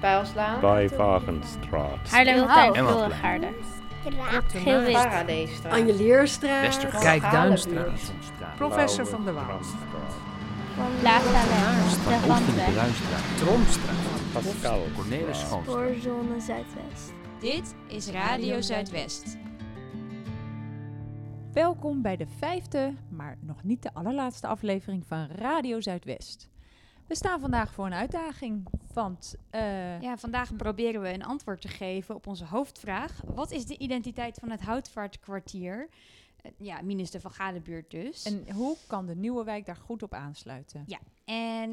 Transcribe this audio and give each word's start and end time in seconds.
Pijlslaan. 0.00 0.60
Bij 0.60 0.88
Wagenstraat. 0.88 2.10
Haarlemmerhout. 2.10 2.76
Emma. 2.76 2.94
Willigaarden. 2.94 3.54
Raad. 4.16 4.44
Geel 4.52 4.80
wit. 4.80 4.92
Paradijsstraat. 4.92 5.72
Anjelierstraat. 5.72 6.60
Westerkijk-Duinstraat. 6.60 8.00
Professor 8.56 9.06
van 9.06 9.24
der 9.24 9.34
Waal. 9.34 9.60
Laagstaweg. 11.02 12.20
De 12.20 12.26
Landweg. 12.26 12.72
Bruinstraat. 12.72 13.36
Tromstraat. 13.36 13.96
Pascal. 14.32 14.82
Cornelis 14.94 15.40
Schoonstraat. 15.40 15.76
Spoorzone 15.76 16.40
Zuidwest. 16.40 17.12
Dit 17.40 17.74
is 17.86 18.10
Radio 18.10 18.60
Zuidwest. 18.60 19.36
Welkom 21.52 22.02
bij 22.02 22.16
de 22.16 22.26
vijfde, 22.38 22.94
maar 23.08 23.36
nog 23.40 23.62
niet 23.62 23.82
de 23.82 23.90
allerlaatste 23.94 24.46
aflevering 24.46 25.06
van 25.06 25.26
Radio 25.26 25.80
Zuidwest. 25.80 26.48
We 27.08 27.14
staan 27.14 27.40
vandaag 27.40 27.72
voor 27.72 27.86
een 27.86 27.94
uitdaging, 27.94 28.66
want 28.92 29.34
eh, 29.50 30.00
Ja, 30.00 30.16
vandaag 30.16 30.56
proberen 30.56 31.00
we 31.00 31.12
een 31.12 31.24
antwoord 31.24 31.60
te 31.60 31.68
geven 31.68 32.14
op 32.14 32.26
onze 32.26 32.44
hoofdvraag. 32.44 33.20
Wat 33.24 33.50
is 33.50 33.66
de 33.66 33.78
identiteit 33.78 34.38
van 34.40 34.50
het 34.50 34.60
Houtvaartkwartier? 34.60 35.88
Eh, 36.42 36.50
ja, 36.56 36.82
minus 36.82 37.10
de 37.10 37.20
Van 37.20 37.30
Galenbuurt 37.30 37.90
dus. 37.90 38.24
En, 38.24 38.42
en 38.46 38.54
hoe 38.54 38.76
kan 38.86 39.06
de 39.06 39.14
nieuwe 39.14 39.44
wijk 39.44 39.66
daar 39.66 39.76
goed 39.76 40.02
op 40.02 40.14
aansluiten? 40.14 40.84
Ja. 40.86 40.98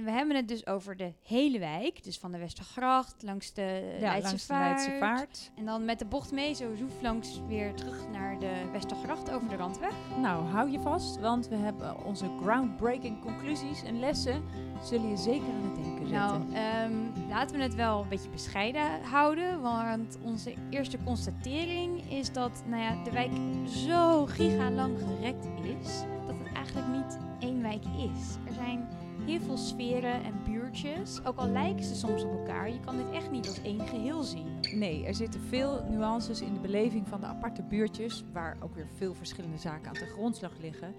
We 0.03 0.11
hebben 0.11 0.35
het 0.35 0.47
dus 0.47 0.67
over 0.67 0.97
de 0.97 1.13
hele 1.23 1.59
wijk. 1.59 2.03
Dus 2.03 2.17
van 2.17 2.31
de 2.31 2.37
Westergracht, 2.37 3.23
langs 3.23 3.53
de 3.53 3.95
Ja, 3.99 3.99
Leidse 3.99 4.27
langs 4.27 4.47
de. 4.47 4.53
Leidse 4.53 4.95
Vaart. 4.99 5.51
En 5.55 5.65
dan 5.65 5.85
met 5.85 5.99
de 5.99 6.05
bocht 6.05 6.31
mee, 6.31 6.53
zo 6.53 6.75
zoef 6.75 7.01
langs 7.01 7.41
weer 7.47 7.73
terug 7.73 8.09
naar 8.11 8.39
de 8.39 8.69
Westergracht 8.71 9.31
over 9.31 9.49
de 9.49 9.55
Randweg. 9.55 9.93
Nou, 10.21 10.45
hou 10.45 10.71
je 10.71 10.79
vast, 10.79 11.19
want 11.19 11.47
we 11.47 11.55
hebben 11.55 12.03
onze 12.05 12.25
groundbreaking 12.41 13.21
conclusies 13.21 13.83
en 13.83 13.99
lessen 13.99 14.43
zullen 14.83 15.09
je 15.09 15.17
zeker 15.17 15.47
aan 15.47 15.63
het 15.63 15.75
denken 15.75 16.07
zetten. 16.07 16.49
Nou, 16.49 17.27
laten 17.29 17.57
we 17.57 17.63
het 17.63 17.75
wel 17.75 18.01
een 18.01 18.09
beetje 18.09 18.29
bescheiden 18.29 19.03
houden. 19.03 19.61
Want 19.61 20.17
onze 20.23 20.53
eerste 20.69 20.97
constatering 21.03 22.11
is 22.11 22.31
dat 22.31 22.63
nou 22.67 22.81
ja, 22.81 23.03
de 23.03 23.11
wijk 23.11 23.31
zo 23.67 24.25
gigalang 24.25 24.97
gerekt 24.99 25.45
is. 25.63 26.03
Dat 26.25 26.35
het 26.43 26.53
eigenlijk 26.53 26.87
niet 26.87 27.17
één 27.39 27.61
wijk 27.61 27.83
is. 27.85 28.35
Er 28.47 28.53
zijn 28.53 28.87
heel 29.25 29.39
veel 29.39 29.57
sferen 29.57 30.23
en 30.23 30.33
buurtjes. 30.43 31.25
Ook 31.25 31.37
al 31.37 31.47
lijken 31.49 31.83
ze 31.85 31.95
soms 31.95 32.23
op 32.23 32.31
elkaar, 32.31 32.69
je 32.69 32.79
kan 32.79 32.97
dit 32.97 33.11
echt 33.11 33.31
niet 33.31 33.47
als 33.47 33.61
één 33.61 33.87
geheel 33.87 34.23
zien. 34.23 34.59
Nee, 34.75 35.05
er 35.05 35.15
zitten 35.15 35.41
veel 35.41 35.83
nuances 35.89 36.41
in 36.41 36.53
de 36.53 36.59
beleving 36.59 37.07
van 37.07 37.19
de 37.19 37.25
aparte 37.25 37.63
buurtjes, 37.63 38.23
waar 38.33 38.57
ook 38.61 38.75
weer 38.75 38.87
veel 38.95 39.13
verschillende 39.13 39.57
zaken 39.57 39.87
aan 39.87 39.93
de 39.93 40.05
grondslag 40.05 40.57
liggen. 40.61 40.95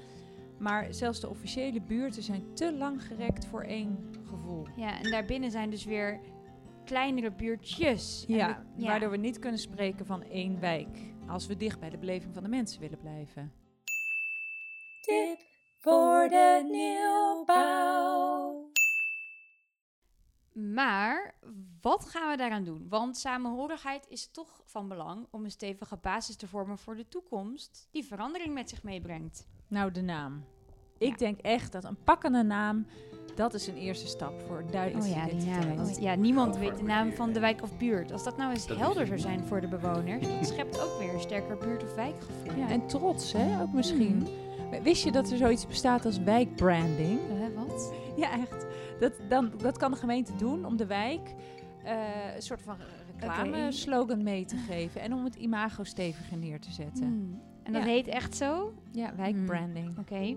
Maar 0.59 0.95
zelfs 0.95 1.21
de 1.21 1.29
officiële 1.29 1.81
buurten 1.81 2.23
zijn 2.23 2.55
te 2.55 2.77
lang 2.77 3.03
gerekt 3.07 3.47
voor 3.47 3.63
één 3.63 4.11
gevoel. 4.29 4.67
Ja, 4.77 4.99
en 5.03 5.11
daarbinnen 5.11 5.51
zijn 5.51 5.71
dus 5.71 5.85
weer 5.85 6.21
kleinere 6.85 7.33
buurtjes. 7.33 8.25
Ja, 8.29 8.65
we- 8.77 8.83
ja. 8.83 8.87
waardoor 8.89 9.11
we 9.11 9.17
niet 9.17 9.39
kunnen 9.39 9.61
spreken 9.61 10.07
van 10.07 10.23
één 10.23 10.61
wijk, 10.61 10.99
als 11.27 11.47
we 11.47 11.57
dicht 11.57 11.81
bij 11.81 11.91
de 11.91 11.99
beleving 11.99 12.35
van 12.35 12.43
de 12.43 12.49
mensen 12.49 12.81
willen 12.81 12.99
blijven. 12.99 13.53
Tip 15.01 15.39
voor 15.87 16.29
de 16.29 16.67
nieuwbouw. 16.71 18.71
Maar 20.75 21.35
wat 21.81 22.05
gaan 22.05 22.31
we 22.31 22.37
daaraan 22.37 22.65
doen? 22.65 22.87
Want 22.89 23.17
samenhorigheid 23.17 24.07
is 24.09 24.31
toch 24.31 24.63
van 24.65 24.89
belang 24.89 25.27
om 25.31 25.45
een 25.45 25.51
stevige 25.51 25.97
basis 25.97 26.37
te 26.37 26.49
vormen 26.49 26.79
voor 26.79 26.97
de 26.97 27.09
toekomst 27.09 27.89
die 27.91 28.05
verandering 28.05 28.55
met 28.55 28.69
zich 28.69 28.83
meebrengt. 28.83 29.47
Nou, 29.69 29.93
de 29.93 30.03
naam. 30.03 30.45
Ik 30.99 31.19
denk 31.19 31.41
echt 31.41 31.73
dat 31.73 31.85
een 31.85 32.03
pakkende 32.05 32.43
naam, 32.43 32.87
dat 33.35 33.55
is 33.55 33.67
een 33.67 33.77
eerste 33.77 34.07
stap 34.07 34.41
voor 34.47 34.65
duidelijke 34.71 35.11
identiteit. 35.11 35.77
Want 35.77 36.01
ja, 36.01 36.15
niemand 36.15 36.57
weet 36.57 36.77
de 36.77 36.83
naam 36.83 37.13
van 37.13 37.33
de 37.33 37.41
wijk 37.41 37.63
of 37.63 37.77
buurt. 37.77 38.13
Als 38.13 38.25
dat 38.25 38.37
nou 38.37 38.53
eens 38.53 38.67
Dat 38.67 38.79
helder 38.79 39.07
zou 39.07 39.19
zijn 39.19 39.45
voor 39.45 39.61
de 39.61 39.69
bewoners, 39.69 40.27
dat 40.27 40.47
schept 40.47 40.81
ook 40.81 40.99
weer 40.99 41.15
een 41.15 41.21
sterker 41.21 41.59
buurt- 41.59 41.83
of 41.83 41.95
wijkgevoel. 41.95 42.57
Ja, 42.57 42.69
en 42.69 42.87
trots, 42.87 43.33
hè, 43.33 43.63
ook 43.63 43.73
misschien. 43.73 44.27
Wist 44.83 45.05
je 45.05 45.13
dat 45.13 45.31
er 45.31 45.37
zoiets 45.37 45.67
bestaat 45.67 46.05
als 46.05 46.19
wijkbranding? 46.19 47.21
Wat? 47.55 47.93
Ja, 48.17 48.33
echt. 48.33 48.67
Dat, 49.01 49.13
dan, 49.29 49.53
dat 49.57 49.79
kan 49.79 49.91
de 49.91 49.97
gemeente 49.97 50.37
doen 50.37 50.65
om 50.67 50.77
de 50.77 50.87
wijk 50.87 51.35
eh, 51.85 52.35
een 52.35 52.43
soort 52.43 52.63
van 52.63 52.77
reclame-slogan 53.21 54.23
mee 54.23 54.45
te 54.45 54.57
geven. 54.57 55.01
En 55.01 55.13
om 55.13 55.25
het 55.25 55.35
imago 55.35 55.85
steviger 55.85 56.37
neer 56.37 56.61
te 56.61 56.73
zetten. 56.73 57.05
Hmm. 57.07 57.41
En 57.63 57.73
dat 57.73 57.83
Ja. 57.83 57.89
heet 57.89 58.07
echt 58.07 58.37
zo? 58.37 58.75
Ja, 58.93 59.15
wijkbranding. 59.17 59.99
Oké. 59.99 60.35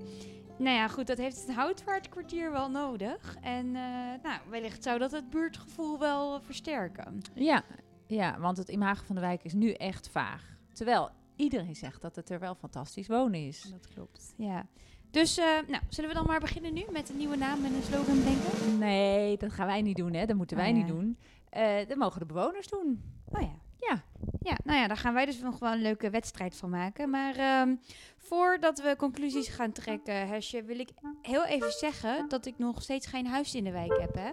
Nou 0.58 0.76
ja, 0.76 0.88
goed, 0.88 1.08
dat 1.08 1.18
heeft 1.18 1.42
het 1.48 1.56
houtvaartkwartier 1.56 2.52
wel 2.52 2.70
nodig. 2.70 3.38
En 3.42 3.66
eh, 3.66 3.82
nou, 4.24 4.40
wellicht 4.50 4.84
zou 4.84 5.00
dat 5.00 5.12
het 5.12 5.30
buurtgevoel 5.30 6.00
wel 6.00 6.36
eh, 6.36 6.42
versterken. 6.46 7.22
Ja, 7.34 7.64
ja, 8.08 8.40
want 8.40 8.58
het 8.58 8.70
imago 8.70 9.04
van 9.06 9.16
de 9.16 9.22
wijk 9.22 9.44
is 9.44 9.54
nu 9.54 9.72
echt 9.72 10.10
vaag. 10.10 10.58
Terwijl 10.74 11.10
iedereen 11.40 11.76
zegt 11.76 12.02
dat 12.02 12.16
het 12.16 12.30
er 12.30 12.40
wel 12.40 12.56
fantastisch 12.56 13.08
wonen 13.08 13.48
is. 13.48 13.62
Dat 13.62 13.88
klopt. 13.94 14.34
Ja. 14.38 14.66
Dus, 15.12 15.38
eh, 15.38 15.46
nou, 15.68 15.84
zullen 15.90 16.10
we 16.10 16.16
dan 16.16 16.26
maar 16.26 16.40
beginnen 16.40 16.74
nu 16.74 16.84
met 16.92 17.10
een 17.10 17.18
nieuwe 17.18 17.36
naam 17.38 17.66
en 17.66 17.74
een 17.74 17.84
slogan 17.84 18.24
denken? 18.24 18.78
Nee, 18.78 19.38
dat 19.38 19.54
gaan 19.54 19.68
wij 19.68 19.82
niet 19.82 19.98
doen, 19.98 20.14
hè. 20.14 20.26
Dat 20.26 20.36
moeten 20.36 20.58
wij 20.58 20.70
Oh, 20.70 20.76
niet 20.76 20.88
doen. 20.88 21.18
Eh 21.50 21.88
dat 21.88 21.98
mogen 21.98 22.20
de 22.20 22.26
bewoners 22.26 22.68
doen. 22.68 23.04
Oh 23.26 23.42
ja. 23.42 23.56
Ja. 23.78 24.04
Ja, 24.42 24.58
nou 24.64 24.80
ja, 24.80 24.88
daar 24.88 24.98
gaan 24.98 25.14
wij 25.14 25.26
dus 25.26 25.40
nog 25.40 25.60
wel 25.60 25.72
een 25.72 25.82
leuke 25.82 26.10
wedstrijd 26.10 26.56
van 26.56 26.70
maken. 26.70 27.10
Maar 27.10 27.36
ehm, 27.36 27.76
voordat 28.18 28.82
we 28.82 28.96
conclusies 28.98 29.48
gaan 29.48 29.72
trekken, 29.72 30.28
Hesje, 30.28 30.64
wil 30.64 30.80
ik 30.80 30.90
heel 31.22 31.46
even 31.46 31.72
zeggen 31.72 32.30
dat 32.30 32.46
ik 32.46 32.58
nog 32.58 32.82
steeds 32.82 33.08
geen 33.08 33.28
huis 33.28 33.56
in 33.56 33.64
de 33.64 33.72
wijk 33.72 33.98
heb, 34.00 34.14
hè? 34.16 34.30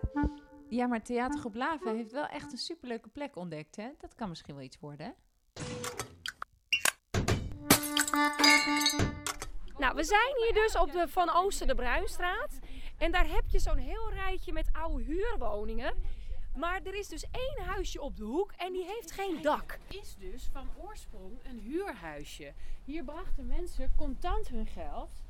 Ja, 0.69 0.87
maar 0.87 1.03
Theatergroep 1.03 1.55
Lava 1.55 1.93
heeft 1.93 2.13
wel 2.13 2.27
echt 2.27 2.53
een 2.53 2.59
superleuke 2.59 3.09
plek 3.09 3.37
ontdekt, 3.37 3.77
hè. 3.77 3.89
Dat 3.99 4.15
kan 4.15 4.29
misschien 4.29 4.55
wel 4.55 4.65
iets 4.65 4.79
worden, 4.81 5.07
hè. 5.07 5.13
Nou, 9.79 9.95
we 9.95 10.05
zijn 10.05 10.35
hier 10.37 10.55
dus 10.55 10.77
op 10.77 10.93
de 10.93 11.09
Van 11.09 11.35
Oosten 11.35 11.67
de 11.67 11.75
Bruinstraat. 11.75 12.59
En 12.99 13.13
daar 13.13 13.27
heb 13.29 13.43
je 13.47 13.59
zo'n 13.59 13.79
heel 13.79 14.11
rijtje 14.11 14.53
met 14.53 14.69
oude 14.73 15.05
huurwoningen. 15.05 15.95
Maar 16.55 16.81
er 16.83 16.95
is 16.95 17.09
dus 17.09 17.25
één 17.31 17.67
huisje 17.67 18.01
op 18.01 18.17
de 18.17 18.25
hoek 18.25 18.53
en 18.57 18.73
die 18.73 18.85
heeft 18.85 19.11
geen 19.11 19.43
dak. 19.43 19.79
is 19.89 20.17
dus 20.19 20.49
van 20.53 20.69
oorsprong 20.77 21.39
een 21.43 21.59
huurhuisje. 21.59 22.53
Hier 22.85 23.05
brachten 23.05 23.47
mensen 23.47 23.93
contant 23.97 24.49
hun 24.49 24.67
geld 24.67 25.23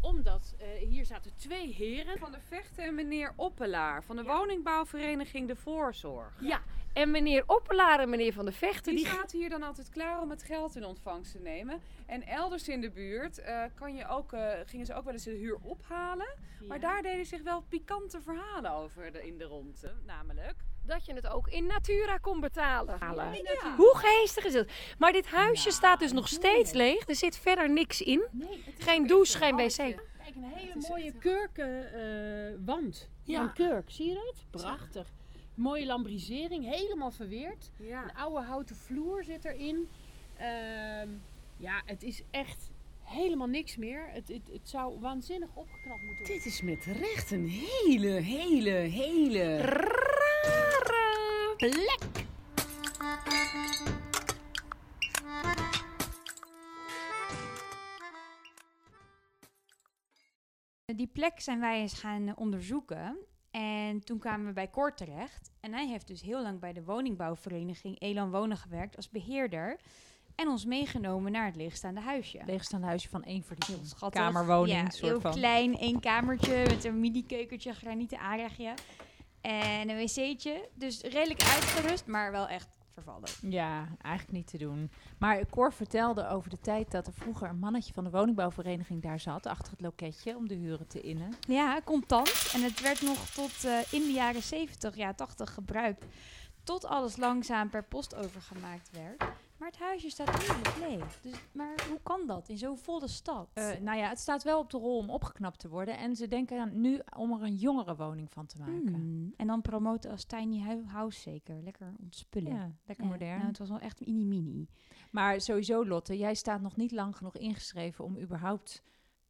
omdat 0.00 0.54
eh, 0.58 0.88
hier 0.88 1.04
zaten 1.04 1.36
twee 1.36 1.72
heren. 1.72 2.18
Van 2.18 2.32
de 2.32 2.40
Vechten 2.48 2.84
en 2.84 2.94
meneer 2.94 3.32
Oppelaar 3.36 4.04
van 4.04 4.16
de 4.16 4.22
woningbouwvereniging 4.22 5.48
De 5.48 5.56
Voorzorg. 5.56 6.32
Ja, 6.40 6.62
en 6.92 7.10
meneer 7.10 7.42
Oppelaar 7.46 8.00
en 8.00 8.08
meneer 8.08 8.32
Van 8.32 8.44
de 8.44 8.52
Vechten, 8.52 8.94
Die 8.94 9.04
die... 9.04 9.40
hier 9.40 9.48
dan 9.48 9.62
altijd 9.62 9.90
klaar 9.90 10.20
om 10.20 10.30
het 10.30 10.42
geld 10.42 10.76
in 10.76 10.84
ontvangst 10.84 11.32
te 11.32 11.38
nemen. 11.38 11.80
En 12.06 12.26
elders 12.26 12.68
in 12.68 12.80
de 12.80 12.90
buurt 12.90 13.38
eh, 13.38 13.62
kan 13.74 13.94
je 13.94 14.08
ook, 14.08 14.32
eh, 14.32 14.52
gingen 14.66 14.86
ze 14.86 14.94
ook 14.94 15.04
wel 15.04 15.12
eens 15.12 15.24
de 15.24 15.30
huur 15.30 15.58
ophalen. 15.62 16.34
Maar 16.68 16.80
daar 16.80 17.02
deden 17.02 17.26
zich 17.26 17.42
wel 17.42 17.64
pikante 17.68 18.20
verhalen 18.20 18.72
over 18.72 19.12
de, 19.12 19.26
in 19.26 19.38
de 19.38 19.44
ronde. 19.44 19.94
Namelijk... 20.06 20.54
Dat 20.82 21.06
je 21.06 21.14
het 21.14 21.28
ook 21.28 21.48
in 21.48 21.66
Natura 21.66 22.16
kon 22.16 22.40
betalen. 22.40 22.98
Ja. 22.98 23.74
Hoe 23.76 23.96
geestig 23.96 24.44
is 24.44 24.54
het? 24.54 24.72
Maar 24.98 25.12
dit 25.12 25.26
huisje 25.26 25.70
staat 25.70 25.98
dus 25.98 26.12
nog 26.12 26.28
steeds 26.28 26.72
leeg. 26.72 27.08
Er 27.08 27.14
zit 27.14 27.38
verder 27.38 27.70
niks 27.70 28.00
in. 28.00 28.24
Geen 28.78 29.06
douche, 29.06 29.38
geen 29.38 29.56
wc. 29.56 29.89
Een 30.36 30.42
hele 30.42 30.86
mooie 30.88 31.12
kurkenwand. 31.12 33.08
Ja. 33.22 33.38
Van 33.38 33.52
kurk, 33.52 33.90
zie 33.90 34.06
je 34.06 34.14
dat? 34.14 34.62
Prachtig. 34.62 35.12
Mooie 35.54 35.86
lambrisering, 35.86 36.64
helemaal 36.64 37.10
verweerd. 37.10 37.70
Ja. 37.76 38.02
Een 38.02 38.14
oude 38.14 38.46
houten 38.46 38.76
vloer 38.76 39.24
zit 39.24 39.44
erin. 39.44 39.88
Ehm, 40.36 41.08
ja, 41.56 41.82
het 41.84 42.02
is 42.02 42.22
echt 42.30 42.70
helemaal 43.02 43.46
niks 43.46 43.76
meer. 43.76 44.08
Het, 44.08 44.28
het, 44.28 44.48
het 44.52 44.68
zou 44.68 45.00
waanzinnig 45.00 45.48
opgeknapt 45.54 46.02
moeten 46.02 46.26
worden. 46.26 46.36
Dit 46.36 46.46
is 46.46 46.62
met 46.62 46.84
recht 46.84 47.30
een 47.30 47.48
hele, 47.48 48.08
hele, 48.08 48.70
hele... 48.70 49.56
Rare 49.56 51.54
plek. 51.56 52.28
Die 60.96 61.06
plek 61.06 61.40
zijn 61.40 61.60
wij 61.60 61.80
eens 61.80 61.92
gaan 61.98 62.36
onderzoeken. 62.36 63.16
En 63.50 64.04
toen 64.04 64.18
kwamen 64.18 64.46
we 64.46 64.52
bij 64.52 64.68
Kort 64.68 64.96
terecht. 64.96 65.50
En 65.60 65.72
hij 65.72 65.86
heeft 65.88 66.06
dus 66.06 66.22
heel 66.22 66.42
lang 66.42 66.60
bij 66.60 66.72
de 66.72 66.84
woningbouwvereniging 66.84 68.00
Elan 68.00 68.30
Wonen 68.30 68.56
gewerkt 68.56 68.96
als 68.96 69.10
beheerder. 69.10 69.80
En 70.34 70.48
ons 70.48 70.64
meegenomen 70.64 71.32
naar 71.32 71.46
het 71.46 71.56
leegstaande 71.56 72.00
huisje. 72.00 72.42
Leegstaande 72.46 72.86
huisje 72.86 73.08
van 73.08 73.22
één 73.24 73.42
verdieping. 73.44 73.86
Schattig. 73.86 74.20
Kamerwoning, 74.20 74.78
Ja, 74.78 74.90
soort 74.90 75.10
heel 75.10 75.20
van. 75.20 75.32
klein, 75.32 75.78
één 75.78 76.00
kamertje 76.00 76.56
met 76.68 76.84
een 76.84 77.00
mini-keukentje, 77.00 77.72
granieten 77.72 78.18
aanrechtje. 78.18 78.74
En 79.40 79.88
een 79.88 79.96
wc'tje. 79.96 80.68
Dus 80.74 81.00
redelijk 81.00 81.42
uitgerust, 81.42 82.06
maar 82.06 82.30
wel 82.32 82.48
echt 82.48 82.68
vervallen. 82.92 83.28
Ja, 83.40 83.88
eigenlijk 84.02 84.36
niet 84.36 84.46
te 84.46 84.58
doen. 84.58 84.90
Maar 85.18 85.46
Cor 85.46 85.72
vertelde 85.72 86.28
over 86.28 86.50
de 86.50 86.60
tijd 86.60 86.90
dat 86.90 87.06
er 87.06 87.12
vroeger 87.12 87.48
een 87.48 87.58
mannetje 87.58 87.92
van 87.92 88.04
de 88.04 88.10
woningbouwvereniging 88.10 89.02
daar 89.02 89.20
zat, 89.20 89.46
achter 89.46 89.72
het 89.72 89.80
loketje, 89.80 90.36
om 90.36 90.48
de 90.48 90.54
huren 90.54 90.86
te 90.86 91.00
innen. 91.00 91.34
Ja, 91.48 91.80
contant. 91.84 92.50
En 92.54 92.62
het 92.62 92.80
werd 92.80 93.02
nog 93.02 93.30
tot 93.30 93.64
eh, 93.64 93.78
in 93.90 94.02
de 94.02 94.12
jaren 94.12 94.42
70, 94.42 94.96
ja 94.96 95.14
80 95.14 95.54
gebruikt. 95.54 96.04
Tot 96.64 96.84
alles 96.84 97.16
langzaam 97.16 97.70
per 97.70 97.84
post 97.84 98.14
overgemaakt 98.14 98.90
werd. 98.90 99.32
Maar 99.60 99.68
het 99.68 99.78
huisje 99.78 100.10
staat 100.10 100.38
redelijk 100.38 100.76
leeg. 100.76 101.20
Dus, 101.20 101.34
maar 101.52 101.74
hoe 101.88 102.00
kan 102.02 102.26
dat 102.26 102.48
in 102.48 102.58
zo'n 102.58 102.78
volle 102.78 103.08
stad? 103.08 103.50
Eh, 103.52 103.68
nou 103.80 103.98
ja, 103.98 104.08
het 104.08 104.18
staat 104.18 104.42
wel 104.42 104.58
op 104.58 104.70
de 104.70 104.78
rol 104.78 104.96
om 104.98 105.10
opgeknapt 105.10 105.58
te 105.58 105.68
worden. 105.68 105.98
En 105.98 106.16
ze 106.16 106.28
denken 106.28 106.60
aan 106.60 106.80
nu 106.80 107.00
om 107.16 107.32
er 107.32 107.42
een 107.42 107.54
jongere 107.56 107.96
woning 107.96 108.30
van 108.30 108.46
te 108.46 108.58
maken. 108.58 108.94
Hmm. 108.94 109.34
En 109.36 109.46
dan 109.46 109.60
promoten 109.60 110.10
als 110.10 110.24
tiny 110.24 110.82
house 110.86 111.20
zeker. 111.20 111.62
Lekker 111.62 111.94
ontspullen. 112.02 112.52
Ja, 112.52 112.70
lekker 112.84 113.04
Ja, 113.04 113.10
modern. 113.10 113.34
Nou, 113.36 113.46
het 113.46 113.58
was 113.58 113.68
wel 113.68 113.78
echt 113.78 114.06
mini-mini. 114.06 114.68
Maar 115.10 115.40
sowieso, 115.40 115.86
Lotte, 115.86 116.18
jij 116.18 116.34
staat 116.34 116.60
nog 116.60 116.76
niet 116.76 116.92
lang 116.92 117.16
genoeg 117.16 117.36
ingeschreven 117.36 118.04
om 118.04 118.18
überhaupt 118.18 118.82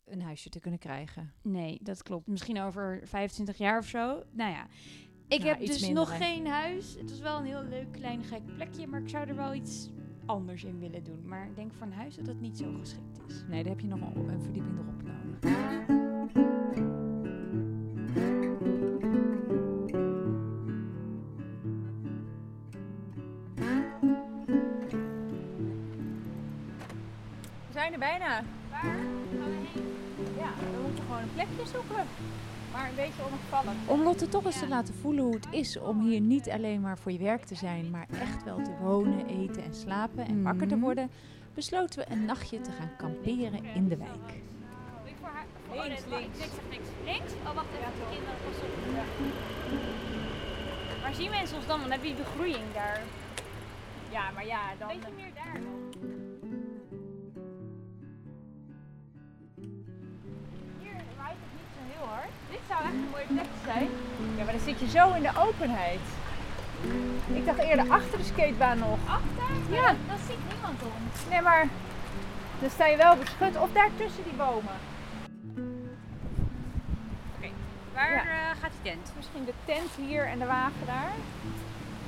een 0.05 0.23
huisje 0.23 0.49
te 0.49 0.61
kunnen 0.61 0.81
krijgen. 0.81 1.33
Nee, 1.43 1.79
dat 1.83 2.03
klopt. 2.03 2.27
Misschien 2.27 2.61
over 2.61 3.01
25 3.05 3.59
jaar 3.59 3.79
of 3.79 3.87
zo. 3.87 4.23
Nou 4.31 4.51
ja, 4.51 4.67
ik 5.29 5.39
Nou, 5.39 5.51
heb 5.51 5.59
dus 5.67 5.81
minder, 5.81 5.99
nog 5.99 6.13
hè? 6.13 6.19
geen 6.19 6.47
huis. 6.47 6.95
Het 6.95 7.11
was 7.11 7.21
wel 7.21 7.39
een 7.39 7.45
heel 7.45 7.63
leuk, 7.63 7.93
klein, 7.93 8.25
gek 8.25 8.47
plekje. 8.55 8.87
Maar 8.87 9.01
ik 9.01 9.09
zou 9.09 9.29
er 9.29 9.37
wel 9.37 9.55
iets 9.55 9.91
anders 10.31 10.65
in 10.65 10.79
willen 10.79 11.05
doen. 11.05 11.29
Maar 11.29 11.47
ik 11.47 11.57
denk 11.57 11.73
een 11.81 11.93
huis 11.93 12.17
dat 12.17 12.27
het 12.27 12.41
niet 12.41 12.59
zo 12.59 12.73
geschikt 12.81 13.21
is. 13.27 13.45
Nee, 13.49 13.63
daar 13.63 13.73
heb 13.73 13.81
je 13.81 13.87
nog 13.87 14.01
een, 14.01 14.29
een 14.29 14.43
verdieping 14.43 14.79
erop 14.79 15.03
nodig. 15.03 15.41
We 27.67 27.73
zijn 27.73 27.93
er 27.93 27.99
bijna. 27.99 28.43
Waar 28.71 28.81
gaan 28.81 28.99
we 29.33 29.69
heen? 29.73 29.85
Ja, 30.37 30.53
we 30.73 30.83
moeten 30.83 31.05
gewoon 31.05 31.23
een 31.23 31.33
plekje 31.35 31.67
zoeken. 31.67 32.07
Maar 32.73 32.89
een 32.89 32.95
beetje 32.95 33.23
onopvallend. 33.27 33.79
Om 33.89 34.03
Lotte 34.03 34.29
toch 34.29 34.45
eens 34.45 34.59
te 34.59 34.69
laten 34.69 34.95
voelen 34.95 35.25
hoe 35.25 35.35
het 35.35 35.47
is 35.51 35.79
om 35.79 36.01
hier 36.09 36.21
niet 36.21 36.51
alleen 36.51 36.81
maar 36.81 36.99
voor 36.99 37.13
je 37.13 37.19
werk 37.19 37.45
te 37.45 37.55
zijn, 37.55 37.91
maar 37.91 38.07
echt 38.21 38.45
wel 38.45 38.63
te 38.63 38.71
wonen, 38.81 39.27
eten 39.27 39.63
en 39.65 39.75
slapen 39.75 40.27
en 40.27 40.43
wakker 40.43 40.69
te 40.69 40.75
Mhm. 40.75 40.85
worden, 40.85 41.11
besloten 41.55 41.99
we 41.99 42.11
een 42.13 42.25
nachtje 42.25 42.61
te 42.61 42.71
gaan 42.73 42.91
kamperen 42.97 43.65
in 43.75 43.89
de 43.89 43.97
wijk. 43.97 44.39
Links, 45.73 46.05
links. 46.09 46.39
Ik 46.39 46.45
zeg 46.53 46.61
niks. 46.71 46.89
Links? 47.05 47.33
Oh, 47.47 47.55
wacht 47.55 47.67
even. 47.79 47.93
de 47.93 48.07
kinderen, 48.11 48.35
pas 48.45 48.57
op. 48.63 48.69
Maar 51.03 51.15
zien 51.15 51.31
mensen 51.31 51.57
ons 51.57 51.67
dan? 51.67 51.79
Want 51.79 51.91
dan 51.91 51.99
heb 51.99 52.09
je 52.09 52.15
die 52.15 52.25
begroeiing 52.25 52.65
daar. 52.75 53.01
Ja, 54.11 54.31
maar 54.35 54.47
ja, 54.47 54.61
dan... 54.79 54.89
Beetje 54.89 55.13
meer 55.17 55.31
daar 55.35 55.61
zou 62.71 62.83
echt 62.83 62.93
een 62.93 63.09
mooie 63.11 63.25
plek 63.27 63.51
zijn. 63.65 63.89
Ja, 64.37 64.45
maar 64.45 64.53
dan 64.53 64.63
zit 64.65 64.81
je 64.81 64.89
zo 64.89 65.13
in 65.13 65.23
de 65.23 65.31
openheid. 65.47 66.01
Ik 67.33 67.47
dacht 67.47 67.59
eerder 67.59 67.91
achter 67.91 68.19
de 68.19 68.25
skatebaan 68.25 68.79
nog. 68.79 68.99
Achter? 69.07 69.75
Ja. 69.75 69.87
Dat 70.09 70.19
ziet 70.29 70.39
niemand 70.53 70.83
om. 70.83 71.31
Nee, 71.31 71.41
maar 71.43 71.67
dan 72.61 72.71
sta 72.71 72.87
je 72.87 72.97
wel 72.97 73.17
beschut 73.17 73.57
of 73.57 73.73
daar 73.73 73.91
tussen 73.97 74.25
die 74.25 74.33
bomen. 74.33 74.75
Waar 77.95 78.11
Ja. 78.13 78.21
eh, 78.23 78.61
gaat 78.61 78.71
die 78.83 78.93
tent? 78.93 79.13
Misschien 79.17 79.45
de 79.45 79.53
tent 79.65 79.91
hier 80.09 80.27
en 80.27 80.39
de 80.39 80.47
wagen 80.47 80.87
daar. 80.87 81.13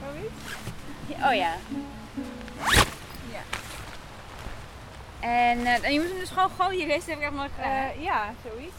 Zoiets. 0.02 0.54
Oh 1.24 1.34
ja. 1.34 1.52
Ja. 3.32 3.42
En, 5.20 5.66
eh, 5.66 5.84
en 5.84 5.92
je 5.92 6.00
moet 6.00 6.08
hem 6.08 6.18
dus 6.18 6.30
gewoon 6.30 6.50
gooien. 6.58 6.88
Deze 6.88 7.10
heb 7.10 7.18
ik 7.18 7.24
echt 7.24 7.32
nooit 7.34 7.50
gedaan. 7.56 7.70
Eh, 7.72 8.02
ja, 8.02 8.30
zoiets. 8.48 8.74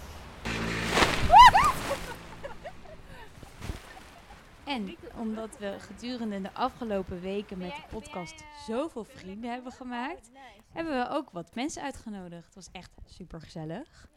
En 4.63 4.98
omdat 5.18 5.57
we 5.60 5.75
gedurende 5.80 6.42
de 6.42 6.54
afgelopen 6.54 7.21
weken 7.21 7.57
met 7.57 7.75
de 7.75 7.81
podcast 7.89 8.44
zoveel 8.68 9.04
vrienden 9.04 9.51
hebben 9.51 9.71
gemaakt, 9.71 10.30
hebben 10.71 11.00
we 11.00 11.10
ook 11.10 11.30
wat 11.31 11.56
mensen 11.56 11.83
uitgenodigd. 11.83 12.45
Het 12.45 12.56
was 12.56 12.69
echt 12.71 12.92
super 13.06 13.42
gezellig. 13.42 14.07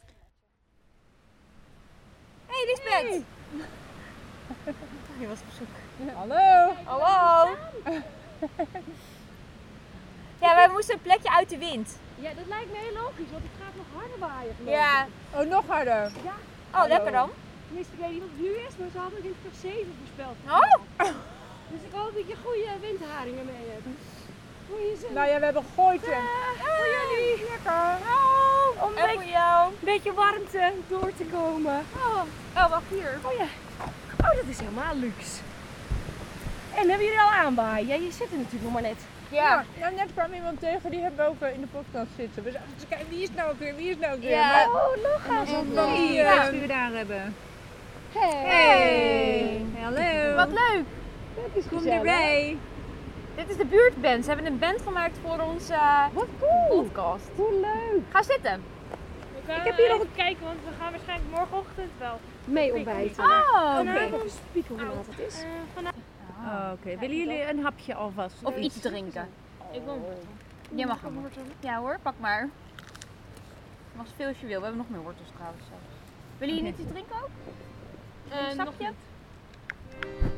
hey, 2.47 2.65
Lisbeth! 2.67 3.25
Je 5.21 5.27
was 5.29 5.41
op 5.41 5.47
zoek. 5.59 5.69
Hallo. 6.15 6.75
Hallo! 6.85 7.57
ja, 10.41 10.55
wij 10.55 10.69
moesten 10.69 10.95
een 10.95 11.03
plekje 11.03 11.31
uit 11.31 11.49
de 11.49 11.59
wind. 11.59 11.99
Ja, 12.15 12.35
dat 12.35 12.47
lijkt 12.47 12.71
me 12.71 12.79
heel 12.79 12.93
logisch, 12.93 13.31
want 13.31 13.43
het 13.43 13.63
gaat 13.63 13.77
nog 13.77 13.87
harder 13.95 14.19
waaien. 14.19 14.55
Ja. 14.65 15.07
Oh, 15.35 15.51
nog 15.51 15.67
harder. 15.67 16.11
Oh, 16.75 16.87
lekker 16.87 17.13
dan. 17.13 17.31
Tenminste, 17.67 17.93
ik 17.97 18.01
weet 18.03 18.13
niet 18.17 18.25
wat 18.27 18.33
het 18.37 18.43
nu 18.47 18.53
is, 18.67 18.75
maar 18.79 18.91
ze 18.95 18.99
hadden 19.05 19.23
windkracht 19.27 19.61
7 19.61 19.93
voorspeld. 20.01 20.37
Oh! 20.59 20.77
Dus 21.73 21.81
ik 21.89 21.93
hoop 21.99 22.13
dat 22.19 22.27
je 22.33 22.37
goede 22.45 22.71
windharingen 22.87 23.45
mee 23.53 23.67
hebt. 23.75 23.87
Goeie 24.71 24.97
zin. 25.01 25.13
Nou 25.19 25.27
ja, 25.31 25.37
we 25.39 25.45
hebben 25.49 25.65
gegooid 25.69 26.05
hem. 26.13 26.25
voor 26.77 26.89
jullie. 26.97 27.35
Lekker. 27.53 27.91
Oh, 28.17 28.85
Om 28.87 28.93
een 28.93 29.09
en 29.09 29.15
voor 29.15 29.31
jou. 29.41 29.73
beetje 29.91 30.13
warmte 30.23 30.73
door 30.89 31.11
te 31.21 31.25
komen. 31.39 31.79
Oh, 32.05 32.23
oh 32.61 32.69
wacht 32.75 32.89
hier. 32.97 33.13
Oh 33.27 33.33
ja. 33.43 33.49
Oh, 34.27 34.33
dat 34.41 34.49
is 34.49 34.59
helemaal 34.59 34.95
luxe. 34.97 35.37
En 36.79 36.89
hebben 36.89 37.07
jullie 37.07 37.21
al 37.21 37.31
aanwaaien? 37.45 37.87
Ja, 37.87 37.95
je 37.95 38.13
zit 38.13 38.31
er 38.31 38.37
natuurlijk 38.37 38.63
nog 38.65 38.73
maar 38.73 38.83
net. 38.83 39.01
Ja. 39.31 39.65
Nou, 39.81 39.95
net 39.95 40.09
kwam 40.15 40.33
iemand 40.33 40.61
tegen, 40.61 40.91
die 40.91 41.01
hebben 41.01 41.25
we 41.25 41.31
ook 41.31 41.41
eh, 41.41 41.55
in 41.55 41.61
de 41.61 41.67
podcast 41.67 42.09
zitten. 42.17 42.43
We 42.43 42.51
zaten 42.51 42.69
te 42.79 42.87
kijken, 42.87 43.09
wie 43.09 43.23
is 43.23 43.29
nou 43.37 43.51
ook 43.51 43.59
weer, 43.59 43.75
wie 43.77 43.91
is 43.91 43.97
nou 43.99 44.15
ook 44.15 44.21
weer? 44.21 44.31
Ja. 44.31 44.49
Maar- 44.67 44.83
Oh, 44.83 45.95
die, 45.97 46.13
Ja. 46.13 46.45
eh, 46.45 46.51
die 46.51 46.61
we 46.61 46.67
daar 46.67 46.91
hebben. 46.93 47.35
Hey. 48.21 49.65
Hallo. 49.81 50.35
Wat 50.35 50.49
leuk. 50.49 50.85
Dat 51.35 51.45
is 51.55 51.69
Kom 51.69 51.79
gezellig. 51.79 51.99
erbij. 51.99 52.57
Dit 53.37 53.49
is 53.49 53.57
de 53.57 53.65
buurtband. 53.65 54.25
Ze 54.25 54.31
hebben 54.31 54.47
een 54.53 54.59
band 54.59 54.81
gemaakt 54.83 55.19
voor 55.23 55.41
onze 55.41 55.75
Wat 56.13 56.27
cool. 56.41 56.83
podcast. 56.83 57.31
Hoe 57.37 57.53
leuk. 57.61 58.03
Ga 58.11 58.23
zitten. 58.23 58.63
Ik 59.47 59.63
heb 59.65 59.77
hier 59.77 59.89
nog 59.89 60.01
een 60.01 60.13
kijken, 60.17 60.45
want 60.45 60.59
we 60.65 60.71
gaan 60.79 60.91
waarschijnlijk 60.93 61.31
morgenochtend 61.31 61.91
wel. 61.99 62.21
mee 62.45 62.75
ontbijten. 62.75 63.25
Oh, 63.25 63.79
Oké. 63.81 64.29
Spieken 64.49 64.75
hoe 64.79 64.87
laat 64.87 65.07
het 65.17 65.27
is. 65.27 65.45
Oh, 66.39 66.71
Oké, 66.73 66.99
willen 66.99 67.17
jullie 67.17 67.49
een 67.51 67.63
hapje 67.63 67.95
alvast? 67.95 68.35
Of 68.43 68.57
iets 68.57 68.81
drinken. 68.81 69.29
Ik 69.73 69.81
wil 69.85 70.15
Jij 70.75 70.87
mag 70.87 71.01
hem. 71.03 71.19
Ja 71.61 71.79
hoor, 71.79 71.99
pak 72.03 72.15
maar. 72.21 72.49
Mag 73.97 74.07
zoveel 74.07 74.27
als 74.27 74.41
je 74.41 74.47
wil. 74.47 74.59
We 74.59 74.65
hebben 74.65 74.81
nog 74.83 74.91
meer 74.91 75.01
wortels 75.03 75.29
trouwens. 75.35 75.63
zelfs. 75.69 75.85
Willen 76.39 76.55
jullie 76.55 76.71
niet 76.71 76.81
iets 76.81 76.91
drinken 76.91 77.17
ook? 77.17 77.29
Een 78.31 78.55
sapje? 78.57 78.91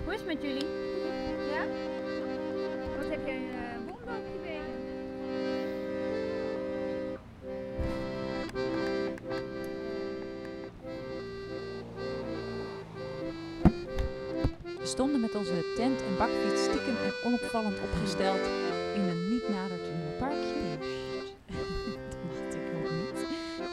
Hoe 0.04 0.14
is 0.14 0.20
het 0.20 0.26
met 0.26 0.42
jullie? 0.42 0.66
Ja? 1.52 1.64
Wat 2.96 3.08
heb 3.10 3.26
jij 3.26 3.36
een 3.36 3.84
uh, 3.84 3.92
op 3.92 4.24
je 4.32 4.38
benen? 4.42 4.76
We 14.78 14.86
stonden 14.86 15.20
met 15.20 15.34
onze 15.34 15.72
tent 15.76 16.02
en 16.02 16.16
bakfiets 16.18 16.62
stiekem 16.62 16.96
en 16.96 17.12
onopvallend 17.24 17.80
opgesteld 17.80 18.46
in 18.94 19.02
een 19.02 19.28
niet 19.30 19.48
nader 19.48 19.82
te 19.82 19.90
noemen 19.90 20.16
parkje. 20.18 20.97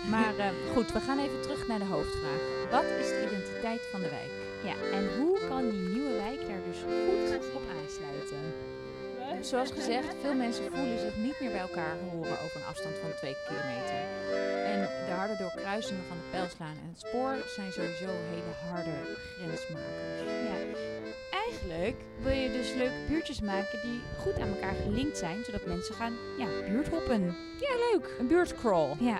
Maar 0.10 0.38
eh, 0.38 0.48
goed, 0.74 0.92
we 0.92 1.00
gaan 1.00 1.20
even 1.20 1.42
terug 1.42 1.68
naar 1.68 1.80
de 1.80 1.86
hoofdvraag. 1.86 2.42
Wat 2.72 2.84
is 2.84 3.08
de 3.08 3.26
identiteit 3.28 3.82
van 3.92 4.02
de 4.02 4.10
wijk? 4.10 4.34
Ja, 4.64 4.98
en 4.98 5.04
hoe 5.20 5.40
kan 5.50 5.70
die 5.70 5.88
nieuwe 5.90 6.14
wijk 6.14 6.48
daar 6.48 6.64
dus 6.70 6.80
goed 6.80 7.54
op 7.54 7.62
aansluiten? 7.80 8.44
Zoals 9.42 9.72
gezegd, 9.72 10.16
veel 10.22 10.34
mensen 10.34 10.72
voelen 10.74 11.00
zich 11.00 11.16
niet 11.16 11.40
meer 11.40 11.52
bij 11.52 11.60
elkaar 11.60 11.96
horen 12.12 12.40
over 12.44 12.56
een 12.56 12.70
afstand 12.70 12.96
van 12.98 13.10
2 13.18 13.36
kilometer. 13.48 14.02
En 14.74 14.80
de 15.08 15.12
harde 15.12 15.38
doorkruisingen 15.38 16.04
van 16.08 16.18
de 16.18 16.30
pijlslaan 16.32 16.78
en 16.84 16.90
het 16.94 17.00
spoor 17.08 17.36
zijn 17.56 17.72
sowieso 17.72 18.10
hele 18.34 18.54
harde 18.70 18.96
grensmakers. 19.38 20.32
Ja. 20.50 20.58
Eigenlijk 21.46 21.98
wil 22.22 22.34
je 22.34 22.52
dus 22.52 22.74
leuke 22.74 23.06
buurtjes 23.08 23.42
maken 23.42 23.80
die 23.82 24.02
goed 24.20 24.40
aan 24.40 24.48
elkaar 24.48 24.76
gelinkt 24.84 25.18
zijn, 25.18 25.44
zodat 25.46 25.66
mensen 25.66 25.96
gaan 25.96 26.14
ja, 26.38 26.48
buurthoppen. 26.70 27.22
Ja, 27.60 27.74
leuk. 27.92 28.16
Een 28.20 28.28
buurtcrawl. 28.28 28.96
Ja. 29.00 29.20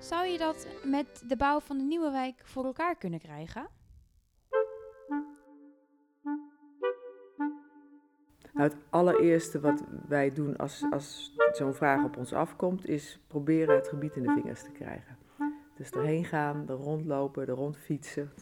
Zou 0.00 0.26
je 0.26 0.38
dat 0.38 0.66
met 0.84 1.22
de 1.28 1.36
bouw 1.36 1.60
van 1.60 1.78
de 1.78 1.84
nieuwe 1.84 2.10
wijk 2.10 2.40
voor 2.44 2.64
elkaar 2.64 2.96
kunnen 2.96 3.18
krijgen? 3.18 3.68
Nou, 8.52 8.72
het 8.72 8.76
allereerste 8.90 9.60
wat 9.60 9.82
wij 10.08 10.32
doen 10.32 10.56
als, 10.56 10.84
als 10.90 11.36
zo'n 11.52 11.74
vraag 11.74 12.04
op 12.04 12.16
ons 12.16 12.32
afkomt, 12.32 12.88
is 12.88 13.20
proberen 13.26 13.74
het 13.74 13.88
gebied 13.88 14.16
in 14.16 14.22
de 14.22 14.32
vingers 14.32 14.62
te 14.62 14.70
krijgen. 14.70 15.18
Dus 15.76 15.90
erheen 15.90 16.24
gaan, 16.24 16.68
er 16.68 16.74
rondlopen, 16.74 17.46
er 17.46 17.54
rondfietsen. 17.54 18.32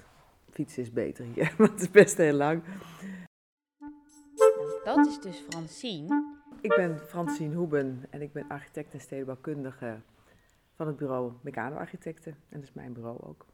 Fietsen 0.50 0.83
is 0.83 0.93
beter 0.93 1.25
hier, 1.25 1.55
want 1.59 1.71
het 1.71 1.81
is 1.81 1.91
best 1.91 2.17
heel 2.17 2.33
lang. 2.33 2.62
Nou, 4.85 4.97
dat 4.97 5.07
is 5.07 5.21
dus 5.21 5.45
Francine. 5.49 6.37
Ik 6.61 6.75
ben 6.77 6.99
Francine 6.99 7.55
Hoeben 7.55 8.05
en 8.11 8.23
ik 8.23 8.33
ben 8.33 8.49
architect 8.49 8.93
en 8.93 9.00
stedenbouwkundige 9.00 10.00
van 10.79 10.87
het 10.87 10.97
bureau 10.97 11.33
Meccano 11.41 11.77
Architecten. 11.77 12.33
En 12.33 12.61
dat 12.61 12.63
is 12.63 12.73
mijn 12.73 12.93
bureau 12.93 13.19
ook. 13.23 13.47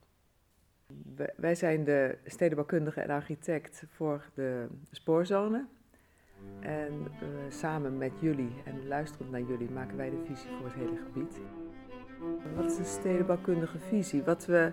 Wij- 1.37 1.55
zijn 1.55 1.85
de 1.85 2.19
stedenbouwkundige 2.25 3.01
en 3.01 3.11
architect 3.11 3.85
voor 3.91 4.31
de 4.35 4.67
spoorzone. 4.91 5.67
En 6.61 6.93
eh, 7.21 7.29
samen 7.49 7.99
met 7.99 8.13
jullie 8.21 8.53
en 8.65 8.87
luisterend 8.89 9.31
naar 9.31 9.41
jullie 9.41 9.71
maken 9.71 9.97
wij 9.97 10.11
de 10.11 10.23
visie 10.27 10.51
voor 10.51 10.65
het 10.67 10.75
hele 10.75 10.97
gebied. 10.97 11.41
Wat 12.57 12.71
is 12.71 12.79
een 12.79 12.85
stedenbouwkundige 12.85 13.79
visie? 13.79 14.23
Wat 14.23 14.47
we 14.47 14.73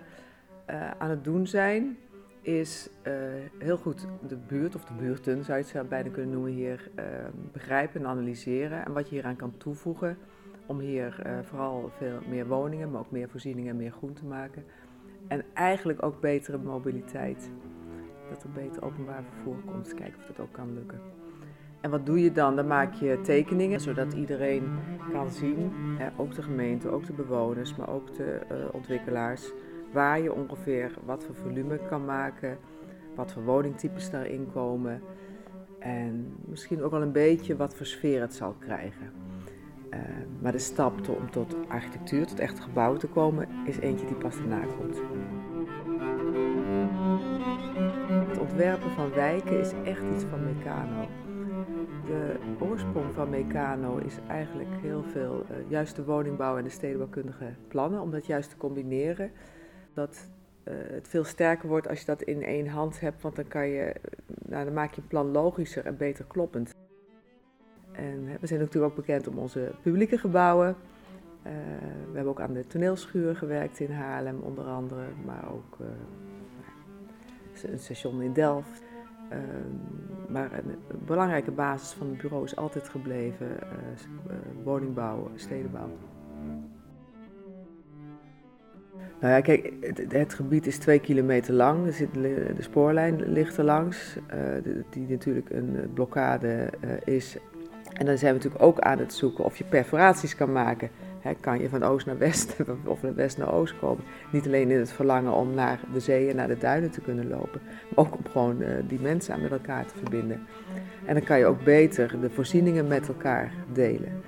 eh, 0.64 0.90
aan 0.90 1.10
het 1.10 1.24
doen 1.24 1.46
zijn, 1.46 1.96
is 2.40 2.90
eh, 3.02 3.12
heel 3.58 3.76
goed 3.76 4.06
de 4.28 4.36
buurt, 4.36 4.74
of 4.74 4.84
de 4.84 4.94
buurten 4.94 5.44
zou 5.44 5.58
je 5.58 5.78
het 5.78 5.88
bijna 5.88 6.10
kunnen 6.10 6.30
noemen 6.32 6.52
hier, 6.52 6.90
begrijpen 7.52 8.00
en 8.00 8.06
analyseren. 8.06 8.84
En 8.84 8.92
wat 8.92 9.08
je 9.08 9.14
hieraan 9.14 9.36
kan 9.36 9.56
toevoegen 9.56 10.18
om 10.72 10.80
hier 10.80 11.20
eh, 11.22 11.38
vooral 11.42 11.90
veel 11.96 12.18
meer 12.28 12.46
woningen, 12.46 12.90
maar 12.90 13.00
ook 13.00 13.10
meer 13.10 13.28
voorzieningen 13.28 13.70
en 13.70 13.76
meer 13.76 13.90
groen 13.90 14.12
te 14.12 14.24
maken. 14.24 14.64
En 15.28 15.44
eigenlijk 15.54 16.02
ook 16.02 16.20
betere 16.20 16.58
mobiliteit. 16.58 17.50
Dat 18.28 18.42
er 18.42 18.50
beter 18.50 18.84
openbaar 18.84 19.22
vervoer 19.22 19.56
komt. 19.66 19.94
Kijken 19.94 20.18
of 20.18 20.26
dat 20.26 20.40
ook 20.40 20.52
kan 20.52 20.74
lukken. 20.74 21.00
En 21.80 21.90
wat 21.90 22.06
doe 22.06 22.22
je 22.22 22.32
dan? 22.32 22.56
Dan 22.56 22.66
maak 22.66 22.94
je 22.94 23.20
tekeningen, 23.20 23.80
zodat 23.80 24.12
iedereen 24.12 24.78
kan 25.12 25.30
zien, 25.30 25.70
hè, 25.98 26.08
ook 26.16 26.34
de 26.34 26.42
gemeente, 26.42 26.88
ook 26.88 27.06
de 27.06 27.12
bewoners, 27.12 27.76
maar 27.76 27.88
ook 27.88 28.14
de 28.14 28.40
eh, 28.48 28.56
ontwikkelaars, 28.72 29.52
waar 29.92 30.20
je 30.20 30.32
ongeveer 30.32 30.94
wat 31.04 31.24
voor 31.24 31.34
volume 31.34 31.78
kan 31.88 32.04
maken, 32.04 32.58
wat 33.14 33.32
voor 33.32 33.44
woningtypes 33.44 34.10
daarin 34.10 34.50
komen 34.52 35.02
en 35.82 36.34
misschien 36.44 36.82
ook 36.82 36.90
wel 36.90 37.02
een 37.02 37.12
beetje 37.12 37.56
wat 37.56 37.74
voor 37.74 37.86
sfeer 37.86 38.20
het 38.20 38.34
zal 38.34 38.54
krijgen. 38.58 39.12
Eh, 39.92 39.98
maar 40.40 40.52
de 40.52 40.58
stap 40.58 41.08
om 41.08 41.30
tot 41.30 41.56
architectuur, 41.68 42.26
tot 42.26 42.38
echt 42.38 42.60
gebouw 42.60 42.96
te 42.96 43.06
komen, 43.06 43.48
is 43.66 43.78
eentje 43.78 44.06
die 44.06 44.16
pas 44.16 44.36
daarna 44.36 44.60
komt. 44.78 45.00
Het 48.28 48.38
ontwerpen 48.38 48.90
van 48.90 49.12
wijken 49.14 49.60
is 49.60 49.72
echt 49.84 50.02
iets 50.14 50.24
van 50.24 50.44
Meccano. 50.44 51.06
De 52.06 52.36
oorsprong 52.58 53.14
van 53.14 53.30
Meccano 53.30 53.96
is 53.96 54.18
eigenlijk 54.28 54.70
heel 54.80 55.02
veel 55.02 55.44
eh, 55.48 55.56
juist 55.68 55.96
de 55.96 56.04
woningbouw 56.04 56.56
en 56.56 56.64
de 56.64 56.70
stedenbouwkundige 56.70 57.54
plannen, 57.68 58.00
om 58.00 58.10
dat 58.10 58.26
juist 58.26 58.50
te 58.50 58.56
combineren. 58.56 59.30
Dat 59.94 60.28
eh, 60.62 60.74
het 60.76 61.08
veel 61.08 61.24
sterker 61.24 61.68
wordt 61.68 61.88
als 61.88 62.00
je 62.00 62.06
dat 62.06 62.22
in 62.22 62.42
één 62.42 62.66
hand 62.66 63.00
hebt, 63.00 63.22
want 63.22 63.36
dan, 63.36 63.48
kan 63.48 63.68
je, 63.68 63.94
nou, 64.48 64.64
dan 64.64 64.74
maak 64.74 64.94
je 64.94 65.00
een 65.00 65.06
plan 65.06 65.30
logischer 65.30 65.86
en 65.86 65.96
beter 65.96 66.24
kloppend. 66.24 66.72
En 68.32 68.38
hè, 68.38 68.40
we 68.40 68.46
zijn 68.46 68.60
natuurlijk 68.60 68.92
ook 68.92 69.06
bekend 69.06 69.28
om 69.28 69.38
onze 69.38 69.72
publieke 69.82 70.18
gebouwen. 70.18 70.76
Eh, 71.42 71.52
we 72.10 72.14
hebben 72.14 72.32
ook 72.32 72.40
aan 72.40 72.52
de 72.52 72.66
toneelschuur 72.66 73.36
gewerkt 73.36 73.80
in 73.80 73.92
Haarlem 73.92 74.40
onder 74.40 74.64
andere, 74.64 75.04
maar 75.24 75.52
ook 75.52 75.76
eh, 75.80 77.70
een 77.72 77.78
station 77.78 78.22
in 78.22 78.32
Delft. 78.32 78.82
Ehm, 79.28 79.42
maar 80.32 80.52
een, 80.52 80.76
belangrijke 81.06 81.50
basis 81.50 81.92
van 81.92 82.08
het 82.08 82.18
bureau 82.18 82.44
is 82.44 82.56
altijd 82.56 82.88
gebleven 82.88 83.60
eh, 83.60 83.68
eh, 84.28 84.36
woningbouw, 84.64 85.30
stedenbouw. 85.34 85.90
Nou 89.22 89.34
ja, 89.34 89.40
kijk, 89.40 89.72
het, 90.08 90.34
gebied 90.34 90.66
is 90.66 90.78
twee 90.78 90.98
kilometer 90.98 91.54
lang. 91.54 91.86
Er 91.86 91.92
zit, 91.92 92.14
de 92.14 92.54
spoorlijn 92.58 93.32
ligt 93.32 93.56
er 93.56 93.64
langs, 93.64 94.16
eh, 94.26 94.38
die 94.90 95.08
natuurlijk 95.08 95.50
een 95.50 95.76
eh, 95.76 95.82
blokkade 95.94 96.70
eh, 96.80 97.14
is. 97.14 97.36
En 98.02 98.08
dan 98.08 98.18
zijn 98.18 98.32
we 98.32 98.38
natuurlijk 98.38 98.64
ook 98.64 98.80
aan 98.80 98.98
het 98.98 99.14
zoeken 99.14 99.44
of 99.44 99.56
je 99.56 99.64
perforaties 99.64 100.36
kan 100.36 100.52
maken. 100.52 100.90
Kan 101.40 101.60
je 101.60 101.68
van 101.68 101.82
oost 101.82 102.06
naar 102.06 102.18
west 102.18 102.56
of 102.84 102.98
van 103.00 103.14
west 103.14 103.38
naar 103.38 103.52
oost 103.52 103.78
komen? 103.78 104.04
Niet 104.30 104.46
alleen 104.46 104.70
in 104.70 104.78
het 104.78 104.92
verlangen 104.92 105.32
om 105.32 105.54
naar 105.54 105.80
de 105.92 106.00
zee 106.00 106.28
en 106.28 106.36
naar 106.36 106.48
de 106.48 106.58
duinen 106.58 106.90
te 106.90 107.00
kunnen 107.00 107.28
lopen, 107.28 107.60
maar 107.64 108.04
ook 108.04 108.16
om 108.16 108.24
gewoon 108.30 108.62
eh, 108.62 108.74
die 108.88 109.00
mensen 109.00 109.34
aan 109.34 109.42
met 109.42 109.50
elkaar 109.50 109.86
te 109.86 109.94
verbinden. 109.96 110.46
En 111.04 111.14
dan 111.14 111.24
kan 111.24 111.38
je 111.38 111.46
ook 111.46 111.64
beter 111.64 112.20
de 112.20 112.30
voorzieningen 112.30 112.86
met 112.86 113.08
elkaar 113.08 113.52
delen. 113.72 114.22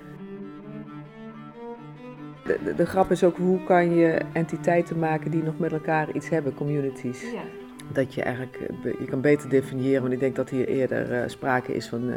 De, 2.43 2.59
de, 2.63 2.75
de 2.75 2.85
grap 2.85 3.11
is 3.11 3.23
ook 3.23 3.37
hoe 3.37 3.63
kan 3.63 3.95
je 3.95 4.21
entiteiten 4.33 4.99
maken 4.99 5.31
die 5.31 5.43
nog 5.43 5.59
met 5.59 5.71
elkaar 5.71 6.11
iets 6.11 6.29
hebben, 6.29 6.53
communities. 6.53 7.25
Dat 7.93 8.13
je 8.13 8.21
eigenlijk, 8.21 8.57
eh, 8.83 8.99
je 8.99 9.05
kan 9.05 9.21
beter 9.21 9.49
definiëren, 9.49 10.01
want 10.01 10.13
ik 10.13 10.19
denk 10.19 10.35
dat 10.35 10.49
hier 10.49 10.67
eerder 10.67 11.13
eh, 11.13 11.27
sprake 11.27 11.73
is 11.75 11.87
van 11.87 12.11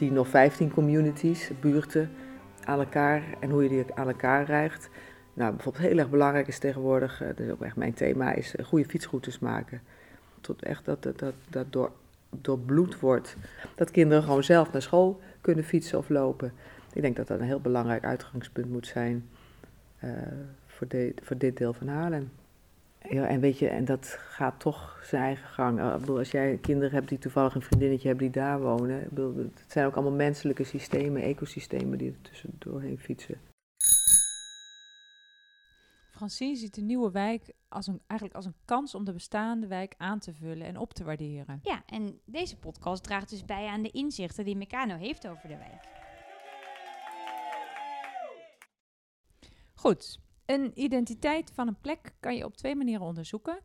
10 0.00 0.18
of 0.18 0.28
15 0.28 0.70
communities, 0.70 1.50
buurten 1.60 2.10
aan 2.64 2.78
elkaar 2.78 3.22
en 3.40 3.50
hoe 3.50 3.62
je 3.62 3.68
die 3.68 3.84
aan 3.94 4.08
elkaar 4.08 4.44
rijgt. 4.44 4.88
Nou, 5.34 5.54
bijvoorbeeld 5.54 5.84
heel 5.84 5.98
erg 5.98 6.10
belangrijk 6.10 6.46
is 6.46 6.58
tegenwoordig, 6.58 7.20
eh, 7.20 7.28
dat 7.28 7.38
is 7.38 7.50
ook 7.50 7.62
echt 7.62 7.76
mijn 7.76 7.94
thema, 7.94 8.32
is 8.32 8.56
eh, 8.56 8.64
goede 8.64 8.84
fietsroutes 8.84 9.38
maken. 9.38 9.80
Tot 10.40 10.62
echt 10.62 10.84
dat 10.84 11.02
dat, 11.02 11.18
dat, 11.18 11.34
dat 11.48 11.72
door, 11.72 11.92
doorbloed 12.30 13.00
wordt. 13.00 13.36
Dat 13.74 13.90
kinderen 13.90 14.22
gewoon 14.22 14.44
zelf 14.44 14.72
naar 14.72 14.82
school 14.82 15.20
kunnen 15.40 15.64
fietsen 15.64 15.98
of 15.98 16.08
lopen. 16.08 16.52
Ik 16.92 17.02
denk 17.02 17.16
dat 17.16 17.26
dat 17.26 17.40
een 17.40 17.46
heel 17.46 17.60
belangrijk 17.60 18.04
uitgangspunt 18.04 18.70
moet 18.70 18.86
zijn 18.86 19.28
eh, 19.98 20.10
voor, 20.66 20.88
de, 20.88 21.14
voor 21.22 21.38
dit 21.38 21.56
deel 21.56 21.72
van 21.72 21.88
Haarlem. 21.88 22.30
Ja, 23.08 23.26
en 23.26 23.40
weet 23.40 23.58
je, 23.58 23.68
en 23.68 23.84
dat 23.84 24.06
gaat 24.06 24.60
toch 24.60 25.00
zijn 25.04 25.22
eigen 25.22 25.48
gang. 25.48 25.78
Eh, 25.80 25.92
Ik 25.94 26.00
bedoel, 26.00 26.18
als 26.18 26.30
jij 26.30 26.58
kinderen 26.58 26.92
hebt 26.92 27.08
die 27.08 27.18
toevallig 27.18 27.54
een 27.54 27.62
vriendinnetje 27.62 28.08
hebben 28.08 28.32
die 28.32 28.42
daar 28.42 28.60
wonen. 28.60 29.02
Ik 29.02 29.08
bedoel, 29.08 29.36
het 29.36 29.64
zijn 29.66 29.86
ook 29.86 29.94
allemaal 29.94 30.12
menselijke 30.16 30.64
systemen, 30.64 31.22
ecosystemen 31.22 31.98
die 31.98 32.10
er 32.10 32.20
tussen 32.20 32.50
doorheen 32.58 32.98
fietsen. 32.98 33.40
Francine 36.10 36.56
ziet 36.56 36.74
de 36.74 36.80
nieuwe 36.80 37.10
wijk 37.10 37.52
als 37.68 37.86
een, 37.86 38.00
eigenlijk 38.06 38.34
als 38.34 38.46
een 38.46 38.56
kans 38.64 38.94
om 38.94 39.04
de 39.04 39.12
bestaande 39.12 39.66
wijk 39.66 39.94
aan 39.98 40.18
te 40.18 40.34
vullen 40.34 40.66
en 40.66 40.76
op 40.76 40.92
te 40.92 41.04
waarderen. 41.04 41.60
Ja, 41.62 41.82
en 41.86 42.20
deze 42.24 42.56
podcast 42.56 43.02
draagt 43.02 43.30
dus 43.30 43.44
bij 43.44 43.66
aan 43.66 43.82
de 43.82 43.90
inzichten 43.90 44.44
die 44.44 44.56
Meccano 44.56 44.96
heeft 44.96 45.28
over 45.28 45.48
de 45.48 45.56
wijk. 45.56 45.88
Goed, 49.74 50.20
een 50.50 50.72
identiteit 50.74 51.50
van 51.54 51.68
een 51.68 51.80
plek 51.80 52.14
kan 52.20 52.36
je 52.36 52.44
op 52.44 52.56
twee 52.56 52.76
manieren 52.76 53.06
onderzoeken. 53.06 53.58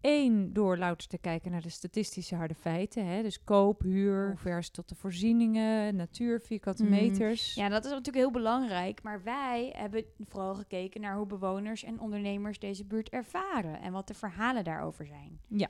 Eén, 0.00 0.52
door 0.52 0.76
louter 0.78 1.08
te 1.08 1.18
kijken 1.18 1.50
naar 1.50 1.60
de 1.62 1.68
statistische 1.68 2.34
harde 2.34 2.54
feiten. 2.54 3.06
Hè? 3.06 3.22
Dus 3.22 3.44
koop, 3.44 3.80
huur, 3.82 4.26
hoe 4.26 4.36
ver 4.36 4.70
tot 4.70 4.88
de 4.88 4.94
voorzieningen, 4.94 5.96
natuur, 5.96 6.40
vierkante 6.40 6.82
Mhm. 6.82 6.92
meters. 6.92 7.54
Ja, 7.54 7.68
dat 7.68 7.84
is 7.84 7.90
natuurlijk 7.90 8.16
heel 8.16 8.30
belangrijk. 8.30 9.02
Maar 9.02 9.22
wij 9.22 9.72
hebben 9.76 10.04
vooral 10.28 10.54
gekeken 10.54 11.00
naar 11.00 11.16
hoe 11.16 11.26
bewoners 11.26 11.84
en 11.84 12.00
ondernemers 12.00 12.58
deze 12.58 12.84
buurt 12.84 13.08
ervaren. 13.08 13.80
En 13.80 13.92
wat 13.92 14.06
de 14.08 14.14
verhalen 14.14 14.64
daarover 14.64 15.06
zijn. 15.06 15.40
Ja. 15.48 15.68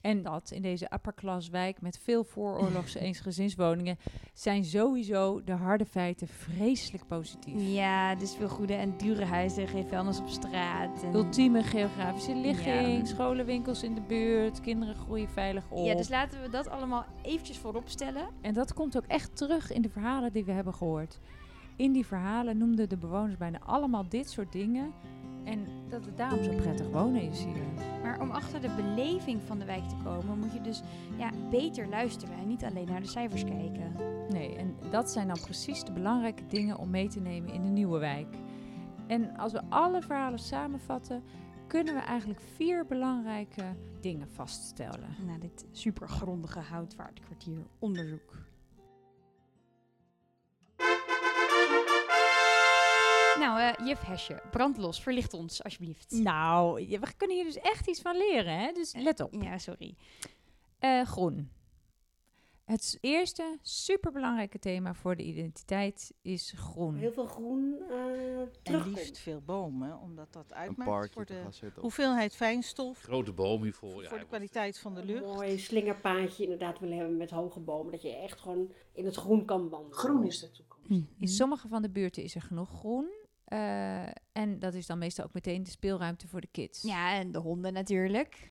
En 0.00 0.22
dat 0.22 0.50
in 0.50 0.62
deze 0.62 0.90
upper 0.94 1.14
class 1.14 1.48
wijk 1.48 1.80
met 1.80 1.98
veel 1.98 2.24
vooroorlogse 2.24 2.98
eensgezinswoningen 3.06 3.98
zijn 4.32 4.64
sowieso 4.64 5.44
de 5.44 5.52
harde 5.52 5.86
feiten 5.86 6.28
vreselijk 6.28 7.06
positief. 7.06 7.54
Ja, 7.56 8.14
dus 8.14 8.34
veel 8.36 8.48
goede 8.48 8.74
en 8.74 8.96
dure 8.96 9.24
huizen, 9.24 9.68
geen 9.68 9.88
vuilnis 9.88 10.18
op 10.20 10.28
straat. 10.28 11.02
En... 11.02 11.14
Ultieme 11.14 11.62
geografische 11.62 12.34
ligging, 12.34 12.98
Ja. 12.98 13.04
scholen, 13.04 13.46
winkels 13.46 13.82
in 13.82 13.94
de 13.94 14.00
buurt, 14.00 14.60
kinderen 14.60 14.94
groeien 14.94 15.28
veilig 15.28 15.64
op. 15.70 15.84
Ja, 15.86 15.94
dus 15.94 16.08
laten 16.08 16.42
we 16.42 16.48
dat 16.48 16.68
allemaal 16.68 17.04
eventjes 17.22 17.58
voorop 17.58 17.88
stellen. 17.88 18.28
En 18.40 18.54
dat 18.54 18.74
komt 18.74 18.96
ook 18.96 19.06
echt 19.06 19.36
terug 19.36 19.72
in 19.72 19.82
de 19.82 19.90
verhalen 19.90 20.32
die 20.32 20.44
we 20.44 20.52
hebben 20.52 20.74
gehoord. 20.74 21.18
In 21.76 21.92
die 21.92 22.06
verhalen 22.06 22.58
noemden 22.58 22.88
de 22.88 22.96
bewoners 22.96 23.36
bijna 23.36 23.58
allemaal 23.66 24.08
dit 24.08 24.30
soort 24.30 24.52
dingen. 24.52 24.92
En 25.44 25.66
dat 25.88 26.04
het 26.04 26.16
daarom 26.16 26.42
zo 26.44 26.54
prettig 26.54 26.88
wonen 26.90 27.22
is 27.22 27.44
hier. 27.44 27.62
Maar 28.02 28.20
om 28.20 28.30
achter 28.30 28.60
de 28.60 28.74
beleving 28.76 29.42
van 29.42 29.58
de 29.58 29.64
wijk 29.64 29.88
te 29.88 29.96
komen, 30.04 30.38
moet 30.38 30.52
je 30.52 30.60
dus 30.60 30.82
ja, 31.16 31.30
beter 31.50 31.88
luisteren 31.88 32.38
en 32.38 32.48
niet 32.48 32.64
alleen 32.64 32.86
naar 32.86 33.00
de 33.00 33.08
cijfers 33.08 33.44
kijken. 33.44 33.92
Nee, 34.28 34.56
en 34.56 34.76
dat 34.90 35.10
zijn 35.10 35.26
dan 35.28 35.40
precies 35.40 35.84
de 35.84 35.92
belangrijke 35.92 36.46
dingen 36.46 36.78
om 36.78 36.90
mee 36.90 37.08
te 37.08 37.20
nemen 37.20 37.52
in 37.52 37.62
de 37.62 37.68
nieuwe 37.68 37.98
wijk. 37.98 38.36
En 39.06 39.36
als 39.36 39.52
we 39.52 39.62
alle 39.68 40.02
verhalen 40.02 40.38
samenvatten, 40.38 41.22
kunnen 41.66 41.94
we 41.94 42.00
eigenlijk 42.00 42.40
vier 42.40 42.86
belangrijke 42.86 43.64
dingen 44.00 44.28
vaststellen. 44.28 45.16
Na 45.26 45.38
dit 45.38 45.66
supergrondige 45.70 46.60
houtvaartkwartier 46.60 47.66
onderzoek. 47.78 48.49
Nou, 53.40 53.60
eh, 53.60 53.86
juf 53.86 54.00
Hesje, 54.00 54.42
brandlos, 54.50 55.02
verlicht 55.02 55.34
ons 55.34 55.62
alsjeblieft. 55.62 56.10
Nou, 56.10 56.86
we 56.88 57.14
kunnen 57.16 57.36
hier 57.36 57.44
dus 57.44 57.58
echt 57.58 57.88
iets 57.88 58.00
van 58.00 58.16
leren, 58.16 58.58
hè? 58.58 58.72
Dus 58.72 58.94
let 58.94 59.20
op. 59.20 59.34
Ja, 59.42 59.58
sorry. 59.58 59.94
Eh, 60.78 61.02
groen. 61.02 61.50
Het 62.64 62.98
eerste 63.00 63.58
superbelangrijke 63.62 64.58
thema 64.58 64.94
voor 64.94 65.16
de 65.16 65.22
identiteit 65.22 66.14
is 66.22 66.54
groen. 66.56 66.94
Heel 66.96 67.12
veel 67.12 67.26
groen 67.26 67.76
eh 67.90 68.40
En 68.74 68.88
liefst 68.88 69.18
veel 69.18 69.42
bomen, 69.44 69.98
omdat 69.98 70.32
dat 70.32 70.52
uitmaakt 70.52 70.90
parkje 70.90 71.12
voor 71.12 71.26
de 71.26 71.80
hoeveelheid 71.80 72.36
fijnstof, 72.36 73.02
Grote 73.02 73.32
boom 73.32 73.62
hiervoor. 73.62 73.90
voor 73.90 74.02
Ja, 74.02 74.18
de 74.18 74.26
kwaliteit 74.26 74.78
van 74.78 74.94
de 74.94 75.00
Een 75.00 75.06
lucht. 75.06 75.24
mooi 75.24 75.58
slingerpaadje 75.58 76.42
inderdaad 76.42 76.78
willen 76.78 76.96
hebben 76.96 77.16
met 77.16 77.30
hoge 77.30 77.60
bomen. 77.60 77.92
Dat 77.92 78.02
je 78.02 78.16
echt 78.16 78.40
gewoon 78.40 78.72
in 78.92 79.04
het 79.04 79.16
groen 79.16 79.44
kan 79.44 79.68
wandelen. 79.68 79.96
Groen 79.96 80.26
is 80.26 80.40
de 80.40 80.50
toekomst. 80.50 80.68
In 81.18 81.28
sommige 81.28 81.68
van 81.68 81.82
de 81.82 81.90
buurten 81.90 82.22
is 82.22 82.34
er 82.34 82.42
genoeg 82.42 82.68
groen. 82.68 83.19
Eh, 83.50 84.06
en 84.32 84.58
dat 84.58 84.74
is 84.74 84.86
dan 84.86 84.98
meestal 84.98 85.24
ook 85.24 85.32
meteen 85.32 85.62
de 85.62 85.70
speelruimte 85.70 86.28
voor 86.28 86.40
de 86.40 86.48
kids. 86.50 86.82
Ja, 86.82 87.14
en 87.14 87.32
de 87.32 87.38
honden 87.38 87.72
natuurlijk. 87.72 88.50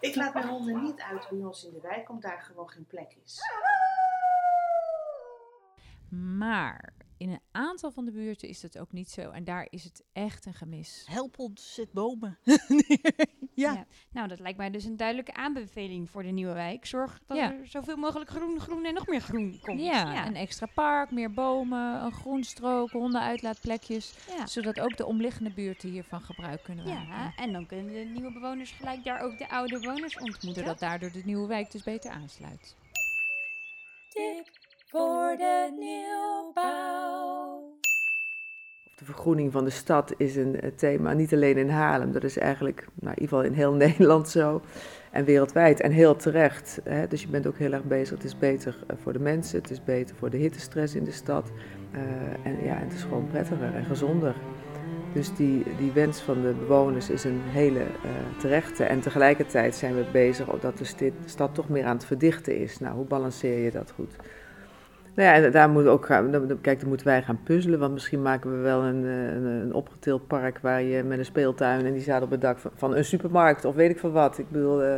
Ik 0.00 0.14
laat 0.14 0.34
mijn 0.34 0.48
honden 0.48 0.82
niet 0.82 1.00
uit 1.00 1.28
bij 1.28 1.38
ons 1.38 1.64
in 1.64 1.72
de 1.72 1.80
wijk, 1.80 2.08
omdat 2.08 2.30
daar 2.30 2.42
gewoon 2.42 2.68
geen 2.68 2.86
plek 2.86 3.16
is. 3.24 3.40
Maar 6.38 6.92
in 7.16 7.30
een 7.30 7.40
aantal 7.50 7.90
van 7.90 8.04
de 8.04 8.10
buurten 8.12 8.48
is 8.48 8.60
dat 8.60 8.78
ook 8.78 8.92
niet 8.92 9.10
zo. 9.10 9.30
En 9.30 9.44
daar 9.44 9.66
is 9.70 9.84
het 9.84 10.02
echt 10.12 10.46
een 10.46 10.54
gemis. 10.54 11.04
Help 11.08 11.38
ons, 11.38 11.74
zet 11.74 11.92
bomen. 11.92 12.38
Ja. 13.56 13.86
Nou, 14.10 14.28
dat 14.28 14.38
lijkt 14.40 14.58
mij 14.58 14.70
dus 14.70 14.84
een 14.84 14.96
duidelijke 14.96 15.34
aanbeveling 15.34 16.10
voor 16.10 16.22
de 16.22 16.30
nieuwe 16.30 16.52
wijk. 16.52 16.86
Zorg 16.86 17.20
dat 17.26 17.36
Ja. 17.36 17.52
er 17.52 17.66
zoveel 17.66 17.96
mogelijk 17.96 18.30
groen, 18.30 18.60
groen 18.60 18.84
en 18.84 18.94
nog 18.94 19.06
meer 19.06 19.20
groen 19.20 19.58
komt. 19.62 19.80
Ja, 19.80 20.26
een 20.26 20.36
extra 20.36 20.66
park, 20.74 21.10
meer 21.10 21.32
bomen, 21.32 22.04
een 22.04 22.12
groenstrook, 22.12 22.90
hondenuitlaatplekjes. 22.90 24.14
Ja. 24.36 24.46
Zodat 24.46 24.80
ook 24.80 24.96
de 24.96 25.06
omliggende 25.06 25.50
buurten 25.52 25.90
hiervan 25.90 26.20
gebruik 26.20 26.62
kunnen 26.62 26.84
maken. 26.84 27.06
Ja, 27.06 27.32
en 27.36 27.52
dan 27.52 27.66
kunnen 27.66 27.92
de 27.92 28.10
nieuwe 28.14 28.32
bewoners 28.32 28.70
gelijk 28.70 29.04
daar 29.04 29.20
ook 29.20 29.38
de 29.38 29.48
oude 29.48 29.80
bewoners 29.80 30.18
ontmoeten. 30.18 30.54
Zodat 30.54 30.78
daardoor 30.78 31.12
de 31.12 31.22
nieuwe 31.24 31.46
wijk 31.46 31.70
dus 31.70 31.82
beter 31.82 32.10
aansluit. 32.10 32.76
Tip 34.08 34.63
voor 34.96 35.36
de 35.36 35.74
nieuwbouw. 35.78 37.62
De 38.94 39.04
vergroening 39.04 39.52
van 39.52 39.64
de 39.64 39.70
stad 39.70 40.14
is 40.16 40.36
een 40.36 40.60
eh, 40.60 40.70
thema, 40.76 41.12
niet 41.12 41.32
alleen 41.32 41.56
in 41.56 41.68
Haarlem. 41.68 42.12
Dat 42.12 42.24
is 42.24 42.38
eigenlijk 42.38 42.86
nou, 42.94 43.14
in 43.14 43.22
ieder 43.22 43.38
geval 43.38 43.42
in 43.42 43.52
heel 43.52 43.72
Nederland 43.86 44.28
zo. 44.28 44.60
En 45.10 45.24
wereldwijd. 45.24 45.80
En 45.80 45.90
heel 45.90 46.16
terecht. 46.16 46.80
Hè? 46.84 47.06
Dus 47.06 47.22
je 47.22 47.28
bent 47.28 47.46
ook 47.46 47.58
heel 47.58 47.72
erg 47.72 47.84
bezig. 47.84 48.16
Het 48.16 48.24
is 48.24 48.38
beter 48.38 48.84
eh, 48.86 48.96
voor 49.02 49.12
de 49.12 49.18
mensen. 49.18 49.58
Het 49.60 49.70
is 49.70 49.84
beter 49.84 50.16
voor 50.16 50.30
de 50.30 50.36
hittestress 50.36 50.94
in 50.94 51.04
de 51.04 51.12
stad. 51.12 51.50
Eh, 51.92 52.00
en 52.46 52.64
ja, 52.64 52.74
het 52.74 52.92
is 52.92 53.02
gewoon 53.02 53.26
prettiger 53.26 53.74
en 53.74 53.84
gezonder. 53.84 54.34
Dus 55.12 55.34
die, 55.34 55.64
die 55.78 55.92
wens 55.92 56.20
van 56.20 56.42
de 56.42 56.54
bewoners 56.58 57.10
is 57.10 57.24
een 57.24 57.40
hele 57.42 57.86
terechte. 58.38 58.84
En 58.84 59.00
tegelijkertijd 59.00 59.74
zijn 59.74 59.94
we 59.94 60.04
bezig 60.12 60.46
dat 60.46 60.78
de 60.78 60.84
sti- 60.84 61.12
stad 61.24 61.54
toch 61.54 61.68
meer 61.68 61.84
aan 61.84 61.96
het 61.96 62.04
verdichten 62.04 62.58
is. 62.58 62.78
Nou, 62.78 62.94
hoe 62.96 63.06
balanceer 63.06 63.58
je 63.58 63.70
dat 63.70 63.90
goed? 63.90 64.16
Nou 65.14 65.42
ja, 65.42 65.50
daar 65.50 65.70
moet 65.70 65.86
ook 65.86 66.06
gaan, 66.06 66.60
kijk, 66.60 66.80
dan 66.80 66.88
moeten 66.88 67.06
wij 67.06 67.22
gaan 67.22 67.42
puzzelen, 67.42 67.78
want 67.78 67.92
misschien 67.92 68.22
maken 68.22 68.50
we 68.50 68.56
wel 68.56 68.82
een, 68.82 69.04
eh, 69.04 69.34
een, 69.34 69.44
een 69.44 69.74
opgetild 69.74 70.26
park 70.26 70.58
waar 70.58 70.82
je 70.82 71.02
met 71.02 71.18
een 71.18 71.24
speeltuin 71.24 71.86
en 71.86 71.92
die 71.92 72.02
staat 72.02 72.22
op 72.22 72.30
het 72.30 72.40
dak 72.40 72.58
van, 72.58 72.70
van 72.74 72.96
een 72.96 73.04
supermarkt 73.04 73.64
of 73.64 73.74
weet 73.74 73.90
ik 73.90 73.98
veel 73.98 74.10
wat. 74.10 74.38
Ik 74.38 74.50
bedoel, 74.50 74.82
eh, 74.82 74.96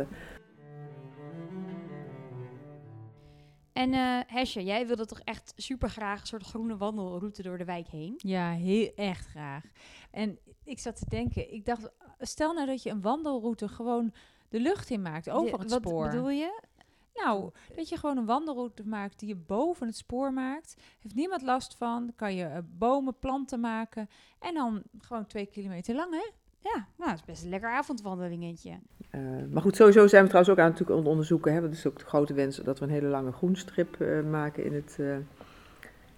En 3.73 3.93
eh 3.93 4.19
Hesje, 4.27 4.63
jij 4.63 4.87
wilde 4.87 5.05
toch 5.05 5.19
echt 5.23 5.53
super 5.55 5.89
graag 5.89 6.21
een 6.21 6.27
soort 6.27 6.45
groene 6.45 6.77
wandelroute 6.77 7.41
door 7.41 7.57
de 7.57 7.65
wijk 7.65 7.87
heen? 7.87 8.13
Ja, 8.17 8.51
heel 8.51 8.91
echt 8.95 9.27
graag. 9.27 9.63
En 10.11 10.39
ik 10.63 10.79
zat 10.79 10.95
te 10.95 11.05
denken, 11.09 11.53
ik 11.53 11.65
dacht, 11.65 11.89
stel 12.19 12.53
nou 12.53 12.67
dat 12.67 12.83
je 12.83 12.89
een 12.89 13.01
wandelroute 13.01 13.67
gewoon 13.67 14.13
de 14.49 14.59
lucht 14.59 14.89
in 14.89 15.01
maakt, 15.01 15.29
over 15.29 15.59
het 15.59 15.71
wat 15.71 15.81
spoor. 15.81 16.09
bedoel 16.09 16.29
je? 16.29 16.61
Nou, 17.23 17.49
dat 17.75 17.89
je 17.89 17.97
gewoon 17.97 18.17
een 18.17 18.25
wandelroute 18.25 18.87
maakt 18.87 19.19
die 19.19 19.27
je 19.27 19.35
boven 19.35 19.87
het 19.87 19.95
spoor 19.97 20.33
maakt. 20.33 20.75
Heeft 21.01 21.15
niemand 21.15 21.41
last 21.41 21.75
van. 21.75 22.13
Kan 22.15 22.35
je 22.35 22.43
eh, 22.45 22.57
bomen, 22.77 23.19
planten 23.19 23.59
maken. 23.59 24.09
En 24.39 24.53
dan 24.53 24.81
gewoon 24.99 25.25
twee 25.25 25.45
kilometer 25.45 25.95
lang, 25.95 26.11
hè? 26.13 26.31
Ja, 26.69 26.87
nou, 26.97 27.09
dat 27.09 27.19
is 27.19 27.25
best 27.25 27.43
een 27.43 27.49
lekker 27.49 27.69
avondwandelingetje. 27.69 28.79
eh, 29.09 29.21
maar 29.51 29.61
goed, 29.61 29.75
sowieso 29.75 30.07
zijn 30.07 30.21
we 30.23 30.27
trouwens 30.29 30.53
ook 30.57 30.63
aan 30.65 30.71
het 30.71 30.79
natuurlijk 30.79 31.07
onderzoeken. 31.07 31.53
Hè, 31.53 31.61
dat 31.61 31.71
is 31.71 31.87
ook 31.87 31.99
de 31.99 32.05
grote 32.05 32.33
wens 32.33 32.57
dat 32.57 32.79
we 32.79 32.85
een 32.85 32.91
hele 32.91 33.07
lange 33.07 33.31
groenstrip 33.31 34.01
eh, 34.01 34.21
maken 34.23 34.65
in 34.65 34.73
het, 34.73 34.95
eh, 34.99 35.15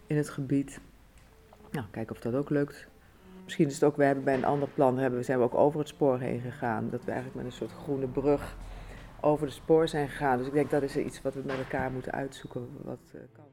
in 0.07 0.17
het 0.17 0.29
gebied. 0.29 0.79
Nou, 1.71 1.85
kijken 1.91 2.15
of 2.15 2.21
dat 2.21 2.33
ook 2.33 2.49
lukt. 2.49 2.87
Misschien 3.43 3.67
is 3.67 3.73
het 3.73 3.83
ook, 3.83 3.95
we 3.95 4.03
hebben 4.03 4.23
bij 4.23 4.33
een 4.33 4.45
ander 4.45 4.67
plan, 4.69 4.97
hebben, 4.97 5.19
we- 5.19 5.25
zijn 5.25 5.37
we 5.37 5.43
ook 5.43 5.55
over 5.55 5.79
het 5.79 5.87
spoor 5.87 6.19
heen 6.19 6.39
gegaan. 6.39 6.89
Dat 6.89 7.03
we 7.03 7.11
eigenlijk 7.11 7.35
met 7.43 7.45
een 7.45 7.57
soort 7.57 7.71
groene 7.71 8.07
brug 8.07 8.57
over 9.21 9.45
het 9.45 9.55
spoor 9.55 9.87
zijn 9.87 10.09
gegaan. 10.09 10.37
Dus 10.37 10.47
ik 10.47 10.53
denk 10.53 10.69
dat 10.69 10.81
is 10.81 10.95
iets 10.95 11.21
wat 11.21 11.33
we 11.33 11.41
met 11.45 11.57
elkaar 11.57 11.91
moeten 11.91 12.11
uitzoeken. 12.11 12.69
Wat, 12.83 12.99
eh, 13.13 13.21
kan. 13.33 13.45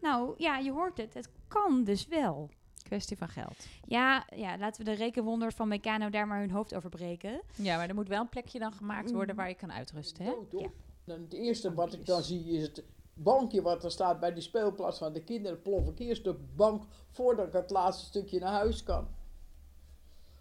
Nou, 0.00 0.34
ja, 0.36 0.58
je 0.58 0.72
hoort 0.72 0.98
het. 0.98 1.14
Het 1.14 1.28
kan 1.48 1.84
dus 1.84 2.06
wel. 2.06 2.50
Kwestie 2.82 3.16
van 3.16 3.28
geld. 3.28 3.66
Ja, 3.84 4.26
ja 4.34 4.58
laten 4.58 4.84
we 4.84 4.90
de 4.90 4.96
rekenwonders 4.96 5.54
van 5.54 5.68
Meccano 5.68 6.10
daar 6.10 6.26
maar 6.26 6.40
hun 6.40 6.50
hoofd 6.50 6.74
over 6.74 6.90
breken. 6.90 7.40
Ja, 7.54 7.76
maar 7.76 7.88
er 7.88 7.94
moet 7.94 8.08
wel 8.08 8.20
een 8.20 8.28
plekje 8.28 8.58
dan 8.58 8.72
gemaakt 8.72 9.12
worden 9.12 9.36
waar 9.36 9.48
je 9.48 9.54
kan 9.54 9.72
uitrusten, 9.72 10.24
hè? 10.24 10.32
Ja. 10.50 10.68
Dan 11.04 11.20
het 11.20 11.32
eerste 11.32 11.74
wat 11.74 11.92
ik 11.92 12.06
dan 12.06 12.22
zie 12.22 12.44
is 12.44 12.62
het 12.62 12.84
bankje 13.14 13.62
wat 13.62 13.84
er 13.84 13.90
staat 13.90 14.20
bij 14.20 14.32
die 14.32 14.42
speelplaats 14.42 14.98
van 14.98 15.12
de 15.12 15.24
kinderen. 15.24 15.62
Plof 15.62 15.88
ik 15.88 15.98
eerst 15.98 16.24
de 16.24 16.34
bank 16.34 16.84
voordat 17.10 17.46
ik 17.46 17.52
het 17.52 17.70
laatste 17.70 18.04
stukje 18.04 18.40
naar 18.40 18.52
huis 18.52 18.82
kan. 18.82 19.08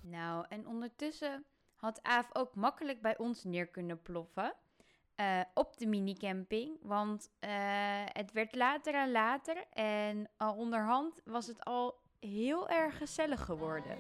Nou, 0.02 0.46
en 0.50 0.68
ondertussen 0.68 1.46
had 1.76 2.04
Aaf 2.04 2.30
ook 2.34 2.56
makkelijk 2.56 3.02
bij 3.02 3.18
ons 3.18 3.44
neer 3.44 3.68
kunnen 3.68 4.02
ploffen. 4.02 4.54
Eh, 5.16 5.40
op 5.54 5.78
de 5.78 5.88
minicamping. 5.88 6.78
Want 6.82 7.30
eh, 7.40 7.50
het 8.06 8.32
werd 8.32 8.56
later 8.56 8.94
en 8.94 9.12
later. 9.12 9.66
En 9.74 10.30
al 10.38 10.56
onderhand 10.56 11.22
was 11.26 11.48
het 11.48 11.66
al 11.66 12.00
heel 12.20 12.70
erg 12.70 12.98
gezellig 12.98 13.46
geworden. 13.46 13.98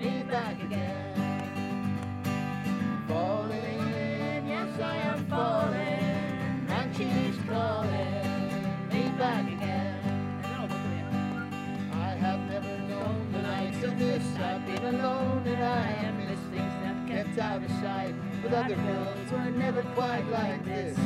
Yes, 0.00 0.64
I. 0.72 1.03
Been 14.84 15.00
alone, 15.00 15.46
and 15.46 15.64
I 15.64 16.12
things 16.52 16.74
that 16.82 17.08
kept 17.08 17.38
out 17.38 17.62
of 17.64 17.70
sight. 17.80 18.14
But 18.42 18.52
other 18.52 18.76
girls 18.76 19.32
were 19.32 19.50
never 19.50 19.80
quite 19.94 20.28
like 20.28 20.62
this. 20.62 20.98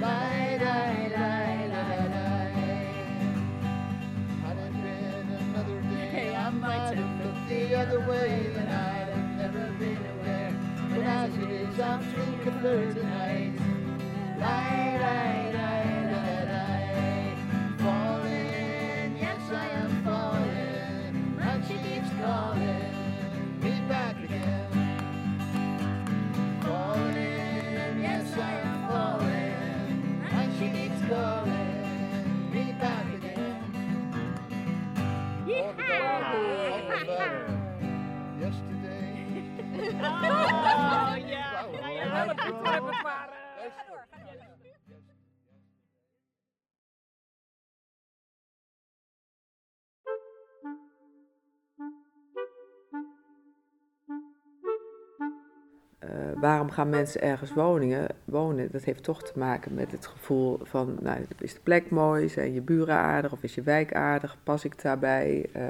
Lie, 0.00 0.58
lie, 0.62 1.10
lie, 1.16 1.66
lie, 1.74 2.06
lie. 2.06 2.70
Had 4.42 4.58
it 4.58 4.72
been 4.74 5.26
another 5.40 5.80
day, 5.90 6.36
I 6.36 6.50
might 6.50 6.94
have 6.94 7.26
looked 7.26 7.48
the 7.48 7.74
other 7.74 8.00
way, 8.08 8.52
and 8.54 8.70
I'd 8.70 9.08
have 9.08 9.30
never 9.42 9.72
been 9.72 10.04
aware. 10.14 10.54
But 10.90 11.00
as 11.00 11.34
it 11.34 11.50
is, 11.50 11.80
I'm 11.80 12.12
drinking 12.12 12.58
her 12.62 12.94
tonight. 12.94 13.58
Lie, 14.38 14.98
lie, 15.00 15.52
lie. 15.52 15.99
Eh. 55.98 56.40
Waarom 56.40 56.70
gaan 56.70 56.88
mensen 56.88 57.20
ergens 57.20 57.52
woningen, 57.52 58.08
wonen? 58.24 58.68
Dat 58.72 58.84
heeft 58.84 59.02
toch 59.02 59.22
te 59.22 59.38
maken 59.38 59.74
met 59.74 59.92
het 59.92 60.06
gevoel 60.06 60.58
van, 60.62 60.96
nou, 61.00 61.26
is 61.38 61.54
de 61.54 61.60
plek 61.60 61.90
mooi? 61.90 62.28
Zijn 62.28 62.52
je 62.52 62.60
buren 62.60 62.94
aardig 62.94 63.32
of 63.32 63.42
is 63.42 63.54
je 63.54 63.62
wijk 63.62 63.94
aardig? 63.94 64.36
Pas 64.42 64.64
ik 64.64 64.82
daarbij? 64.82 65.48
Eh, 65.52 65.62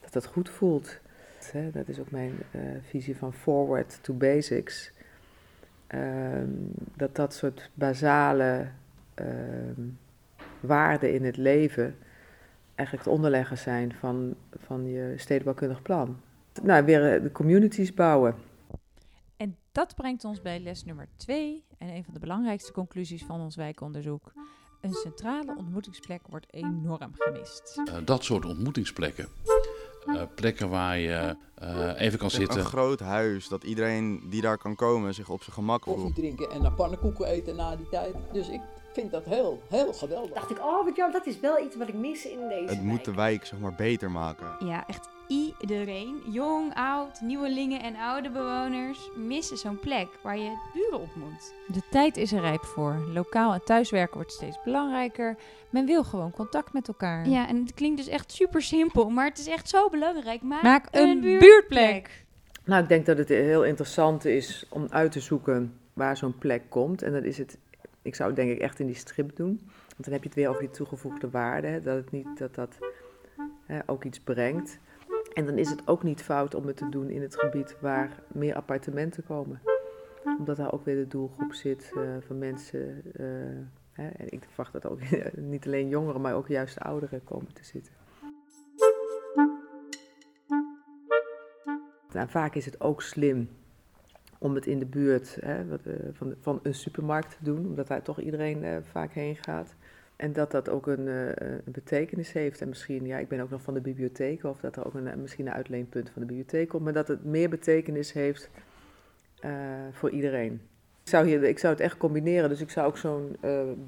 dat 0.00 0.14
het 0.14 0.26
goed 0.26 0.50
voelt. 0.50 1.00
Hè, 1.52 1.70
dat 1.70 1.88
is 1.88 1.98
ook 1.98 2.10
mijn 2.10 2.32
eh, 2.50 2.60
visie 2.82 3.16
van 3.16 3.32
forward 3.32 3.98
to 4.02 4.14
basics. 4.14 4.92
Ehm, 5.86 6.50
dat 6.94 7.16
dat 7.16 7.34
soort 7.34 7.70
basale 7.74 8.66
ehm, 9.14 9.82
waarden 10.60 11.14
in 11.14 11.24
het 11.24 11.36
leven 11.36 11.96
eigenlijk 12.74 13.08
het 13.08 13.16
onderleggen 13.16 13.58
zijn 13.58 13.92
van, 13.92 14.34
van 14.58 14.86
je 14.86 15.14
stedenbouwkundig 15.16 15.82
plan. 15.82 16.20
Nou, 16.62 16.84
weer 16.84 17.14
eh, 17.14 17.22
de 17.22 17.32
communities 17.32 17.94
bouwen. 17.94 18.34
En 19.36 19.56
dat 19.72 19.94
brengt 19.94 20.24
ons 20.24 20.42
bij 20.42 20.60
les 20.60 20.84
nummer 20.84 21.08
twee 21.16 21.64
en 21.78 21.88
een 21.88 22.04
van 22.04 22.14
de 22.14 22.20
belangrijkste 22.20 22.72
conclusies 22.72 23.24
van 23.24 23.40
ons 23.40 23.56
wijkonderzoek. 23.56 24.32
Een 24.80 24.92
centrale 24.92 25.56
ontmoetingsplek 25.56 26.20
wordt 26.26 26.46
enorm 26.50 27.12
gemist. 27.14 27.82
Eh, 27.84 27.96
dat 28.04 28.24
soort 28.24 28.44
ontmoetingsplekken, 28.44 29.28
eh, 30.06 30.22
plekken 30.34 30.68
waar 30.68 30.98
je 30.98 31.36
eh, 31.54 32.00
even 32.00 32.18
kan 32.18 32.30
zitten. 32.30 32.58
Een 32.58 32.64
groot 32.64 33.00
huis, 33.00 33.48
dat 33.48 33.64
iedereen 33.64 34.22
die 34.30 34.42
daar 34.42 34.58
kan 34.58 34.74
komen 34.76 35.14
zich 35.14 35.28
op 35.28 35.42
zijn 35.42 35.54
gemak 35.54 35.80
Koffie 35.80 36.02
voelt. 36.02 36.14
drinken 36.14 36.50
en 36.50 36.62
dan 36.62 36.74
pannenkoeken 36.74 37.26
eten 37.26 37.56
na 37.56 37.76
die 37.76 37.88
tijd. 37.88 38.14
Dus 38.32 38.48
ik 38.48 38.60
vind 38.92 39.10
dat 39.10 39.24
heel, 39.24 39.62
heel 39.68 39.92
geweldig. 39.92 40.34
Dacht 40.34 40.50
ik, 40.50 40.58
oh 40.58 40.84
wat 40.84 40.96
jammer, 40.96 41.18
dat 41.18 41.26
is 41.26 41.40
wel 41.40 41.64
iets 41.64 41.76
wat 41.76 41.88
ik 41.88 41.94
mis 41.94 42.26
in 42.26 42.48
deze 42.48 42.74
Het 42.74 42.82
moet 42.82 43.04
de 43.04 43.14
wijk 43.14 43.46
zeg 43.46 43.58
maar 43.58 43.74
beter 43.74 44.10
maken. 44.10 44.66
Ja, 44.66 44.86
echt 44.86 45.08
iedereen, 45.28 46.22
jong, 46.30 46.74
oud, 46.74 47.20
nieuwelingen 47.20 47.82
en 47.82 47.96
oude 47.96 48.30
bewoners, 48.30 49.10
missen 49.16 49.56
zo'n 49.56 49.78
plek 49.78 50.08
waar 50.22 50.38
je 50.38 50.50
buren 50.74 51.00
ontmoet. 51.00 51.54
De 51.66 51.82
tijd 51.90 52.16
is 52.16 52.32
er 52.32 52.40
rijp 52.40 52.64
voor. 52.64 53.04
Lokaal 53.12 53.52
en 53.52 53.64
thuiswerken 53.64 54.14
wordt 54.16 54.32
steeds 54.32 54.58
belangrijker. 54.64 55.36
Men 55.70 55.86
wil 55.86 56.04
gewoon 56.04 56.30
contact 56.30 56.72
met 56.72 56.88
elkaar. 56.88 57.28
Ja, 57.28 57.48
en 57.48 57.56
het 57.56 57.74
klinkt 57.74 57.96
dus 57.96 58.08
echt 58.08 58.32
super 58.32 58.62
simpel, 58.62 59.10
maar 59.10 59.28
het 59.28 59.38
is 59.38 59.46
echt 59.46 59.68
zo 59.68 59.88
belangrijk. 59.88 60.42
Maak, 60.42 60.62
Maak 60.62 60.88
een 60.90 61.20
buurtplek. 61.20 61.40
buurtplek. 61.50 62.24
Nou, 62.64 62.82
ik 62.82 62.88
denk 62.88 63.06
dat 63.06 63.18
het 63.18 63.28
heel 63.28 63.64
interessant 63.64 64.24
is 64.24 64.66
om 64.68 64.86
uit 64.90 65.12
te 65.12 65.20
zoeken 65.20 65.78
waar 65.92 66.16
zo'n 66.16 66.38
plek 66.38 66.62
komt. 66.68 67.02
En 67.02 67.12
dan 67.12 67.24
is 67.24 67.38
het, 67.38 67.58
ik 68.02 68.14
zou 68.14 68.28
het 68.28 68.38
denk 68.38 68.50
ik 68.50 68.58
echt 68.58 68.80
in 68.80 68.86
die 68.86 68.94
strip 68.94 69.36
doen. 69.36 69.60
Want 69.66 70.04
dan 70.04 70.12
heb 70.12 70.22
je 70.22 70.28
het 70.28 70.38
weer 70.38 70.48
over 70.48 70.60
die 70.60 70.70
toegevoegde 70.70 71.30
waarde. 71.30 71.80
Dat 71.80 71.96
het 71.96 72.10
niet 72.10 72.38
dat 72.38 72.54
dat 72.54 72.78
hè, 73.66 73.78
ook 73.86 74.04
iets 74.04 74.20
brengt. 74.20 74.78
En 75.32 75.46
dan 75.46 75.58
is 75.58 75.70
het 75.70 75.88
ook 75.88 76.02
niet 76.02 76.22
fout 76.22 76.54
om 76.54 76.66
het 76.66 76.76
te 76.76 76.88
doen 76.88 77.10
in 77.10 77.22
het 77.22 77.36
gebied 77.36 77.76
waar 77.80 78.22
meer 78.28 78.54
appartementen 78.54 79.24
komen. 79.24 79.60
Omdat 80.38 80.56
daar 80.56 80.72
ook 80.72 80.84
weer 80.84 80.96
de 80.96 81.06
doelgroep 81.06 81.52
zit 81.52 81.92
eh, 81.94 82.02
van 82.26 82.38
mensen. 82.38 83.02
eh, 83.12 83.26
hè, 83.92 84.08
en 84.08 84.32
ik 84.32 84.44
verwacht 84.44 84.72
dat 84.72 84.86
ook 84.86 85.00
niet 85.36 85.66
alleen 85.66 85.88
jongeren, 85.88 86.20
maar 86.20 86.34
ook 86.34 86.48
juist 86.48 86.78
ouderen 86.78 87.24
komen 87.24 87.54
te 87.54 87.64
zitten. 87.64 87.92
Nou, 92.12 92.28
vaak 92.28 92.54
is 92.54 92.64
het 92.64 92.80
ook 92.80 93.02
slim 93.02 93.48
om 94.42 94.54
het 94.54 94.66
in 94.66 94.78
de 94.78 94.86
buurt 94.86 95.38
hè, 95.40 95.58
eh, 95.58 95.92
van, 96.12 96.34
van 96.40 96.60
een 96.62 96.74
supermarkt 96.74 97.30
te 97.30 97.44
doen, 97.44 97.66
omdat 97.66 97.86
daar 97.86 98.02
toch 98.02 98.20
iedereen 98.20 98.64
eh, 98.64 98.76
vaak 98.90 99.12
heen 99.12 99.36
gaat. 99.36 99.74
En 100.16 100.32
dat 100.32 100.50
dat 100.50 100.68
ook 100.68 100.86
een, 100.86 101.08
eh, 101.08 101.46
een 101.46 101.72
betekenis 101.72 102.32
heeft. 102.32 102.60
En 102.60 102.68
misschien, 102.68 103.06
ja, 103.06 103.18
ik 103.18 103.28
ben 103.28 103.40
ook 103.40 103.50
nog 103.50 103.62
van 103.62 103.74
de 103.74 103.80
bibliotheek, 103.80 104.44
of 104.44 104.60
dat 104.60 104.76
er 104.76 104.86
ook 104.86 104.94
een, 104.94 105.20
misschien 105.20 105.46
een 105.46 105.52
uitleenpunt 105.52 106.10
van 106.10 106.22
de 106.22 106.26
bibliotheek 106.26 106.68
komt, 106.68 106.84
maar 106.84 106.92
dat 106.92 107.08
het 107.08 107.24
meer 107.24 107.48
betekenis 107.48 108.12
heeft 108.12 108.50
voor 109.92 110.10
iedereen. 110.10 110.60
Ik 111.02 111.08
zou, 111.08 111.26
hier, 111.26 111.42
ik 111.42 111.58
zou 111.58 111.72
het 111.72 111.82
echt 111.82 111.96
combineren, 111.96 112.48
dus 112.48 112.60
ik 112.60 112.70
zou 112.70 112.86
ook 112.86 112.96
zo'n 112.96 113.36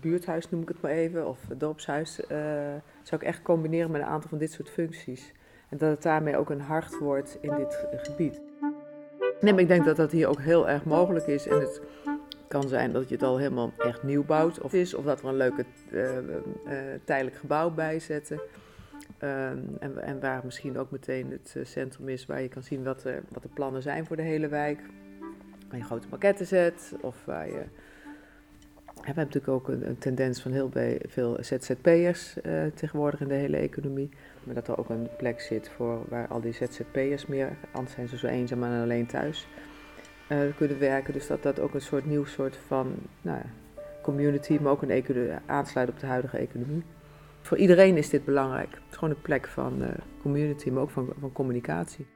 buurthuis, 0.01 0.51
noem 0.51 0.63
ik 0.63 0.69
het 0.69 0.81
maar 0.81 0.91
even, 0.91 1.29
of 1.29 1.39
dorpshuis, 1.57 2.21
zou 3.03 3.21
ik 3.21 3.23
echt 3.23 3.43
combineren 3.43 3.91
met 3.91 4.01
een 4.01 4.07
aantal 4.07 4.29
van 4.29 4.39
dit 4.39 4.53
soort 4.53 4.71
functies. 4.71 5.33
En 5.69 5.79
dat 5.79 5.91
het 5.91 6.03
daarmee 6.03 6.37
ook 6.37 6.51
een 6.51 6.61
hart 6.61 6.99
wordt 6.99 7.39
in 7.41 7.55
dit 7.57 7.87
gebied. 7.93 8.41
Nee, 9.43 9.53
maar 9.53 9.63
ik 9.63 9.69
denk 9.69 9.85
dat 9.85 9.97
dat 9.97 10.13
hier 10.13 10.29
ook 10.29 10.41
heel 10.41 10.69
erg 10.69 10.85
mogelijk 10.85 11.27
is. 11.27 11.47
En 11.47 11.61
het 11.61 11.81
kan 12.49 12.69
zijn 12.69 12.93
dat 12.93 13.09
je 13.09 13.15
het 13.15 13.25
al 13.25 13.39
helemaal 13.39 13.73
echt 13.79 14.03
nieuw 14.03 14.25
bouwt 14.25 14.61
of 14.61 14.73
is, 14.73 14.95
of 14.95 15.05
dat 15.05 15.23
we 15.23 15.29
een 15.29 15.37
leuke 15.37 15.65
eh, 15.91 16.19
eh, 16.19 16.25
tijdelijk 17.05 17.37
gebouw 17.37 17.71
bijzetten. 17.71 18.41
Ehm, 19.19 19.59
en, 19.81 20.03
en 20.03 20.21
waar 20.21 20.41
misschien 20.45 20.79
ook 20.79 20.91
meteen 20.91 21.31
het 21.31 21.55
eh, 21.57 21.65
centrum 21.65 22.09
is 22.09 22.27
waar 22.27 22.43
je 22.43 22.49
kan 22.49 22.63
zien 22.63 22.85
wat, 22.85 23.03
wat 23.29 23.43
de 23.43 23.49
plannen 23.55 23.83
zijn 23.83 24.07
voor 24.07 24.17
de 24.17 24.23
hele 24.23 24.49
wijk. 24.49 24.81
Waar 25.69 25.79
je 25.79 25.85
grote 25.85 26.09
maquetten 26.11 26.47
zet 26.47 26.93
of 27.01 27.25
waar 27.25 27.47
je... 27.47 27.63
We 29.03 29.09
hebben 29.09 29.25
natuurlijk 29.25 29.53
ook 29.53 29.69
een, 29.69 29.99
tendens 29.99 30.41
van 30.43 30.53
heel 30.53 30.71
veel 31.09 31.37
ZZP'ers 31.41 32.41
eh, 32.41 32.53
tegenwoordig 32.75 33.21
in 33.21 33.29
de 33.29 33.35
hele 33.35 33.57
economie. 33.57 34.09
Maar 34.45 34.55
dat 34.55 34.69
er 34.69 34.79
ook 34.79 34.89
een 34.89 35.09
plek 35.17 35.41
zit 35.41 35.69
voor 35.69 36.03
waar 36.09 36.29
al 36.29 36.41
die 36.41 36.53
ZZP'ers 36.53 37.27
meer, 37.27 37.57
anders 37.73 37.95
zijn 37.95 38.09
ze 38.09 38.19
zo 38.19 38.27
eenzaam 38.27 38.63
en 38.63 38.83
alleen 38.83 39.07
thuis, 39.07 39.49
eh, 40.29 40.39
kunnen 40.57 40.79
werken. 40.79 41.13
Dus 41.13 41.27
dat 41.27 41.43
dat 41.43 41.61
ook 41.61 41.75
een 41.75 41.81
soort 41.81 42.07
nieuw 42.07 42.25
soort 42.25 42.57
van 42.67 42.95
nou, 43.23 43.39
ja, 43.39 43.45
community, 44.03 44.59
maar 44.61 44.73
ook 44.73 44.83
een 44.83 45.41
aansluit 45.47 45.89
op 45.89 46.01
de 46.01 46.07
huidige 46.07 46.39
economie. 46.39 46.83
Voor 47.41 47.57
iedereen 47.57 47.97
is 47.97 48.09
dit 48.09 48.25
belangrijk. 48.25 48.71
Het 48.71 48.91
is 48.91 48.97
gewoon 48.97 49.15
een 49.15 49.23
plek 49.23 49.47
van 49.47 49.83
eh, 49.83 49.89
community, 50.21 50.71
maar 50.71 50.83
ook 50.83 50.91
van, 50.91 51.13
van 51.21 51.33
communicatie. 51.33 52.07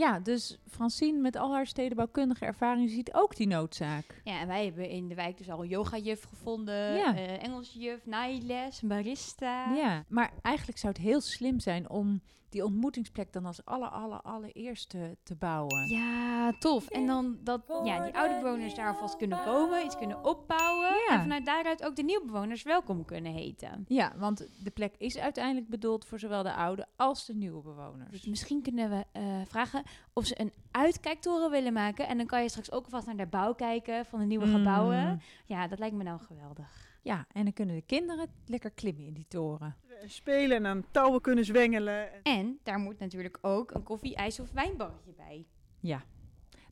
Ja, 0.00 0.18
dus 0.18 0.58
Francine 0.68 1.18
met 1.18 1.36
al 1.36 1.52
haar 1.52 1.66
stedenbouwkundige 1.66 2.44
ervaring 2.44 2.90
ziet 2.90 3.12
ook 3.14 3.36
die 3.36 3.46
noodzaak. 3.46 4.20
Ja, 4.24 4.40
en 4.40 4.46
wij 4.46 4.64
hebben 4.64 4.88
in 4.88 5.08
de 5.08 5.14
wijk 5.14 5.38
dus 5.38 5.50
al 5.50 5.62
een 5.62 5.68
yogajuf 5.68 6.22
gevonden, 6.24 6.94
Ja. 6.94 7.14
eh 7.16 7.42
Engelsjuf, 7.42 8.06
naailes, 8.06 8.82
een 8.82 8.88
barista. 8.88 9.74
Ja, 9.74 10.04
maar 10.08 10.30
eigenlijk 10.42 10.78
zou 10.78 10.92
het 10.92 11.02
heel 11.02 11.20
slim 11.20 11.60
zijn 11.60 11.90
om 11.90 12.20
die 12.50 12.64
ontmoetingsplek 12.64 13.32
dan 13.32 13.46
als 13.46 13.64
aller, 13.64 13.88
aller, 13.88 14.20
allereerste 14.20 15.16
te 15.22 15.34
bouwen. 15.34 15.88
Ja, 15.88 16.52
tof. 16.58 16.88
En 16.88 17.06
dan 17.06 17.38
dat 17.42 17.62
ja, 17.84 18.04
die 18.04 18.14
oude 18.16 18.34
bewoners 18.34 18.74
daar 18.74 18.92
alvast 18.92 19.16
kunnen 19.16 19.38
komen, 19.44 19.84
iets 19.84 19.96
kunnen 19.96 20.24
opbouwen. 20.24 20.88
Ja. 20.88 21.06
En 21.10 21.20
vanuit 21.20 21.46
daaruit 21.46 21.84
ook 21.84 21.96
de 21.96 22.02
nieuwe 22.02 22.26
bewoners 22.26 22.62
welkom 22.62 23.04
kunnen 23.04 23.32
heten. 23.32 23.84
Ja, 23.88 24.12
want 24.16 24.46
de 24.64 24.70
plek 24.70 24.94
is 24.98 25.18
uiteindelijk 25.18 25.68
bedoeld 25.68 26.04
voor 26.04 26.18
zowel 26.18 26.42
de 26.42 26.54
oude 26.54 26.86
als 26.96 27.26
de 27.26 27.34
nieuwe 27.34 27.62
bewoners. 27.62 28.10
Dus 28.10 28.26
misschien 28.26 28.62
kunnen 28.62 28.90
we 28.90 29.04
eh, 29.12 29.22
vragen 29.46 29.82
of 30.12 30.24
ze 30.26 30.40
een 30.40 30.52
uitkijktoren 30.70 31.50
willen 31.50 31.72
maken. 31.72 32.08
En 32.08 32.16
dan 32.16 32.26
kan 32.26 32.42
je 32.42 32.48
straks 32.48 32.72
ook 32.72 32.84
alvast 32.84 33.06
naar 33.06 33.16
de 33.16 33.26
bouw 33.26 33.54
kijken 33.54 34.06
van 34.06 34.18
de 34.18 34.24
nieuwe 34.26 34.46
Mm. 34.46 34.54
gebouwen. 34.56 35.20
Ja, 35.46 35.66
dat 35.68 35.78
lijkt 35.78 35.96
me 35.96 36.02
nou 36.02 36.20
geweldig. 36.20 36.88
Ja, 37.02 37.26
en 37.32 37.42
dan 37.44 37.52
kunnen 37.52 37.74
de 37.74 37.82
kinderen 37.82 38.26
lekker 38.46 38.70
klimmen 38.70 39.04
in 39.06 39.12
die 39.14 39.26
toren. 39.28 39.76
Spelen 40.06 40.56
en 40.56 40.66
aan 40.66 40.84
touwen 40.90 41.20
kunnen 41.20 41.44
zwengelen. 41.44 42.24
En 42.24 42.58
daar 42.62 42.78
moet 42.78 42.98
natuurlijk 42.98 43.38
ook 43.40 43.70
een 43.70 43.82
koffie, 43.82 44.14
ijs 44.16 44.40
of 44.40 44.52
wijnbarretje 44.52 45.12
bij. 45.16 45.46
Ja, 45.80 46.02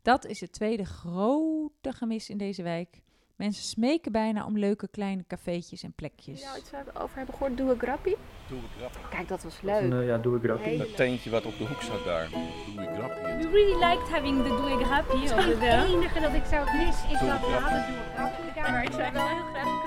dat 0.02 0.24
is 0.26 0.40
het 0.40 0.52
tweede 0.52 0.84
grote 0.84 1.92
gemis 1.92 2.30
in 2.30 2.38
deze 2.38 2.62
wijk. 2.62 3.00
Mensen 3.36 3.64
smeken 3.64 4.12
bijna 4.12 4.46
om 4.46 4.58
leuke 4.58 4.88
kleine 4.88 5.24
cafeetjes 5.26 5.82
en 5.82 5.92
plekjes. 5.92 6.42
Nou, 6.42 6.58
iets 6.58 6.70
waar 6.70 6.84
we 6.84 7.00
over 7.00 7.16
hebben 7.16 7.34
gehoord, 7.34 7.56
doe 7.56 7.70
een 7.70 7.78
grappie. 7.78 8.16
Doe 8.48 8.58
ik 8.58 8.64
grappie. 8.78 9.00
Kijk, 9.10 9.28
dat 9.28 9.42
was 9.42 9.60
leuk. 9.60 9.82
Een, 9.82 9.92
eh, 9.92 10.06
ja, 10.06 10.18
doe 10.18 10.36
ik 10.36 10.42
grappie. 10.42 10.78
Dat 10.78 10.96
tentje 10.96 11.30
wat 11.30 11.46
op 11.46 11.58
de 11.58 11.66
hoek 11.66 11.80
staat 11.80 12.04
daar. 12.04 12.28
Doe 12.30 12.82
ik 12.82 12.88
grappie. 12.88 13.22
We 13.22 13.48
really 13.50 13.84
liked 13.84 14.08
having 14.08 14.42
the 14.42 14.48
doe 14.48 14.70
ik 14.70 14.86
happy 14.86 15.16
Het 15.18 15.32
over 15.32 15.58
there. 15.58 15.86
enige 15.86 16.20
dat 16.20 16.32
ik 16.32 16.44
zou 16.44 16.76
missen 16.76 17.10
is 17.10 17.20
dat 17.20 17.20
we 17.20 17.46
een 17.46 17.62
hadden 17.62 17.86
doe 17.86 17.96
een 17.96 18.14
grappie 18.14 18.52
daar. 18.54 18.70
Maar 18.70 18.84
ik 18.84 18.92
zou 18.92 19.12
wel 19.12 19.26
heel 19.28 19.44
graag 19.52 19.77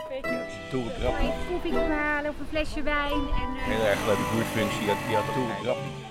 een 0.73 1.34
koffie 1.49 1.71
ophalen 1.71 2.31
of 2.31 2.39
een 2.39 2.45
flesje 2.45 2.81
wijn 2.81 3.12
en... 3.12 3.55
eh, 3.55 3.63
Heel 3.63 3.86
erg 3.86 4.05
leuke 4.05 4.29
buurtfunctie. 4.34 4.88
Grappie. 5.62 6.10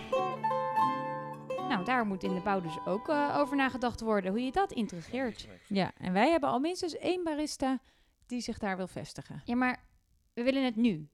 Nou, 1.68 1.84
daar 1.84 2.06
moet 2.06 2.22
in 2.22 2.34
de 2.34 2.40
bouw 2.40 2.60
dus 2.60 2.78
ook 2.86 3.08
eh, 3.08 3.36
over 3.38 3.56
nagedacht 3.56 4.00
worden, 4.00 4.30
hoe 4.30 4.40
je 4.44 4.52
dat 4.52 4.72
integreert. 4.72 5.48
Ja, 5.66 5.92
en 5.98 6.12
wij 6.12 6.30
hebben 6.30 6.48
al 6.50 6.58
minstens 6.58 6.96
één 6.96 7.24
barista 7.24 7.78
die 8.26 8.40
zich 8.40 8.58
daar 8.58 8.76
wil 8.76 8.86
vestigen. 8.86 9.42
Ja, 9.44 9.54
maar 9.56 9.84
we 10.34 10.42
willen 10.42 10.64
het 10.64 10.76
nu. 10.76 11.08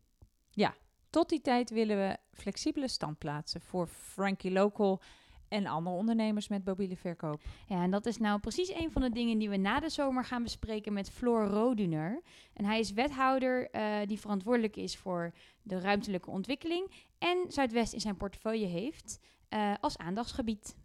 Ja, 0.51 0.75
tot 1.11 1.29
die 1.29 1.41
tijd 1.41 1.71
willen 1.71 1.97
we 1.97 2.17
flexibele 2.33 2.89
standplaatsen 2.89 3.61
voor 3.61 3.87
Frankie 3.87 4.51
Local 4.53 5.01
en 5.49 5.67
andere 5.67 5.97
ondernemers 5.97 6.49
met 6.49 6.65
mobiele 6.65 6.97
verkoop. 6.97 7.41
Ja, 7.67 7.83
en 7.83 7.91
dat 7.91 8.07
is 8.07 8.19
nou 8.19 8.41
precies 8.41 8.75
een 8.75 8.93
van 8.93 9.03
de 9.03 9.11
dingen 9.11 9.39
die 9.39 9.51
we 9.51 9.57
na 9.57 9.81
de 9.81 9.89
zomer 9.89 10.25
gaan 10.25 10.43
bespreken 10.43 10.93
met 10.93 11.11
Floor 11.11 11.45
Roduner. 11.45 12.23
En 12.53 12.65
hij 12.65 12.79
is 12.79 12.93
wethouder 12.93 13.71
eh, 13.71 13.97
die 14.07 14.21
verantwoordelijk 14.21 14.77
is 14.77 14.97
voor 14.97 15.33
de 15.63 15.81
ruimtelijke 15.81 16.31
ontwikkeling 16.31 16.91
en 17.19 17.45
Zuidwest 17.49 17.93
in 17.93 18.01
zijn 18.01 18.17
portefeuille 18.17 18.67
heeft 18.67 19.21
eh, 19.49 19.75
als 19.81 19.99
aandachtsgebied. 19.99 20.77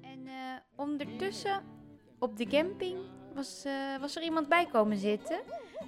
En 0.00 0.26
eh, 0.26 0.32
ondertussen 0.76 1.62
op 2.18 2.36
de 2.36 2.46
camping 2.46 2.98
was, 3.34 3.64
eh, 3.64 3.98
was 4.00 4.16
er 4.16 4.22
iemand 4.22 4.48
bij 4.48 4.66
komen 4.66 4.96
zitten. 4.96 5.40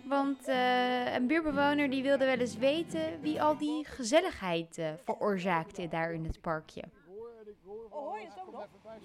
Want 0.04 0.48
eh, 0.48 1.14
een 1.14 1.26
buurbewoner 1.26 1.90
die 1.90 2.02
wilde 2.02 2.24
wel 2.24 2.36
eens 2.38 2.56
weten 2.56 3.20
wie 3.20 3.42
al 3.42 3.56
die 3.56 3.84
gezelligheid 3.84 4.78
eh, 4.78 4.88
veroorzaakte 5.04 5.88
daar 5.88 6.12
in 6.12 6.24
het 6.24 6.40
parkje. 6.40 6.82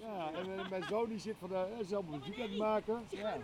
Ja, 0.00 0.30
en 0.38 0.58
eh, 0.58 0.70
mijn 0.70 0.82
zoon 0.88 1.08
die 1.08 1.18
zit 1.18 1.34
van 1.38 1.48
de, 1.48 1.64
zelf 1.86 2.04
muziek 2.06 2.40
aan 2.40 2.48
het 2.48 2.58
maken. 2.58 3.02
Ja, 3.08 3.34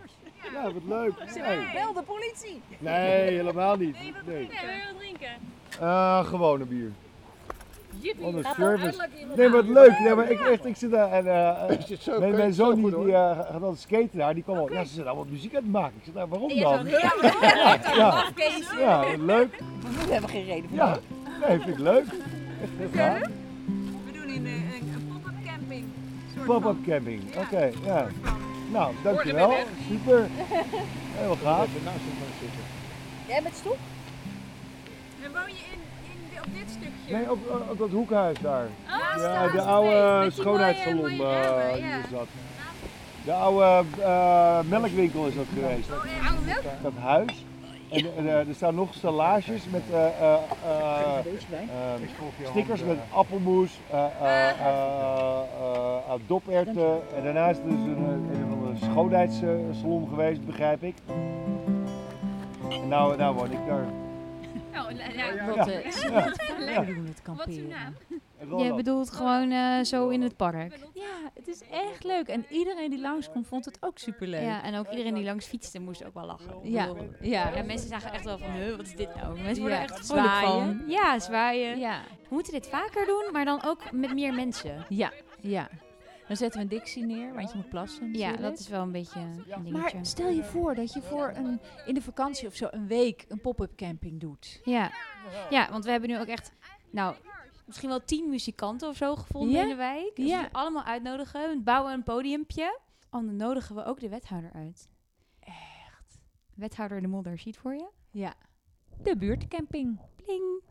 ja 0.53 0.71
wat 0.73 0.83
leuk. 0.83 1.35
Nee. 1.35 1.71
Bel 1.73 1.93
de 1.93 2.03
politie. 2.03 2.61
Nee, 2.79 3.31
helemaal 3.31 3.75
niet. 3.75 3.93
Nee, 3.99 4.13
wat 4.13 4.21
Nee. 4.25 4.47
drinken? 4.47 4.65
Wil 4.67 4.75
je 4.75 4.83
wat 4.91 4.99
drinken? 4.99 5.31
Eh, 5.79 6.25
gewone 6.25 6.65
bier. 6.65 6.91
Jippie. 7.99 8.43
Gaat 8.43 8.57
wel 8.57 8.77
service. 8.77 9.07
Nee, 9.35 9.49
wat 9.49 9.65
leuk. 9.65 9.99
Nee, 9.99 10.15
maar 10.15 10.31
ik, 10.31 10.39
echt, 10.39 10.65
ik 10.65 10.75
zit 10.75 10.91
daar 10.91 11.11
en 11.11 11.27
eh, 11.27 11.79
zit 11.87 12.05
mijn, 12.19 12.31
zo 12.31 12.37
mijn 12.37 12.53
zoon 12.53 12.75
die, 12.75 12.91
goed, 12.91 13.05
die 13.05 13.13
eh, 13.13 13.37
gaat 13.37 13.61
altijd 13.61 13.79
skaten 13.79 14.17
daar. 14.17 14.33
Die 14.33 14.43
kwam 14.43 14.57
al, 14.57 14.71
ja, 14.71 14.83
ze 14.83 14.93
zijn 14.93 15.07
allemaal 15.07 15.25
muziek 15.29 15.55
aan 15.55 15.61
het 15.63 15.71
maken. 15.71 15.93
Ik 15.97 16.03
zeg, 16.05 16.13
nou, 16.13 16.29
waarom 16.29 16.49
dan? 16.49 16.57
zo, 16.57 16.89
ja, 16.89 17.13
ja, 17.95 18.23
ja, 18.79 19.03
leuk. 19.17 19.57
We 20.05 20.11
hebben 20.11 20.29
geen 20.29 20.45
reden 20.45 20.69
voor. 20.69 20.77
Ja, 20.77 20.97
nee, 21.47 21.59
vind 21.59 21.69
ik 21.69 21.79
leuk. 21.79 22.05
Echt. 22.95 23.27
We 24.05 24.11
doen 24.13 24.29
in 24.29 24.45
een, 24.45 24.65
een 24.73 25.07
pop-up 25.13 25.35
camping. 25.45 25.85
Pop-up 26.45 26.85
camping, 26.85 27.21
oké, 27.37 27.71
ja. 27.85 28.07
Nou, 28.71 28.93
dankjewel. 29.03 29.53
Super. 29.89 30.27
Heel 31.15 31.37
gaaf. 31.43 31.67
Jij 33.27 33.41
met 33.41 33.55
stoep? 33.55 33.77
En 35.23 35.31
woon 35.31 35.47
je 35.47 35.63
in, 35.71 35.79
op 36.45 36.53
dit 36.53 36.69
stukje? 36.69 37.15
Nee, 37.17 37.31
op, 37.31 37.39
op 37.71 37.77
dat 37.77 37.89
hoekhuis 37.89 38.37
daar. 38.41 38.67
Ah, 38.87 38.99
ja, 38.99 39.17
Straat 39.17 39.51
de 39.51 39.61
oude 39.61 40.31
schoonheidssalon 40.31 40.99
mooie- 41.01 41.15
mooie 41.15 41.41
ramen, 41.41 41.71
eh, 41.71 41.79
ja. 41.79 41.85
hier 41.85 42.05
zat. 42.11 42.27
De 43.25 43.33
oude 43.33 43.83
eh, 44.01 44.59
melkwinkel 44.69 45.25
is 45.27 45.35
dat 45.35 45.45
geweest. 45.53 45.89
Oh, 45.91 45.97
ja. 46.21 46.27
Oude 46.29 46.45
melk? 46.45 46.63
Dat 46.81 46.93
huis. 47.01 47.45
En, 47.89 48.05
eh, 48.27 48.47
er 48.47 48.55
staan 48.55 48.75
nog 48.75 48.93
stellages 48.93 49.63
met 49.69 49.81
eh, 49.91 50.05
eh, 50.05 50.33
eh, 50.65 51.17
eh, 51.19 52.47
stickers 52.49 52.83
met 52.83 52.97
appelmoes, 53.13 53.79
eh, 53.89 53.99
eh, 54.21 54.49
eh, 54.49 54.49
eh, 54.59 55.41
eh, 56.07 56.13
doperwten. 56.27 56.99
En 57.17 57.23
daarnaast 57.23 57.59
is 57.59 57.73
er 57.73 57.97
een, 57.97 58.29
een, 58.33 58.45
of 58.47 58.53
andere 58.53 58.75
schoonheidssalon 58.91 60.07
geweest, 60.09 60.45
begrijp 60.45 60.83
ik. 60.83 60.95
En 62.69 62.87
nou, 62.87 63.17
nou 63.17 63.35
woon 63.35 63.51
ik 63.51 63.65
daar. 63.67 63.85
Ja, 64.71 65.45
Lotte, 65.47 65.71
Ja. 65.71 65.77
ik 65.79 65.91
zie 65.91 66.11
Ja. 66.11 66.23
het 66.23 66.41
verleden 66.43 66.73
Ja. 66.73 66.81
doen 66.93 67.03
met 67.03 67.21
Wat 67.37 67.47
is 67.47 67.57
uw 67.57 67.67
naam? 67.67 67.93
Je 68.63 68.73
bedoelt 68.73 69.11
gewoon 69.11 69.51
eh, 69.51 69.81
zo 69.83 70.09
in 70.09 70.21
het 70.21 70.35
park. 70.35 70.79
Ja, 70.93 71.03
het 71.33 71.47
is 71.47 71.61
echt 71.71 72.03
leuk. 72.03 72.27
En 72.27 72.45
iedereen 72.49 72.89
die 72.89 73.01
langskomt 73.01 73.47
vond 73.47 73.65
het 73.65 73.77
ook 73.79 73.97
superleuk. 73.97 74.41
Ja, 74.41 74.63
en 74.63 74.75
ook 74.77 74.89
iedereen 74.89 75.13
die 75.13 75.23
langs 75.23 75.45
fietste 75.45 75.79
moest 75.79 76.05
ook 76.05 76.13
wel 76.13 76.25
lachen. 76.25 76.53
Ja, 76.63 76.87
ja. 77.21 77.51
ja, 77.55 77.63
mensen 77.63 77.87
zagen 77.89 78.11
echt 78.13 78.23
wel 78.23 78.37
van, 78.37 78.51
huh, 78.51 78.75
wat 78.75 78.85
is 78.85 78.95
dit 78.95 79.15
nou? 79.15 79.41
Mensen 79.41 79.61
worden 79.61 79.79
Ja, 79.79 79.83
er 79.85 79.91
echt 79.91 80.05
vrolijk 80.05 80.27
zwaaien. 80.27 80.83
Ja, 80.87 81.19
zwaaien. 81.19 81.79
Ja. 81.79 81.99
We 82.21 82.27
moeten 82.29 82.53
dit 82.53 82.67
vaker 82.67 83.05
doen, 83.05 83.29
maar 83.31 83.45
dan 83.45 83.61
ook 83.65 83.91
met 83.91 84.13
meer 84.13 84.33
mensen. 84.33 84.85
Ja, 84.89 85.11
ja. 85.39 85.67
Dan 86.31 86.39
zetten 86.39 86.59
we 86.59 86.65
een 86.65 86.79
dictie 86.79 87.05
neer, 87.05 87.33
want 87.33 87.51
je 87.51 87.57
moet 87.57 87.69
plassen. 87.69 88.05
Ja, 88.05 88.11
natuurlijk. 88.11 88.41
dat 88.41 88.59
is 88.59 88.67
wel 88.67 88.81
een 88.81 88.91
beetje 88.91 89.19
een 89.19 89.43
dingetje. 89.63 89.71
Maar 89.71 90.05
stel 90.05 90.29
je 90.29 90.43
voor 90.43 90.75
dat 90.75 90.93
je 90.93 91.01
voor 91.01 91.31
een, 91.35 91.59
in 91.85 91.93
de 91.93 92.01
vakantie 92.01 92.47
of 92.47 92.55
zo 92.55 92.67
een 92.71 92.87
week 92.87 93.25
een 93.27 93.41
pop-up 93.41 93.75
camping 93.75 94.19
doet. 94.19 94.61
Ja. 94.63 94.91
ja, 95.49 95.71
want 95.71 95.85
we 95.85 95.91
hebben 95.91 96.09
nu 96.09 96.19
ook 96.19 96.27
echt, 96.27 96.51
nou, 96.89 97.15
misschien 97.65 97.89
wel 97.89 98.03
tien 98.03 98.29
muzikanten 98.29 98.89
of 98.89 98.95
zo 98.95 99.15
gevonden 99.15 99.55
Ja? 99.55 99.61
in 99.61 99.67
de 99.67 99.75
wijk. 99.75 100.15
Dus 100.15 100.29
Ja. 100.29 100.39
die 100.41 100.49
allemaal 100.51 100.83
uitnodigen. 100.83 101.49
We 101.49 101.61
bouwen 101.63 101.93
een 101.93 102.03
podiumpje. 102.03 102.79
Oh, 103.09 103.25
dan 103.25 103.35
nodigen 103.35 103.75
we 103.75 103.83
ook 103.85 103.99
de 103.99 104.09
wethouder 104.09 104.51
uit. 104.53 104.89
Echt. 105.39 106.19
Wethouder 106.55 107.01
de 107.01 107.07
Modder, 107.07 107.39
ziet 107.39 107.57
voor 107.57 107.73
je? 107.73 107.89
Ja. 108.11 108.33
De 109.03 109.17
buurtcamping. 109.17 109.99
Pling. 110.15 110.61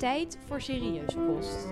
Tijd 0.00 0.38
voor 0.44 0.60
serieuze 0.60 1.18
kost. 1.26 1.68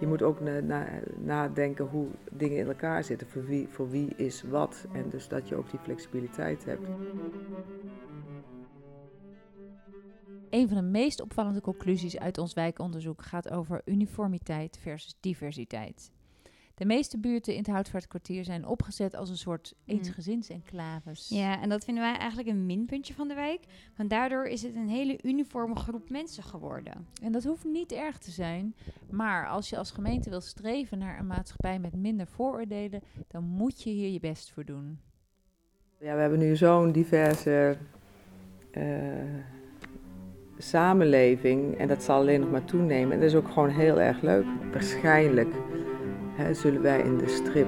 Je 0.00 0.06
moet 0.06 0.22
ook 0.22 0.40
na- 0.40 0.60
na- 0.60 1.00
nadenken 1.18 1.84
hoe 1.84 2.08
dingen 2.32 2.56
in 2.58 2.66
elkaar 2.66 3.04
zitten. 3.04 3.28
Voor 3.28 3.44
wie, 3.44 3.68
voor 3.68 3.90
wie 3.90 4.14
is 4.16 4.42
wat. 4.42 4.86
En 4.92 5.10
dus 5.10 5.28
dat 5.28 5.48
je 5.48 5.54
ook 5.56 5.70
die 5.70 5.80
flexibiliteit 5.80 6.64
hebt. 6.64 6.88
Een 10.50 10.68
van 10.68 10.76
de 10.76 10.82
meest 10.82 11.20
opvallende 11.20 11.60
conclusies 11.60 12.18
uit 12.18 12.38
ons 12.38 12.52
wijkonderzoek 12.54 13.22
gaat 13.22 13.50
over 13.50 13.82
uniformiteit 13.84 14.78
versus 14.80 15.16
diversiteit. 15.20 16.10
De 16.78 16.84
meeste 16.84 17.18
buurten 17.18 17.52
in 17.52 17.58
het 17.58 17.68
Houtvaartkwartier 17.68 18.44
zijn 18.44 18.66
opgezet 18.66 19.14
als 19.14 19.30
een 19.30 19.36
soort 19.36 19.74
eensgezinsenclaves. 19.84 21.28
Ja, 21.28 21.60
en 21.60 21.68
dat 21.68 21.84
vinden 21.84 22.02
wij 22.02 22.16
eigenlijk 22.16 22.48
een 22.48 22.66
minpuntje 22.66 23.14
van 23.14 23.28
de 23.28 23.34
wijk. 23.34 23.60
Want 23.96 24.10
daardoor 24.10 24.46
is 24.46 24.62
het 24.62 24.74
een 24.74 24.88
hele 24.88 25.18
uniforme 25.22 25.74
groep 25.74 26.10
mensen 26.10 26.42
geworden. 26.42 27.06
En 27.22 27.32
dat 27.32 27.44
hoeft 27.44 27.64
niet 27.64 27.92
erg 27.92 28.18
te 28.18 28.30
zijn, 28.30 28.74
maar 29.10 29.48
als 29.48 29.68
je 29.68 29.76
als 29.76 29.90
gemeente 29.90 30.30
wil 30.30 30.40
streven 30.40 30.98
naar 30.98 31.18
een 31.18 31.26
maatschappij 31.26 31.78
met 31.78 31.94
minder 31.94 32.26
vooroordelen, 32.26 33.02
dan 33.28 33.44
moet 33.44 33.82
je 33.82 33.90
hier 33.90 34.10
je 34.10 34.20
best 34.20 34.50
voor 34.50 34.64
doen. 34.64 35.00
Ja, 36.00 36.14
we 36.14 36.20
hebben 36.20 36.38
nu 36.38 36.56
zo'n 36.56 36.92
diverse 36.92 37.76
eh, 38.70 38.84
samenleving 40.58 41.76
en 41.76 41.88
dat 41.88 42.02
zal 42.02 42.20
alleen 42.20 42.40
nog 42.40 42.50
maar 42.50 42.64
toenemen. 42.64 43.12
En 43.12 43.20
dat 43.20 43.28
is 43.28 43.34
ook 43.34 43.48
gewoon 43.48 43.70
heel 43.70 44.00
erg 44.00 44.22
leuk. 44.22 44.46
Waarschijnlijk 44.72 45.54
zullen 46.52 46.82
wij 46.82 47.00
in 47.00 47.16
de 47.16 47.28
strip, 47.28 47.66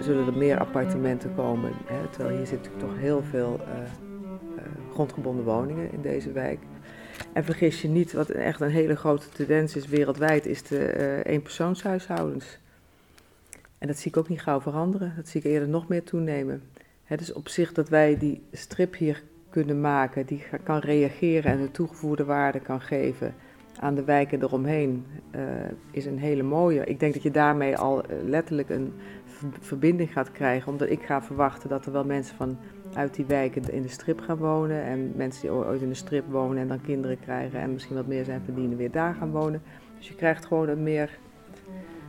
zullen 0.00 0.26
er 0.26 0.36
meer 0.36 0.58
appartementen 0.58 1.34
komen. 1.34 1.72
Terwijl 2.10 2.36
hier 2.36 2.46
zit 2.46 2.62
natuurlijk 2.62 2.84
toch 2.84 2.98
heel 2.98 3.22
veel 3.22 3.60
eh, 3.60 3.82
eh, 3.82 4.64
grondgebonden 4.92 5.44
woningen 5.44 5.92
in 5.92 6.02
deze 6.02 6.32
wijk. 6.32 6.58
En 7.32 7.44
vergis 7.44 7.82
je 7.82 7.88
niet, 7.88 8.12
wat 8.12 8.28
echt 8.28 8.60
een 8.60 8.70
hele 8.70 8.96
grote 8.96 9.28
tendens 9.28 9.76
is 9.76 9.86
wereldwijd, 9.86 10.46
is 10.46 10.62
de 10.62 10.84
eh 10.84 11.32
eenpersoonshuishoudens. 11.32 12.58
En 13.78 13.86
dat 13.86 13.98
zie 13.98 14.10
ik 14.10 14.16
ook 14.16 14.28
niet 14.28 14.42
gauw 14.42 14.60
veranderen. 14.60 15.12
Dat 15.16 15.28
zie 15.28 15.40
ik 15.40 15.46
eerder 15.46 15.68
nog 15.68 15.88
meer 15.88 16.02
toenemen. 16.02 16.62
Het 17.04 17.20
is 17.20 17.32
op 17.32 17.48
zich 17.48 17.72
dat 17.72 17.88
wij 17.88 18.18
die 18.18 18.42
strip 18.52 18.96
hier 18.96 19.22
kunnen 19.50 19.80
maken, 19.80 20.26
die 20.26 20.44
kan 20.62 20.78
reageren 20.78 21.52
en 21.52 21.58
een 21.58 21.70
toegevoegde 21.70 22.24
waarde 22.24 22.60
kan 22.60 22.80
geven 22.80 23.34
aan 23.82 23.94
de 23.94 24.04
wijken 24.04 24.42
eromheen, 24.42 25.04
eh, 25.30 25.40
is 25.90 26.06
een 26.06 26.18
hele 26.18 26.42
mooie. 26.42 26.84
Ik 26.84 27.00
denk 27.00 27.12
dat 27.14 27.22
je 27.22 27.30
daarmee 27.30 27.76
al 27.76 28.02
eh, 28.02 28.16
letterlijk 28.24 28.68
een 28.70 28.92
ver- 29.24 29.48
verbinding 29.60 30.12
gaat 30.12 30.32
krijgen, 30.32 30.72
omdat 30.72 30.90
ik 30.90 31.02
ga 31.02 31.22
verwachten 31.22 31.68
dat 31.68 31.86
er 31.86 31.92
wel 31.92 32.04
mensen 32.04 32.36
van 32.36 32.56
uit 32.94 33.14
die 33.14 33.24
wijken 33.24 33.72
in 33.72 33.82
de 33.82 33.88
strip 33.88 34.20
gaan 34.20 34.36
wonen 34.36 34.82
en 34.82 35.12
mensen 35.16 35.40
die 35.42 35.50
ooit 35.52 35.82
in 35.82 35.88
de 35.88 35.94
strip 35.94 36.24
wonen 36.30 36.58
en 36.62 36.68
dan 36.68 36.80
kinderen 36.80 37.20
krijgen 37.20 37.60
en 37.60 37.72
misschien 37.72 37.96
wat 37.96 38.06
meer 38.06 38.24
zijn 38.24 38.40
verdienen 38.44 38.76
weer 38.76 38.90
daar 38.90 39.14
gaan 39.14 39.30
wonen. 39.30 39.62
Dus 39.98 40.08
je 40.08 40.14
krijgt 40.14 40.44
gewoon 40.44 40.68
een 40.68 40.82
meer 40.82 41.18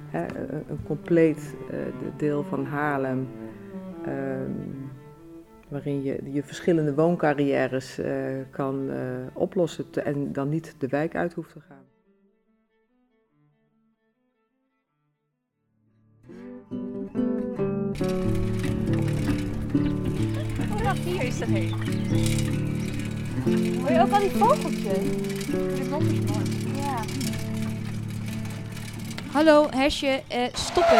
hè, 0.09 0.25
een 0.69 0.83
compleet 0.87 1.55
eh, 1.69 1.75
de- 1.75 2.15
deel 2.17 2.43
van 2.43 2.65
Haarlem. 2.65 3.27
ehm, 4.05 4.51
waarin 5.67 6.03
je 6.03 6.31
je 6.31 6.43
verschillende 6.43 6.93
wooncarrières 6.93 7.99
eh, 7.99 8.15
kan 8.49 8.91
eh, 8.91 8.97
oplossen 9.33 9.85
en 10.03 10.33
dan 10.33 10.49
niet 10.49 10.75
de 10.77 10.87
wijk 10.87 11.15
uit 11.15 11.33
hoeft 11.33 11.51
te 11.51 11.59
gaan. 11.59 11.85
Wacht, 20.83 20.99
hier 20.99 21.23
is 21.23 21.41
er 21.41 21.47
heen. 21.47 21.73
Hoor 23.79 23.91
je 23.91 24.01
ook 24.01 24.11
al 24.11 24.19
die 24.19 24.29
vogeltjes? 24.29 25.45
De 25.77 25.87
wondersman. 25.89 26.43
Ja. 26.43 26.62
Hallo, 29.33 29.67
hesje, 29.69 30.23
eh, 30.27 30.43
stoppen. 30.53 30.97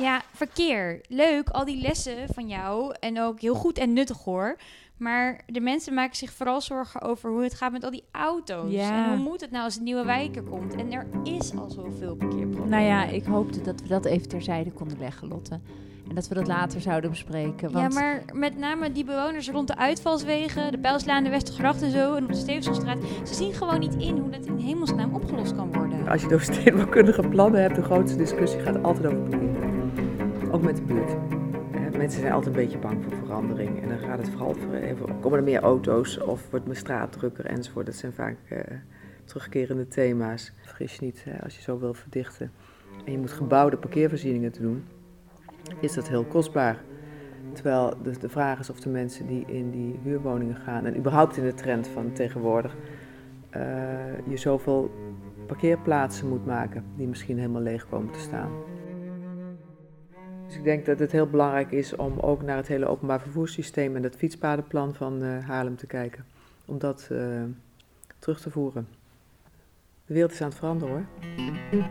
Ja, 0.00 0.22
verkeer. 0.32 1.00
Leuk, 1.08 1.48
al 1.48 1.64
die 1.64 1.80
lessen 1.80 2.16
van 2.34 2.48
jou. 2.48 2.94
En 3.00 3.20
ook 3.20 3.40
heel 3.40 3.54
goed 3.54 3.78
en 3.78 3.92
nuttig 3.92 4.24
hoor. 4.24 4.56
Maar 4.96 5.40
de 5.46 5.60
mensen 5.60 5.94
maken 5.94 6.16
zich 6.16 6.32
vooral 6.32 6.60
zorgen 6.60 7.02
over 7.02 7.30
hoe 7.30 7.42
het 7.42 7.54
gaat 7.54 7.72
met 7.72 7.84
al 7.84 7.90
die 7.90 8.04
auto's. 8.10 8.72
Ja. 8.72 9.04
En 9.04 9.10
hoe 9.10 9.28
moet 9.28 9.40
het 9.40 9.50
nou 9.50 9.64
als 9.64 9.76
een 9.76 9.82
nieuwe 9.82 10.04
wijk 10.04 10.36
er 10.36 10.42
komt? 10.42 10.74
En 10.74 10.92
er 10.92 11.06
is 11.24 11.56
al 11.56 11.70
zoveel 11.70 12.16
parkeerproblemen. 12.16 12.68
Nou 12.68 12.84
ja, 12.84 13.04
ik 13.04 13.24
hoopte 13.24 13.60
dat 13.60 13.80
we 13.80 13.88
dat 13.88 14.04
even 14.04 14.28
terzijde 14.28 14.72
konden 14.72 14.98
leggen, 14.98 15.28
Lotte. 15.28 15.60
En 16.08 16.14
dat 16.14 16.28
we 16.28 16.34
dat 16.34 16.46
later 16.46 16.80
zouden 16.80 17.10
bespreken. 17.10 17.72
Want 17.72 17.94
Ja, 17.94 18.00
maar 18.00 18.22
met 18.32 18.56
name 18.58 18.92
die 18.92 19.04
bewoners 19.04 19.50
rond 19.50 19.66
de 19.68 19.76
uitvalswegen, 19.76 20.72
de 20.72 20.78
Pijlslaan, 20.78 21.24
de 21.24 21.30
Westergracht 21.30 21.82
en 21.82 21.90
zo, 21.90 22.14
en 22.14 22.22
op 22.24 22.28
de 22.32 22.36
Stevensonstraat, 22.36 22.98
ze 23.24 23.34
zien 23.34 23.52
gewoon 23.52 23.78
niet 23.80 23.94
in 23.94 24.18
hoe 24.18 24.30
dat 24.30 24.46
in 24.46 24.56
hemelsnaam 24.56 25.14
opgelost 25.14 25.56
kan 25.56 25.72
worden. 25.72 26.08
Als 26.08 26.22
je 26.22 26.28
door 26.28 26.40
stedenbouwkundige 26.40 27.28
plannen 27.28 27.60
hebt, 27.62 27.74
de 27.74 27.82
grootste 27.82 28.18
discussie 28.18 28.60
gaat 28.60 28.82
altijd 28.82 29.06
over 29.06 29.18
parkeren. 29.18 29.90
Ook 30.52 30.62
met 30.62 30.76
de 30.76 30.82
buurt. 30.82 31.10
Eh, 31.72 31.96
Mensen 31.98 32.20
zijn 32.20 32.32
altijd 32.32 32.56
een 32.56 32.62
beetje 32.62 32.78
bang 32.78 33.04
voor 33.04 33.16
verandering. 33.16 33.82
En 33.82 33.88
dan 33.88 33.98
gaat 33.98 34.18
het 34.18 34.30
vooral 34.30 34.54
voor 34.54 34.74
even, 34.74 35.20
komen 35.20 35.38
er 35.38 35.44
meer 35.44 35.60
auto's 35.60 36.20
of 36.20 36.50
wordt 36.50 36.64
mijn 36.66 36.78
straat 36.78 37.12
drukker 37.12 37.44
enzovoort. 37.46 37.86
Dat 37.86 37.94
zijn 37.94 38.12
vaak 38.12 38.36
eh, 38.48 38.58
terugkerende 39.24 39.88
thema's. 39.88 40.52
Vergis 40.60 40.94
je 40.94 41.04
niet, 41.04 41.24
hè, 41.24 41.42
als 41.42 41.56
je 41.56 41.62
zo 41.62 41.78
wil 41.78 41.94
verdichten 41.94 42.52
en 43.04 43.12
je 43.12 43.18
moet 43.18 43.32
gebouwde 43.32 43.76
parkeervoorzieningen 43.76 44.52
te 44.52 44.60
doen, 44.62 44.84
is 45.80 45.94
dat 45.94 46.08
heel 46.08 46.24
kostbaar. 46.24 46.82
Terwijl 47.52 47.94
de, 48.02 48.18
de 48.18 48.28
vraag 48.28 48.58
is 48.58 48.70
of 48.70 48.80
de 48.80 48.88
mensen 48.88 49.26
die 49.26 49.44
in 49.46 49.70
die 49.70 50.00
huurwoningen 50.02 50.56
gaan, 50.56 50.86
en 50.86 50.96
überhaupt 50.96 51.36
in 51.36 51.44
de 51.44 51.54
trend 51.54 51.88
van 51.88 52.12
tegenwoordig, 52.12 52.76
eh, 53.50 54.28
je 54.28 54.36
zoveel 54.36 54.90
parkeerplaatsen 55.46 56.28
moet 56.28 56.46
maken 56.46 56.84
die 56.96 57.08
misschien 57.08 57.38
helemaal 57.38 57.62
leeg 57.62 57.88
komen 57.88 58.12
te 58.12 58.18
staan. 58.18 58.50
Dus 60.46 60.56
ik 60.56 60.64
denk 60.64 60.86
dat 60.86 60.98
het 60.98 61.12
heel 61.12 61.30
belangrijk 61.30 61.70
is 61.70 61.96
om 61.96 62.18
ook 62.18 62.42
naar 62.42 62.56
het 62.56 62.68
hele 62.68 62.86
openbaar 62.86 63.20
vervoerssysteem 63.20 63.96
en 63.96 64.02
dat 64.02 64.16
fietspadenplan 64.16 64.94
van 64.94 65.22
eh, 65.22 65.46
Haarlem 65.48 65.76
te 65.76 65.86
kijken. 65.86 66.24
Om 66.64 66.78
dat 66.78 67.08
eh, 67.10 67.42
terug 68.18 68.40
te 68.40 68.50
voeren. 68.50 68.88
De 70.06 70.14
wereld 70.14 70.32
is 70.32 70.40
aan 70.40 70.48
het 70.48 70.58
veranderen 70.58 71.08
hoor. 71.70 71.86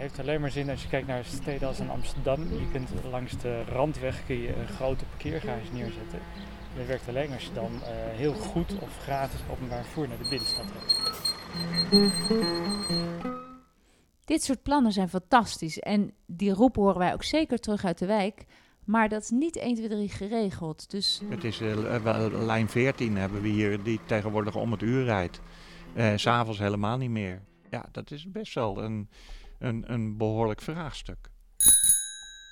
Het 0.00 0.08
heeft 0.08 0.28
alleen 0.28 0.40
maar 0.40 0.50
zin 0.50 0.70
als 0.70 0.82
je 0.82 0.88
kijkt 0.88 1.06
naar 1.06 1.24
steden 1.24 1.68
als 1.68 1.80
in 1.80 1.90
Amsterdam. 1.90 2.42
Je 2.42 2.68
kunt 2.72 2.90
langs 3.10 3.38
de 3.38 3.64
randweg 3.64 4.26
kun 4.26 4.36
je 4.40 4.56
een 4.56 4.68
grote 4.68 5.04
parkeergarage 5.04 5.72
neerzetten. 5.72 6.18
Dat 6.76 6.86
werkt 6.86 7.08
alleen 7.08 7.32
als 7.32 7.44
je 7.44 7.52
dan 7.52 7.70
eh, 7.82 7.88
heel 7.92 8.32
goed 8.32 8.78
of 8.78 8.98
gratis 9.02 9.40
openbaar 9.50 9.84
vervoer 9.84 10.08
naar 10.08 10.18
de 10.18 10.28
binnenstad 10.28 10.64
hebt. 10.72 10.98
Dit 14.24 14.42
soort 14.42 14.62
plannen 14.62 14.92
zijn 14.92 15.08
fantastisch 15.08 15.78
en 15.78 16.12
die 16.26 16.52
roep 16.52 16.76
horen 16.76 16.98
wij 16.98 17.12
ook 17.12 17.24
zeker 17.24 17.58
terug 17.58 17.84
uit 17.84 17.98
de 17.98 18.06
wijk. 18.06 18.44
Maar 18.84 19.08
dat 19.08 19.22
is 19.22 19.30
niet 19.30 19.56
1, 19.56 19.74
2, 19.74 19.88
3 19.88 20.08
geregeld. 20.08 20.90
Dus 20.90 21.20
Het 21.28 21.44
is 21.44 21.60
eh, 21.60 21.96
wel- 21.96 22.30
lijn 22.30 22.68
14 22.68 23.16
hebben 23.16 23.42
we 23.42 23.48
hier, 23.48 23.82
die 23.82 24.00
tegenwoordig 24.06 24.56
om 24.56 24.72
het 24.72 24.82
uur 24.82 25.04
rijdt. 25.04 25.40
Eh, 25.94 26.12
S 26.16 26.22
S'avonds 26.22 26.58
helemaal 26.58 26.96
niet 26.96 27.10
meer. 27.10 27.42
Ja, 27.70 27.88
dat 27.92 28.10
is 28.10 28.30
best 28.30 28.54
wel 28.54 28.82
een, 28.82 29.08
een, 29.60 29.92
een 29.92 30.16
behoorlijk 30.16 30.60
vraagstuk. 30.60 31.30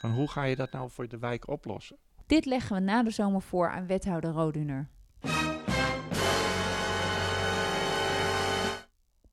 Van 0.01 0.11
hoe 0.11 0.31
ga 0.31 0.43
je 0.43 0.57
dat 0.57 0.73
nou 0.73 0.91
voor 0.91 1.09
de 1.09 1.19
wijk 1.19 1.49
oplossen? 1.49 1.99
dit 2.29 2.45
leggen 2.45 2.77
we 2.77 2.83
na 2.83 3.03
de 3.03 3.11
zomer 3.11 3.43
voor 3.43 3.71
aan 3.71 3.87
wethouder 3.87 4.31
Roduner. 4.31 4.89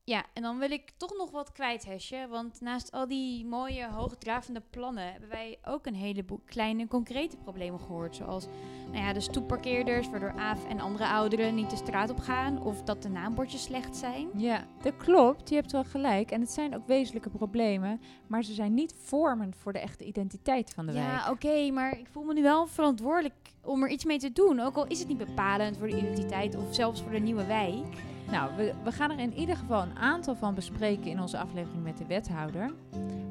Ja, 0.07 0.25
en 0.33 0.41
dan 0.41 0.57
wil 0.57 0.71
ik 0.71 0.91
toch 0.97 1.17
nog 1.17 1.31
wat 1.31 1.51
kwijt, 1.51 1.85
Hesje. 1.85 2.27
Want 2.29 2.61
naast 2.61 2.91
al 2.91 3.07
die 3.07 3.45
mooie, 3.45 3.87
hoogdravende 3.87 4.61
plannen 4.69 5.11
hebben 5.11 5.29
wij 5.29 5.57
ook 5.63 5.85
een 5.85 5.95
heleboel 5.95 6.41
kleine, 6.45 6.87
concrete 6.87 7.37
problemen 7.37 7.79
gehoord. 7.79 8.15
Zoals 8.15 8.47
nou 8.91 8.97
ja, 8.97 9.13
de 9.13 9.19
stoepparkeerders, 9.19 10.09
waardoor 10.09 10.33
Aaf 10.37 10.65
en 10.65 10.79
andere 10.79 11.07
ouderen 11.07 11.55
niet 11.55 11.69
de 11.69 11.75
straat 11.75 12.09
op 12.09 12.19
gaan. 12.19 12.63
Of 12.63 12.83
dat 12.83 13.01
de 13.01 13.09
naambordjes 13.09 13.63
slecht 13.63 13.95
zijn. 13.95 14.29
Ja, 14.35 14.67
dat 14.81 14.97
klopt. 14.97 15.49
Je 15.49 15.55
hebt 15.55 15.71
wel 15.71 15.83
gelijk. 15.83 16.31
En 16.31 16.41
het 16.41 16.51
zijn 16.51 16.75
ook 16.75 16.87
wezenlijke 16.87 17.29
problemen. 17.29 18.01
Maar 18.27 18.43
ze 18.43 18.53
zijn 18.53 18.73
niet 18.73 18.93
vormend 18.97 19.55
voor 19.55 19.73
de 19.73 19.79
echte 19.79 20.05
identiteit 20.05 20.73
van 20.73 20.85
de 20.85 20.93
wijk. 20.93 21.05
Ja, 21.05 21.31
oké, 21.31 21.71
maar 21.71 21.99
ik 21.99 22.07
voel 22.07 22.23
me 22.23 22.33
nu 22.33 22.41
wel 22.41 22.67
verantwoordelijk 22.67 23.35
om 23.63 23.83
er 23.83 23.89
iets 23.89 24.05
mee 24.05 24.19
te 24.19 24.31
doen. 24.31 24.59
Ook 24.59 24.75
al 24.75 24.87
is 24.87 24.99
het 24.99 25.07
niet 25.07 25.17
bepalend 25.17 25.77
voor 25.77 25.87
de 25.87 25.97
identiteit 25.97 26.55
of 26.55 26.75
zelfs 26.75 27.01
voor 27.01 27.11
de 27.11 27.19
nieuwe 27.19 27.45
wijk. 27.45 28.13
Nou, 28.31 28.55
we, 28.55 28.73
we 28.83 28.91
gaan 28.91 29.11
er 29.11 29.19
in 29.19 29.33
ieder 29.33 29.57
geval 29.57 29.81
een 29.81 29.97
aantal 29.97 30.35
van 30.35 30.55
bespreken 30.55 31.05
in 31.05 31.21
onze 31.21 31.37
aflevering 31.37 31.83
met 31.83 31.97
de 31.97 32.05
wethouder. 32.05 32.73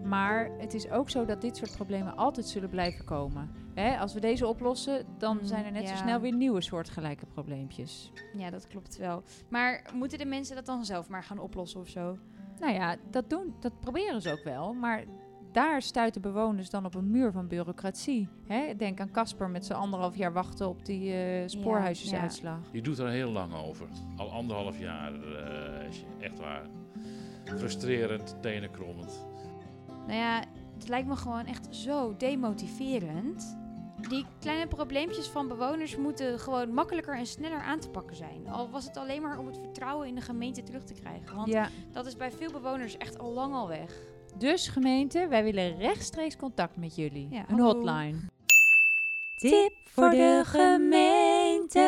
Maar 0.05 0.51
het 0.59 0.75
is 0.75 0.91
ook 0.91 1.11
zo 1.11 1.25
dat 1.25 1.41
dit 1.41 1.57
soort 1.57 1.73
problemen 1.73 2.17
altijd 2.17 2.47
zullen 2.47 2.69
blijven 2.69 3.05
komen. 3.05 3.51
Hè, 3.75 3.99
als 3.99 4.15
we 4.15 4.21
deze 4.21 4.47
oplossen, 4.47 5.07
dan 5.19 5.39
zijn 5.43 5.65
er 5.65 5.73
net 5.73 5.89
zo 5.89 5.97
snel 5.97 6.21
weer 6.21 6.35
nieuwe 6.35 6.63
soortgelijke 6.63 7.27
probleempjes. 7.27 8.13
Ja, 8.37 8.51
dat 8.51 8.67
klopt 8.67 8.97
wel. 8.97 9.23
Maar 9.49 9.83
moeten 9.95 10.19
de 10.19 10.25
mensen 10.25 10.57
dat 10.57 10.67
dan 10.67 10.85
zelf 10.85 11.09
maar 11.09 11.25
gaan 11.25 11.39
oplossen 11.39 11.81
of 11.81 11.89
zo? 11.89 12.19
Nou 12.59 12.73
ja, 12.73 12.97
dat, 13.11 13.31
doen, 13.31 13.55
dat 13.61 13.81
proberen 13.81 14.23
ze 14.23 14.33
ook 14.33 14.45
wel. 14.45 14.73
Maar 14.73 15.05
daar 15.55 15.83
stuiten 15.83 16.21
bewoners 16.21 16.71
dan 16.71 16.85
op 16.85 16.95
een 16.95 17.11
muur 17.11 17.33
van 17.33 17.47
bureaucratie. 17.49 18.29
Hè? 18.47 18.77
Denk 18.77 19.01
aan 19.01 19.11
Casper 19.11 19.51
met 19.51 19.65
zijn 19.67 19.79
anderhalf 19.79 20.17
jaar 20.17 20.33
wachten 20.33 20.69
op 20.69 20.85
die 20.87 21.13
eh, 21.13 21.43
spoorhuisjesuitslag. 21.49 22.59
Je 22.73 22.83
doet 22.83 22.99
er 22.99 23.09
heel 23.09 23.31
lang 23.31 23.55
over. 23.55 23.87
Al 24.17 24.31
anderhalf 24.33 24.79
jaar 24.79 25.13
eh, 25.15 25.89
is 25.89 25.97
je 25.99 26.07
echt 26.21 26.39
waar. 26.39 26.63
Frustrerend, 27.45 28.37
tenenkrommend. 28.41 29.27
Nou 30.07 30.19
ja, 30.19 30.45
het 30.79 30.89
lijkt 30.89 31.09
me 31.09 31.17
gewoon 31.17 31.47
echt 31.47 31.67
zo 31.71 32.15
demotiverend. 32.17 33.57
Die 34.09 34.27
kleine 34.41 34.67
probleempjes 34.67 35.27
van 35.29 35.49
bewoners 35.49 35.97
moeten 35.97 36.39
gewoon 36.39 36.75
makkelijker 36.75 37.17
en 37.19 37.27
sneller 37.27 37.61
aan 37.61 37.81
te 37.81 37.89
pakken 37.89 38.17
zijn. 38.17 38.49
Al 38.49 38.71
was 38.71 38.85
het 38.85 38.97
alleen 38.97 39.23
maar 39.23 39.39
om 39.39 39.47
het 39.47 39.59
vertrouwen 39.59 40.09
in 40.09 40.15
de 40.15 40.21
gemeente 40.21 40.63
terug 40.63 40.85
te 40.85 40.95
krijgen. 40.95 41.37
Want 41.37 41.49
Ja. 41.49 41.69
dat 41.93 42.07
is 42.07 42.17
bij 42.17 42.31
veel 42.33 42.51
bewoners 42.53 42.97
echt 42.97 43.19
al 43.19 43.33
lang 43.33 43.55
al 43.55 43.69
weg. 43.69 43.97
Dus 44.39 44.69
gemeente, 44.69 45.29
wij 45.29 45.45
willen 45.45 45.77
rechtstreeks 45.79 46.37
contact 46.37 46.77
met 46.77 46.97
jullie. 46.97 47.29
Ja, 47.31 47.45
een 47.49 47.59
hallo. 47.59 47.65
hotline. 47.75 48.19
Tip 49.37 49.73
voor 49.85 50.11
de 50.11 50.43
gemeente. 50.45 51.81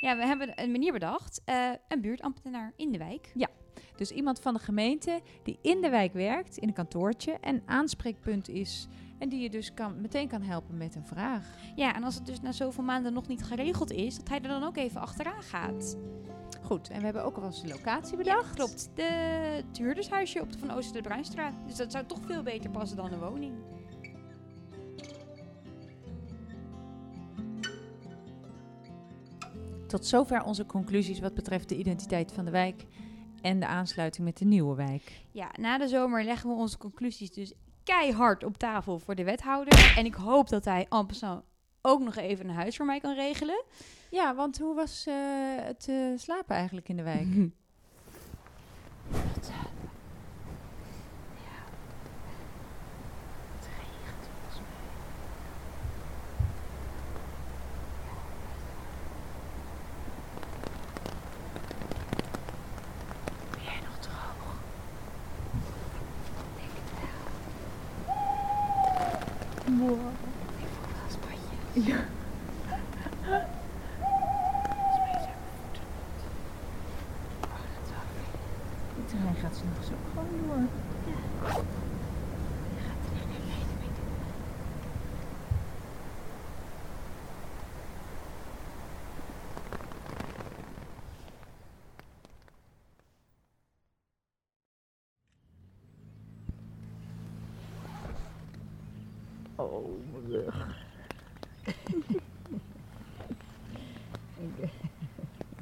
Ja, 0.00 0.16
we 0.16 0.26
hebben 0.26 0.62
een 0.62 0.70
manier 0.70 0.92
bedacht. 0.92 1.42
eh, 1.44 1.70
een 1.88 2.00
buurtambtenaar 2.00 2.72
in 2.76 2.92
de 2.92 2.98
wijk. 2.98 3.30
Ja, 3.34 3.48
dus 3.96 4.10
iemand 4.10 4.40
van 4.40 4.54
de 4.54 4.60
gemeente 4.60 5.20
die 5.42 5.58
in 5.62 5.80
de 5.80 5.88
wijk 5.88 6.12
werkt, 6.12 6.56
in 6.56 6.68
een 6.68 6.74
kantoortje 6.74 7.32
en 7.40 7.62
aanspreekpunt 7.66 8.48
is. 8.48 8.86
En 9.18 9.28
die 9.28 9.40
je 9.40 9.50
dus 9.50 9.74
kan, 9.74 10.00
meteen 10.00 10.28
kan 10.28 10.42
helpen 10.42 10.76
met 10.76 10.94
een 10.94 11.06
vraag. 11.06 11.48
Ja, 11.74 11.94
en 11.94 12.04
als 12.04 12.14
het 12.14 12.26
dus 12.26 12.40
na 12.40 12.52
zoveel 12.52 12.84
maanden 12.84 13.12
nog 13.12 13.28
niet 13.28 13.44
geregeld 13.44 13.92
is, 13.92 14.16
dat 14.16 14.28
hij 14.28 14.42
er 14.42 14.48
dan 14.48 14.64
ook 14.64 14.76
even 14.76 15.00
achteraan 15.00 15.42
gaat. 15.42 15.96
Goed, 16.62 16.88
en 16.88 16.98
we 16.98 17.04
hebben 17.04 17.24
ook 17.24 17.36
alvast 17.36 17.62
de 17.62 17.68
locatie 17.68 18.16
bedacht. 18.16 18.54
klopt. 18.54 18.90
De, 18.94 19.02
het 19.02 19.78
huurdershuisje 19.78 20.40
op 20.40 20.52
de 20.52 20.58
Van 20.58 20.70
Oosten 20.70 21.02
de 21.02 21.08
Bruinstraat. 21.08 21.54
Dus 21.66 21.76
dat 21.76 21.92
zou 21.92 22.06
toch 22.06 22.20
veel 22.26 22.42
beter 22.42 22.70
passen 22.70 22.96
dan 22.96 23.12
een 23.12 23.18
woning. 23.18 23.54
Tot 29.86 30.06
zover 30.06 30.42
onze 30.42 30.66
conclusies 30.66 31.20
wat 31.20 31.34
betreft 31.34 31.68
de 31.68 31.76
identiteit 31.76 32.32
van 32.32 32.44
de 32.44 32.50
wijk 32.50 32.86
en 33.42 33.60
de 33.60 33.66
aansluiting 33.66 34.26
met 34.26 34.38
de 34.38 34.44
nieuwe 34.44 34.74
wijk. 34.74 35.24
Ja, 35.30 35.50
na 35.60 35.78
de 35.78 35.88
zomer 35.88 36.24
leggen 36.24 36.48
we 36.50 36.56
onze 36.56 36.78
conclusies 36.78 37.30
dus 37.30 37.52
keihard 37.86 38.44
op 38.44 38.56
tafel 38.56 38.98
voor 38.98 39.14
de 39.14 39.24
wethouder. 39.24 39.94
En 39.96 40.04
ik 40.04 40.14
hoop 40.14 40.48
dat 40.48 40.64
hij 40.64 40.86
en 40.88 41.06
passant 41.06 41.42
ook 41.82 42.00
nog 42.00 42.16
even 42.16 42.48
een 42.48 42.54
huis 42.54 42.76
voor 42.76 42.86
mij 42.86 43.00
kan 43.00 43.14
regelen. 43.14 43.64
Ja, 44.10 44.34
want 44.34 44.58
hoe 44.58 44.74
was 44.74 45.06
eh, 45.06 45.14
het 45.56 45.86
eh, 45.88 45.96
slapen 46.16 46.56
eigenlijk 46.56 46.88
in 46.88 46.96
de 46.96 47.02
wijk? 47.02 47.26
我 69.78 70.16
Oh, 99.66 99.88
mijn 100.12 100.30
rug. 100.30 100.84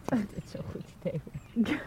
Het 0.04 0.32
is 0.44 0.50
zo'n 0.50 0.62
goed 0.70 0.94
idee. 1.00 1.20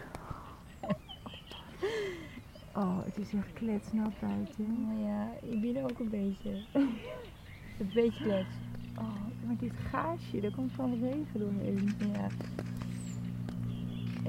Oh, 2.74 3.04
het 3.04 3.18
is 3.18 3.32
echt 3.32 3.52
kletsnat 3.52 4.12
buiten. 4.20 4.98
Ja, 5.04 5.30
ik 5.42 5.60
ben 5.60 5.82
ook 5.82 5.98
een 5.98 6.10
beetje. 6.10 6.64
Een 6.72 7.90
beetje 7.94 8.24
klets. 8.24 8.54
Oh, 8.98 9.24
maar 9.46 9.56
dit 9.58 9.72
gaasje, 9.90 10.40
daar 10.40 10.50
komt 10.50 10.72
van 10.72 10.90
de 10.90 10.98
regen 10.98 11.40
doorheen. 11.40 11.94
Ja. 12.12 12.28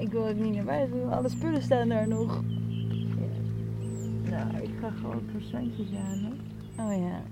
Ik 0.02 0.08
wil 0.08 0.28
ook 0.28 0.36
niet 0.36 0.54
naar 0.54 0.64
buiten. 0.64 1.12
Alle 1.12 1.28
spullen 1.28 1.62
staan 1.62 1.88
daar 1.88 2.08
nog. 2.08 2.42
Nou, 4.30 4.56
ik 4.56 4.70
ga 4.80 4.90
gewoon 4.90 5.26
croissantjes 5.26 5.90
halen 5.90 6.40
Oh 6.80 6.96
ja. 6.96 7.22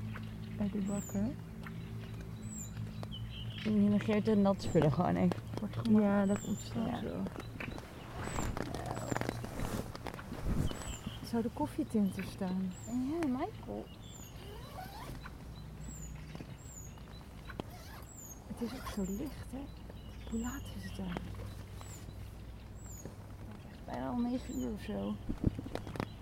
Bij 0.58 0.70
de 0.72 0.78
bakker. 0.78 1.26
Je 3.62 3.70
negeert 3.70 4.24
de 4.24 4.36
nat 4.36 4.62
spullen 4.62 4.92
gewoon 4.92 5.16
even. 5.16 5.40
Ja, 6.00 6.26
dat 6.26 6.38
Ja. 6.74 7.02
wel. 7.02 7.22
Zou 11.24 11.42
de 11.42 11.50
koffietent 11.52 12.16
er 12.16 12.24
staan? 12.24 12.72
Ja, 12.86 13.26
Michael. 13.28 13.84
Het 18.46 18.60
is 18.60 18.72
ook 18.72 18.86
zo 18.94 19.00
licht, 19.12 19.46
hè? 19.50 19.58
Hoe 20.30 20.40
laat 20.40 20.62
is 20.76 20.84
het 20.84 20.96
dan? 20.96 21.16
Bijna 23.86 24.09
al 24.09 24.16
9 24.16 24.59
uur 24.61 24.72
of 24.72 24.82
zo. 24.82 25.14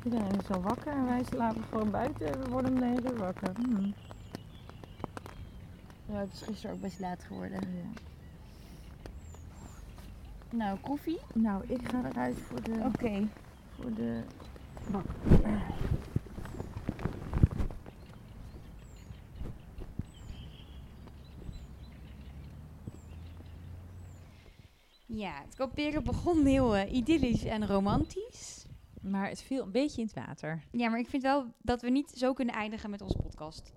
Iedereen 0.05 0.41
is 0.41 0.51
al 0.51 0.61
wakker 0.63 0.93
en 0.93 1.05
wij 1.07 1.25
slapen 1.25 1.63
gewoon 1.65 1.91
buiten 1.91 2.33
en 2.33 2.43
we 2.43 2.51
worden 2.51 2.73
om 2.73 2.79
9 2.79 3.05
uur 3.13 3.17
wakker. 3.19 3.53
Hmm. 3.57 3.95
Ja, 6.09 6.19
het 6.19 6.33
is 6.33 6.43
gisteren 6.43 6.75
ook 6.75 6.81
best 6.83 7.01
laat 7.01 7.25
geworden. 7.25 7.61
Nou, 10.51 10.79
koffie? 10.79 11.19
Nou, 11.35 11.65
ik 11.67 11.89
ga 11.89 12.05
eruit 12.05 12.39
voor 12.39 12.63
de... 12.63 12.73
Oké. 12.85 13.29
Voor 13.75 13.95
de... 13.95 14.23
bak. 14.91 15.05
Ja, 25.07 25.43
het 25.45 25.55
kamperen 25.55 26.05
begon 26.05 26.45
heel 26.45 26.77
eh, 26.77 26.93
idyllisch 26.93 27.45
en 27.45 27.67
romantisch. 27.67 28.67
Maar 29.01 29.29
het 29.29 29.43
viel 29.43 29.63
een 29.63 29.73
beetje 29.73 30.01
in 30.01 30.07
het 30.07 30.27
water. 30.27 30.63
Ja, 30.71 30.89
maar 30.89 30.99
ik 30.99 31.09
vind 31.09 31.23
wel 31.23 31.47
dat 31.63 31.83
we 31.83 31.91
niet 31.91 32.11
zo 32.11 32.33
kunnen 32.33 32.55
eindigen 32.55 32.91
met 32.91 33.03
onze 33.03 33.19
podcast. 33.23 33.73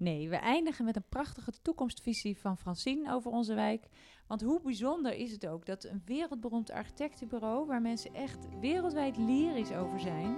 Nee, 0.00 0.28
we 0.28 0.36
eindigen 0.36 0.84
met 0.84 0.96
een 0.96 1.08
prachtige 1.08 1.52
toekomstvisie 1.62 2.38
van 2.38 2.58
Francine 2.58 3.12
over 3.12 3.30
onze 3.30 3.54
wijk. 3.54 3.88
Want 4.26 4.40
hoe 4.42 4.60
bijzonder 4.60 5.14
is 5.14 5.32
het 5.32 5.46
ook 5.46 5.66
dat 5.66 5.84
een 5.84 6.02
wereldberoemd 6.04 6.70
architectenbureau, 6.70 7.66
waar 7.66 7.82
mensen 7.82 8.14
echt 8.14 8.38
wereldwijd 8.60 9.16
lyrisch 9.16 9.72
over 9.72 10.00
zijn, 10.00 10.36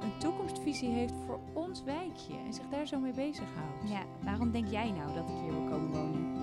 een 0.00 0.18
toekomstvisie 0.18 0.88
heeft 0.88 1.14
voor 1.26 1.40
ons 1.52 1.82
wijkje 1.82 2.34
en 2.46 2.52
zich 2.52 2.68
daar 2.68 2.86
zo 2.86 3.00
mee 3.00 3.12
bezighoudt. 3.12 3.88
Ja, 3.88 4.02
waarom 4.22 4.50
denk 4.50 4.68
jij 4.68 4.90
nou 4.90 5.14
dat 5.14 5.28
ik 5.28 5.34
hier 5.34 5.52
wil 5.52 5.68
komen 5.68 5.90
wonen? 5.90 6.40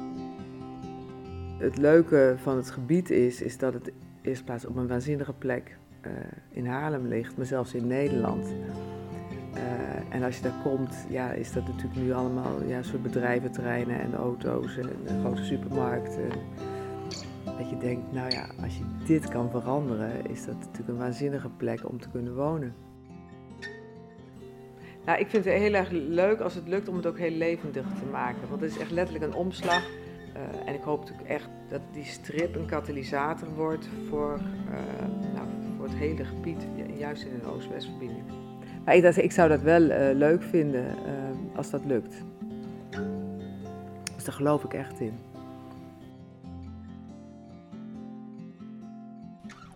Het 1.58 1.78
leuke 1.78 2.36
van 2.38 2.56
het 2.56 2.72
gebied 2.72 3.10
is, 3.10 3.42
is 3.42 3.58
dat 3.58 3.74
het 3.74 3.88
in 3.88 3.94
de 4.22 4.30
eerste 4.30 4.44
plaats 4.44 4.66
op 4.66 4.76
een 4.76 4.88
waanzinnige 4.88 5.34
plek 5.34 5.78
eh, 6.02 6.12
in 6.50 6.66
Haarlem 6.66 7.08
ligt, 7.08 7.38
maar 7.38 7.46
zelfs 7.46 7.74
in 7.74 7.88
Nederland. 7.88 8.54
Eh, 9.60 10.16
en 10.16 10.24
als 10.24 10.36
je 10.36 10.42
daar 10.42 10.62
komt, 10.64 11.06
ja, 11.10 11.32
is 11.32 11.54
dat 11.54 11.68
natuurlijk 11.68 11.96
nu 11.96 12.14
allemaal 12.14 12.64
ja, 12.68 12.82
soort 12.82 13.04
bedrijventerreinen 13.04 14.00
en 14.00 14.16
auto's 14.16 14.78
en 14.78 14.90
eh, 15.06 15.20
grote 15.20 15.44
supermarkten. 15.44 16.30
Dat 17.58 17.70
je 17.70 17.78
denkt, 17.78 18.12
nou 18.12 18.32
ja, 18.32 18.50
als 18.64 18.78
je 18.78 18.84
dit 19.06 19.30
kan 19.30 19.50
veranderen, 19.50 20.30
is 20.30 20.46
dat 20.46 20.56
natuurlijk 20.56 20.90
een 20.90 20.98
waanzinnige 20.98 21.50
plek 21.50 21.90
om 21.90 22.00
te 22.00 22.10
kunnen 22.10 22.36
wonen. 22.36 22.74
Nou, 25.06 25.20
ik 25.20 25.30
vind 25.30 25.46
het 25.46 25.54
heel 25.54 25.74
erg 25.74 25.90
leuk 25.92 26.40
als 26.40 26.56
het 26.56 26.68
lukt 26.68 26.88
om 26.88 26.96
het 26.96 27.06
ook 27.06 27.18
heel 27.18 27.38
levendig 27.38 27.86
te 28.00 28.06
maken. 28.12 28.50
Want 28.50 28.62
het 28.62 28.72
is 28.72 28.78
echt 28.78 28.92
letterlijk 28.92 29.26
een 29.26 29.40
omslag. 29.40 29.84
Uh, 30.36 30.68
en 30.68 30.74
ik 30.74 30.82
hoop 30.82 31.00
natuurlijk 31.00 31.30
echt 31.30 31.50
dat 31.70 31.82
die 31.92 32.04
strip 32.04 32.56
een 32.56 32.66
katalysator 32.66 33.50
wordt 33.56 33.90
voor, 34.10 34.40
uh, 34.70 35.34
nou, 35.34 35.48
voor 35.78 35.86
het 35.86 35.96
hele 35.96 36.26
gebied, 36.26 36.68
juist 36.98 37.24
in 37.24 37.34
een 37.34 37.46
Oost-West-verbinding. 37.46 38.39
Maar 38.90 38.98
ik, 38.98 39.16
ik, 39.16 39.32
zou 39.32 39.50
dat 39.50 39.62
wel 39.62 39.82
uh, 39.82 40.10
leuk 40.14 40.44
vinden 40.44 40.96
als 41.56 41.70
dat 41.70 41.86
lukt. 41.86 42.16
Dus 44.16 44.24
daar 44.24 44.34
geloof 44.34 44.64
ik 44.64 44.74
echt 44.74 45.00
in. 45.00 45.20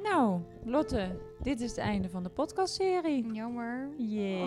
Nou, 0.03 0.39
Lotte, 0.63 1.19
dit 1.41 1.61
is 1.61 1.69
het 1.69 1.79
einde 1.79 2.09
van 2.09 2.23
de 2.23 2.29
podcastserie. 2.29 3.33
Jammer. 3.33 3.87
Yay. 3.97 4.45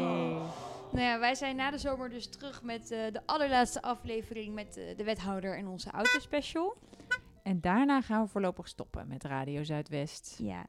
Nou 0.90 1.04
ja, 1.04 1.18
wij 1.18 1.34
zijn 1.34 1.56
na 1.56 1.70
de 1.70 1.78
zomer 1.78 2.10
dus 2.10 2.26
terug 2.26 2.62
met 2.62 2.90
uh, 2.90 2.98
de 3.12 3.20
allerlaatste 3.26 3.82
aflevering 3.82 4.54
met 4.54 4.76
uh, 4.78 4.96
de 4.96 5.04
wethouder 5.04 5.56
en 5.56 5.66
onze 5.66 5.90
autospecial. 5.90 6.76
En 7.42 7.60
daarna 7.60 8.00
gaan 8.00 8.22
we 8.22 8.28
voorlopig 8.28 8.68
stoppen 8.68 9.08
met 9.08 9.24
Radio 9.24 9.64
Zuidwest. 9.64 10.36
Ja. 10.38 10.66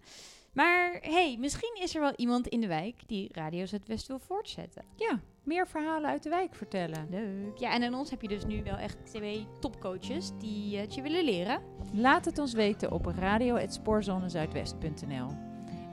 Maar 0.57 0.97
hey, 1.01 1.37
misschien 1.39 1.77
is 1.81 1.95
er 1.95 2.01
wel 2.01 2.13
iemand 2.15 2.47
in 2.47 2.61
de 2.61 2.67
wijk 2.67 2.95
die 3.05 3.29
Radio 3.33 3.65
Zuidwest 3.65 4.07
wil 4.07 4.19
voortzetten. 4.19 4.83
Ja, 4.95 5.19
meer 5.43 5.67
verhalen 5.67 6.09
uit 6.09 6.23
de 6.23 6.29
wijk 6.29 6.55
vertellen. 6.55 7.07
Leuk. 7.09 7.57
Ja, 7.57 7.73
en 7.73 7.83
aan 7.83 7.93
ons 7.93 8.09
heb 8.09 8.21
je 8.21 8.27
dus 8.27 8.45
nu 8.45 8.63
wel 8.63 8.77
echt 8.77 9.05
twee 9.05 9.47
topcoaches 9.59 10.31
die 10.37 10.77
het 10.77 10.95
je 10.95 11.01
willen 11.01 11.23
leren. 11.23 11.61
Laat 11.93 12.25
het 12.25 12.37
ons 12.37 12.53
weten 12.53 12.91
op 12.91 13.05
radio.spoorzonezuidwest.nl. 13.05 15.46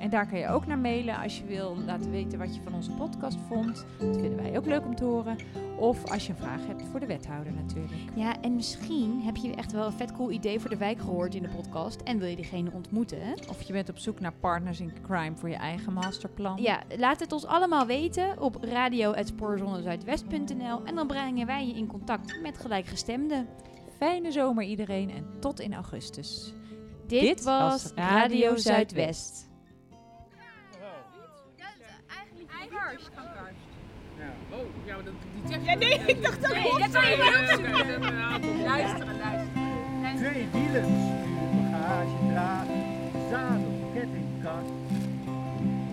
En 0.04 0.10
daar 0.10 0.28
kan 0.28 0.38
je 0.38 0.48
ook 0.48 0.66
naar 0.66 0.78
mailen 0.78 1.16
als 1.16 1.38
je 1.38 1.44
wil 1.44 1.76
laten 1.86 2.10
weten 2.10 2.38
wat 2.38 2.54
je 2.54 2.62
van 2.62 2.74
onze 2.74 2.90
podcast 2.90 3.38
vond. 3.48 3.84
Dat 3.98 4.16
vinden 4.16 4.42
wij 4.42 4.56
ook 4.56 4.66
leuk 4.66 4.84
om 4.84 4.94
te 4.94 5.04
horen. 5.04 5.36
Of 5.78 6.10
als 6.10 6.26
je 6.26 6.32
een 6.32 6.38
vraag 6.38 6.66
hebt 6.66 6.82
voor 6.90 7.00
de 7.00 7.06
wethouder 7.06 7.52
natuurlijk. 7.52 8.00
Ja, 8.14 8.40
en 8.40 8.54
misschien 8.54 9.22
heb 9.22 9.36
je 9.36 9.54
echt 9.54 9.72
wel 9.72 9.86
een 9.86 9.92
vet 9.92 10.12
cool 10.12 10.30
idee 10.30 10.60
voor 10.60 10.70
de 10.70 10.76
wijk 10.76 10.98
gehoord 10.98 11.34
in 11.34 11.42
de 11.42 11.48
podcast. 11.48 12.00
En 12.00 12.18
wil 12.18 12.28
je 12.28 12.36
diegene 12.36 12.70
ontmoeten. 12.72 13.20
Hè? 13.20 13.32
Of 13.48 13.62
je 13.62 13.72
bent 13.72 13.88
op 13.88 13.98
zoek 13.98 14.20
naar 14.20 14.32
partners 14.40 14.80
in 14.80 14.92
crime 15.02 15.36
voor 15.36 15.48
je 15.48 15.54
eigen 15.54 15.92
masterplan. 15.92 16.62
Ja, 16.62 16.82
laat 16.96 17.20
het 17.20 17.32
ons 17.32 17.46
allemaal 17.46 17.86
weten 17.86 18.40
op 18.40 18.56
radio.spoorzonezuidwest.nl. 18.60 20.84
En 20.84 20.94
dan 20.94 21.06
brengen 21.06 21.46
wij 21.46 21.66
je 21.66 21.74
in 21.74 21.86
contact 21.86 22.40
met 22.42 22.58
gelijkgestemden. 22.58 23.48
Fijne 23.96 24.32
zomer 24.32 24.64
iedereen 24.64 25.10
en 25.10 25.26
tot 25.40 25.60
in 25.60 25.74
augustus. 25.74 26.52
Dit, 27.06 27.20
Dit 27.20 27.42
was 27.42 27.92
Radio 27.94 28.56
Zuidwest. 28.56 29.52
Ja, 35.48 35.74
nee, 35.74 36.00
ik 36.06 36.22
dacht 36.22 36.42
dat 36.42 36.52
nee, 36.52 36.62
ik 36.62 36.92
dat 36.92 37.02
je 37.02 37.16
wel. 37.16 38.64
Luisteren, 38.64 39.16
luisteren. 39.18 40.16
Twee 40.16 40.48
wielen, 40.52 40.88
bagage 41.70 42.16
dragen, 42.30 42.82
zadel, 43.30 43.90
kettingkast. 43.94 44.72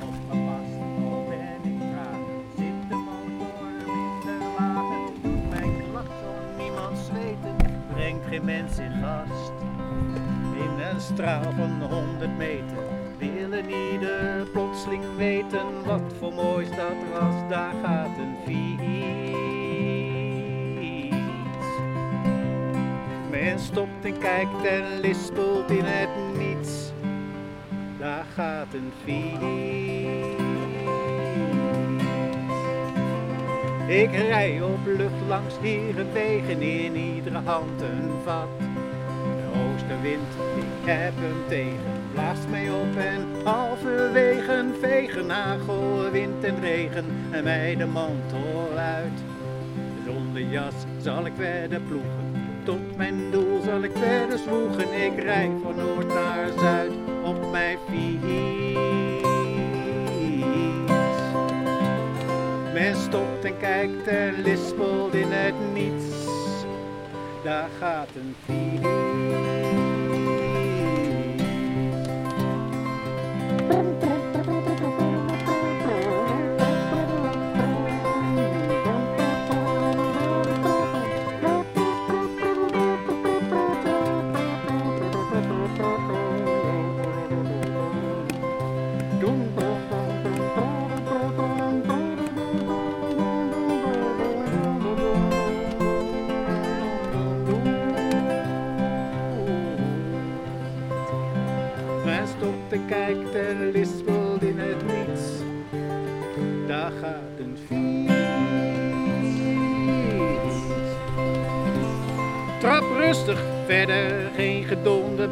Of 0.02 0.16
gepast, 0.30 0.76
al 1.04 1.26
ben 1.30 1.72
ik 1.72 1.80
traag. 1.92 2.24
Zit 2.58 2.90
de 2.90 2.96
motor 2.96 3.68
in 3.88 4.20
de 4.26 4.54
wagen, 4.58 5.14
doet 5.22 5.50
mijn 5.50 5.84
klakson 5.90 6.58
niemand 6.58 6.98
zweten. 6.98 7.56
Brengt 7.94 8.28
geen 8.28 8.46
mens 8.46 8.78
in 8.78 8.92
gast. 8.92 9.52
In 10.56 10.84
een 10.84 11.02
straal 11.02 11.52
van 11.58 11.82
100 11.82 12.38
meter 12.38 13.01
willen 13.30 13.70
ieder 13.70 14.48
plotseling 14.52 15.04
weten 15.18 15.84
wat 15.86 16.14
voor 16.20 16.34
moois 16.34 16.70
dat 16.70 17.20
was, 17.20 17.50
daar 17.50 17.74
gaat 17.84 18.18
een 18.18 18.36
fiets. 18.46 18.82
Men 23.30 23.60
stopt 23.60 24.06
en 24.06 24.18
kijkt 24.18 24.66
en 24.66 25.00
lispelt 25.00 25.72
in 25.72 25.84
het 25.86 26.38
niets, 26.38 26.92
daar 28.00 28.26
gaat 28.36 28.74
een 28.74 28.92
fiets. 29.04 30.40
Ik 33.88 34.12
rij 34.12 34.62
op 34.62 34.86
lucht 34.86 35.22
langs 35.28 35.56
herenwegen, 35.62 36.62
in 36.62 36.96
iedere 36.96 37.42
hand 37.46 37.82
een 37.82 38.10
vat. 38.24 38.48
De 39.36 39.60
oostenwind, 39.60 40.34
ik 40.56 40.86
heb 40.86 41.14
hem 41.16 41.48
tegen 41.48 42.01
blaast 42.14 42.48
mij 42.50 42.70
op 42.72 42.96
en 42.96 43.28
halverwege 43.44 44.66
vegen 44.82 45.30
hagel, 45.30 46.10
wind 46.12 46.44
en 46.44 46.60
regen 46.60 47.06
en 47.32 47.44
mij 47.44 47.76
de 47.76 47.86
mantel 47.86 48.70
uit. 48.76 49.20
Zonder 50.06 50.42
jas 50.42 50.74
zal 51.02 51.26
ik 51.26 51.34
verder 51.36 51.82
ploegen, 51.82 52.34
tot 52.64 52.98
mijn 52.98 53.32
doel 53.32 53.62
zal 53.62 53.84
ik 53.84 53.92
verder 53.94 54.38
zwoegen. 54.38 55.04
Ik 55.04 55.24
rij 55.24 55.52
van 55.64 55.76
noord 55.76 56.08
naar 56.08 56.50
zuid 56.60 56.92
op 57.24 57.52
mijn 57.52 57.78
fiets. 57.90 58.26
Men 62.74 62.96
stopt 62.96 63.46
en 63.46 63.58
kijkt 63.58 64.08
en 64.08 64.42
lispelt 64.42 65.14
in 65.14 65.28
het 65.30 65.74
niets, 65.74 66.26
daar 67.44 67.70
gaat 67.80 68.10
een 68.16 68.36
fiets. 68.46 69.11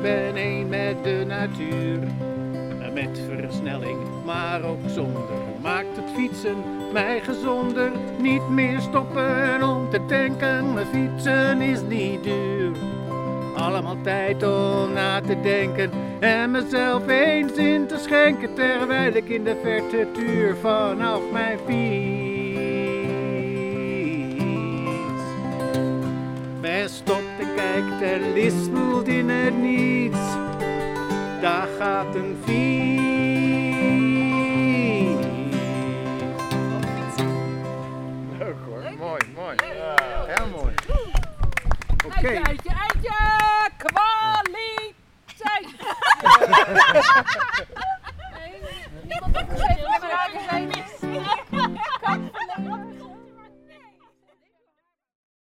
Ben 0.02 0.38
een 0.38 0.70
met 0.70 1.04
de 1.04 1.24
natuur. 1.28 2.00
Met 2.94 3.20
versnelling, 3.30 3.98
maar 4.26 4.64
ook 4.64 4.80
zonder, 4.88 5.40
maakt 5.62 5.96
het 5.96 6.12
fietsen 6.16 6.58
mij 6.94 7.20
gezonder. 7.20 7.92
Niet 8.22 8.50
meer 8.50 8.80
stoppen 8.80 9.64
om 9.64 9.90
te 9.90 10.06
tanken, 10.06 10.74
mijn 10.74 10.86
fietsen 10.86 11.62
is 11.62 11.82
niet 11.82 12.24
duur. 12.24 12.72
Allemaal 13.56 13.98
tijd 14.02 14.44
om 14.44 14.94
na 14.94 15.22
te 15.22 15.42
denken 15.42 15.92
en 16.20 16.52
mezelf 16.52 17.08
eens 17.08 17.54
in 17.54 17.88
te 17.88 17.98
schenken 17.98 18.54
terwijl 18.54 19.14
ik 19.14 19.30
in 19.30 19.44
de 19.44 19.56
verte 19.64 20.08
tuur 20.14 20.56
vanaf 20.56 21.22
mijn 21.32 21.60
fiets. 21.66 21.99
kijkt, 27.80 28.02
er 28.02 28.20
lispelt 28.20 29.08
in 29.08 29.30
het 29.30 29.58
niets. 29.58 30.20
Daar 31.42 31.68
gaat 31.80 32.16
een 32.16 32.38
fiets. 32.46 32.80
Leuk 38.38 38.56
hoor, 38.66 38.84
mooi, 38.98 39.22
mooi. 39.36 39.56
Ja. 39.76 39.96
Heel 40.28 40.48
mooi. 40.48 40.74
Oké. 42.06 42.18
Okay. 42.18 42.36
Eitje, 42.36 42.44
eitje, 42.44 42.70
eitje, 42.70 43.70
kwaliteit. 43.78 44.98